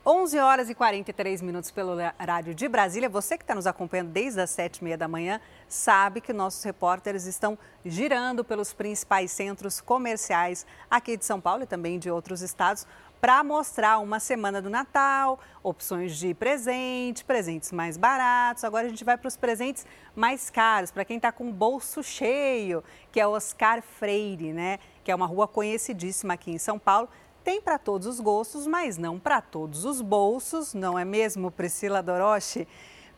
[0.06, 3.08] 11 horas e 43 minutos pelo horário de Brasília.
[3.08, 7.58] Você que está nos acompanhando desde as 7h30 da manhã sabe que nossos repórteres estão
[7.82, 12.86] girando pelos principais centros comerciais aqui de São Paulo e também de outros estados
[13.18, 18.62] para mostrar uma semana do Natal, opções de presente, presentes mais baratos.
[18.62, 22.02] Agora a gente vai para os presentes mais caros, para quem está com o bolso
[22.02, 24.78] cheio, que é Oscar Freire, né?
[25.02, 27.08] Que é uma rua conhecidíssima aqui em São Paulo
[27.44, 32.02] tem para todos os gostos, mas não para todos os bolsos, não é mesmo, Priscila
[32.02, 32.66] Doroche?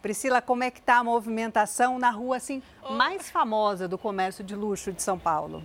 [0.03, 4.55] Priscila, como é que está a movimentação na rua assim mais famosa do comércio de
[4.55, 5.63] luxo de São Paulo?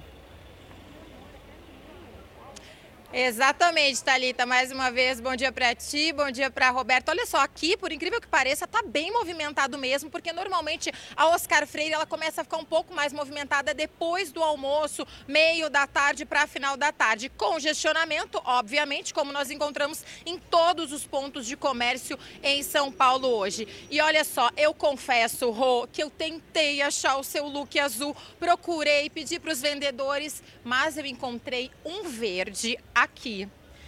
[3.14, 4.46] Exatamente, Talita.
[4.46, 7.10] Mais uma vez, bom dia para ti, bom dia para Roberto.
[7.10, 11.68] Olha só, aqui, por incrível que pareça, tá bem movimentado mesmo, porque normalmente a Oscar
[11.68, 16.24] Freire ela começa a ficar um pouco mais movimentada depois do almoço, meio da tarde
[16.24, 17.28] para final da tarde.
[17.28, 23.68] Congestionamento, obviamente, como nós encontramos em todos os pontos de comércio em São Paulo hoje.
[23.90, 29.10] E olha só, eu confesso, Rô, que eu tentei achar o seu look azul, procurei,
[29.10, 33.48] pedi para os vendedores, mas eu encontrei um verde aqui.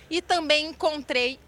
[0.09, 1.39] E também encontrei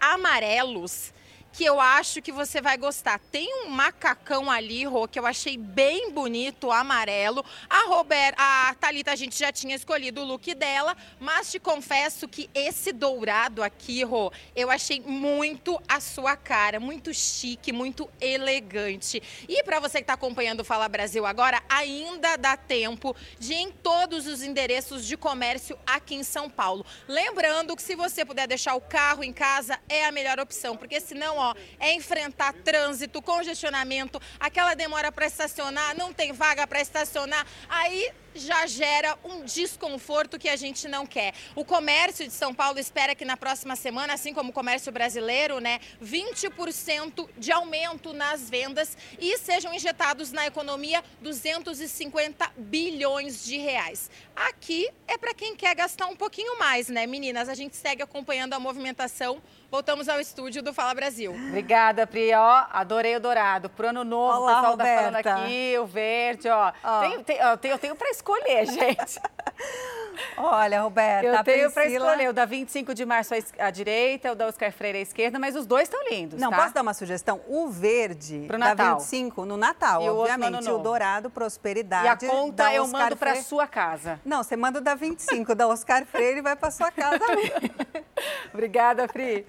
[0.00, 1.13] amarelos
[1.54, 3.20] que eu acho que você vai gostar.
[3.30, 7.44] Tem um macacão ali, Rô, que eu achei bem bonito, amarelo.
[7.70, 12.26] A Robert, a Thalita, a gente já tinha escolhido o look dela, mas te confesso
[12.26, 19.22] que esse dourado aqui, Rô, eu achei muito a sua cara, muito chique, muito elegante.
[19.48, 23.58] E para você que está acompanhando o Fala Brasil agora, ainda dá tempo de ir
[23.58, 26.84] em todos os endereços de comércio aqui em São Paulo.
[27.06, 31.00] Lembrando que se você puder deixar o carro em casa, é a melhor opção, porque
[31.00, 36.80] senão, ó, ó, é enfrentar trânsito, congestionamento, aquela demora para estacionar, não tem vaga para
[36.80, 41.34] estacionar, aí já gera um desconforto que a gente não quer.
[41.54, 45.60] O comércio de São Paulo espera que na próxima semana, assim como o comércio brasileiro,
[45.60, 54.10] né, 20% de aumento nas vendas e sejam injetados na economia 250 bilhões de reais.
[54.34, 57.48] Aqui é para quem quer gastar um pouquinho mais, né, meninas?
[57.48, 59.40] A gente segue acompanhando a movimentação
[59.74, 61.32] Voltamos ao estúdio do Fala Brasil.
[61.32, 62.32] Obrigada, Pri.
[62.32, 63.68] Ó, adorei o dourado.
[63.68, 65.20] Pro ano novo, Olá, o pessoal Roberta.
[65.20, 66.72] tá falando aqui, o verde, ó.
[66.84, 67.00] ó.
[67.00, 68.23] Tem, tem, ó, eu tenho para escolher,
[68.66, 69.20] gente.
[70.36, 74.46] Olha, Roberta, eu tenho para escolher o da 25 de março à direita, o da
[74.46, 76.56] Oscar Freire à esquerda, mas os dois estão lindos, Não, tá?
[76.56, 77.40] posso dar uma sugestão?
[77.48, 78.76] O verde Pro Natal.
[78.76, 80.70] da 25 no Natal, e obviamente.
[80.70, 82.24] O, o dourado, prosperidade.
[82.24, 84.20] E a conta eu mando para sua casa.
[84.24, 87.18] Não, você manda o da 25, da Oscar Freire e vai para sua casa.
[88.52, 89.46] Obrigada, Pri.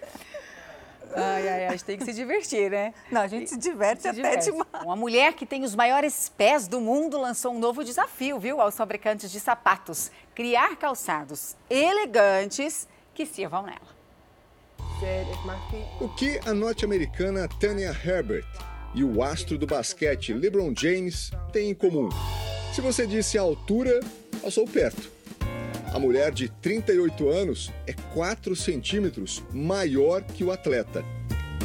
[1.13, 2.93] Ai, ai, a gente tem que se divertir, né?
[3.11, 4.51] Não, a gente se diverte se até diverte.
[4.51, 4.67] demais.
[4.83, 8.75] Uma mulher que tem os maiores pés do mundo lançou um novo desafio, viu, aos
[8.75, 10.11] fabricantes de sapatos.
[10.33, 13.95] Criar calçados elegantes que sirvam nela.
[15.99, 18.45] O que a norte-americana Tanya Herbert
[18.93, 22.09] e o astro do basquete LeBron James têm em comum?
[22.73, 23.99] Se você disse altura,
[24.41, 25.14] passou perto.
[25.95, 31.05] A mulher de 38 anos é 4 centímetros maior que o atleta.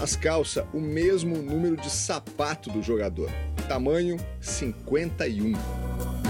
[0.01, 3.29] As calça o mesmo número de sapato do jogador,
[3.67, 5.55] tamanho 51.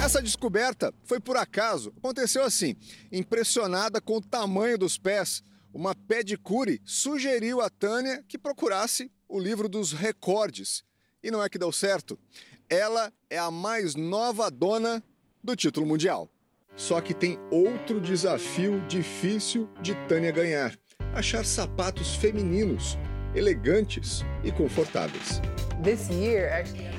[0.03, 1.93] Essa descoberta foi por acaso.
[1.99, 2.75] Aconteceu assim.
[3.13, 9.69] Impressionada com o tamanho dos pés, uma pedicure sugeriu a Tânia que procurasse o livro
[9.69, 10.85] dos recordes.
[11.23, 12.19] E não é que deu certo.
[12.67, 15.05] Ela é a mais nova dona
[15.45, 16.31] do título mundial.
[16.77, 20.75] Só que tem outro desafio difícil de Tânia ganhar:
[21.15, 22.99] achar sapatos femininos,
[23.35, 25.41] elegantes e confortáveis.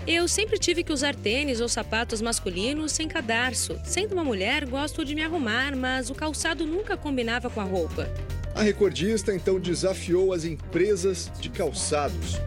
[0.08, 3.80] Eu sempre tive que usar tênis ou sapatos masculinos sem cadarço.
[3.84, 8.10] Sendo uma mulher, gosto de me arrumar, mas o calçado nunca combinava com a roupa.
[8.56, 12.38] A recordista então desafiou as empresas de calçados.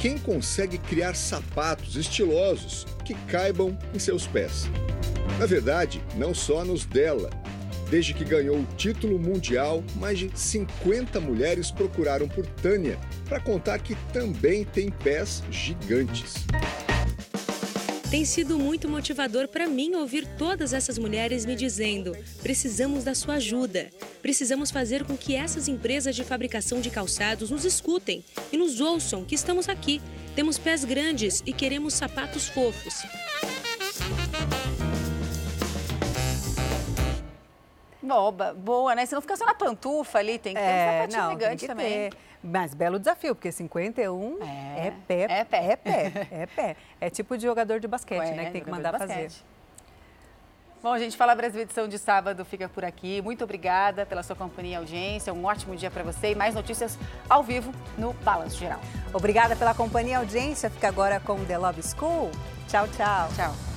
[0.00, 4.68] Quem consegue criar sapatos estilosos que caibam em seus pés?
[5.38, 7.30] Na verdade, não só nos dela.
[7.90, 12.98] Desde que ganhou o título mundial, mais de 50 mulheres procuraram por Tânia
[13.28, 16.46] para contar que também tem pés gigantes.
[18.10, 23.34] Tem sido muito motivador para mim ouvir todas essas mulheres me dizendo: precisamos da sua
[23.34, 23.88] ajuda.
[24.20, 28.22] Precisamos fazer com que essas empresas de fabricação de calçados nos escutem
[28.52, 30.00] e nos ouçam que estamos aqui.
[30.34, 33.02] Temos pés grandes e queremos sapatos fofos.
[38.02, 39.06] Boba, boa, né?
[39.06, 42.10] Você não fica só na pantufa ali, tem que ter um é, sapatinho elegante também.
[42.10, 42.16] Ter.
[42.42, 46.76] Mas belo desafio, porque 51 é, é pé, é pé, é pé, é pé.
[47.00, 48.44] É tipo de jogador de basquete, Ué, né?
[48.46, 49.30] Que tem que mandar fazer.
[50.82, 53.22] Bom, gente, Fala Brasil edição de sábado fica por aqui.
[53.22, 55.32] Muito obrigada pela sua companhia e audiência.
[55.32, 56.98] Um ótimo dia para você e mais notícias
[57.30, 58.80] ao vivo no Balanço Geral.
[59.14, 60.68] Obrigada pela companhia e audiência.
[60.68, 62.32] Fica agora com The Love School.
[62.66, 63.28] Tchau, tchau.
[63.36, 63.71] Tchau.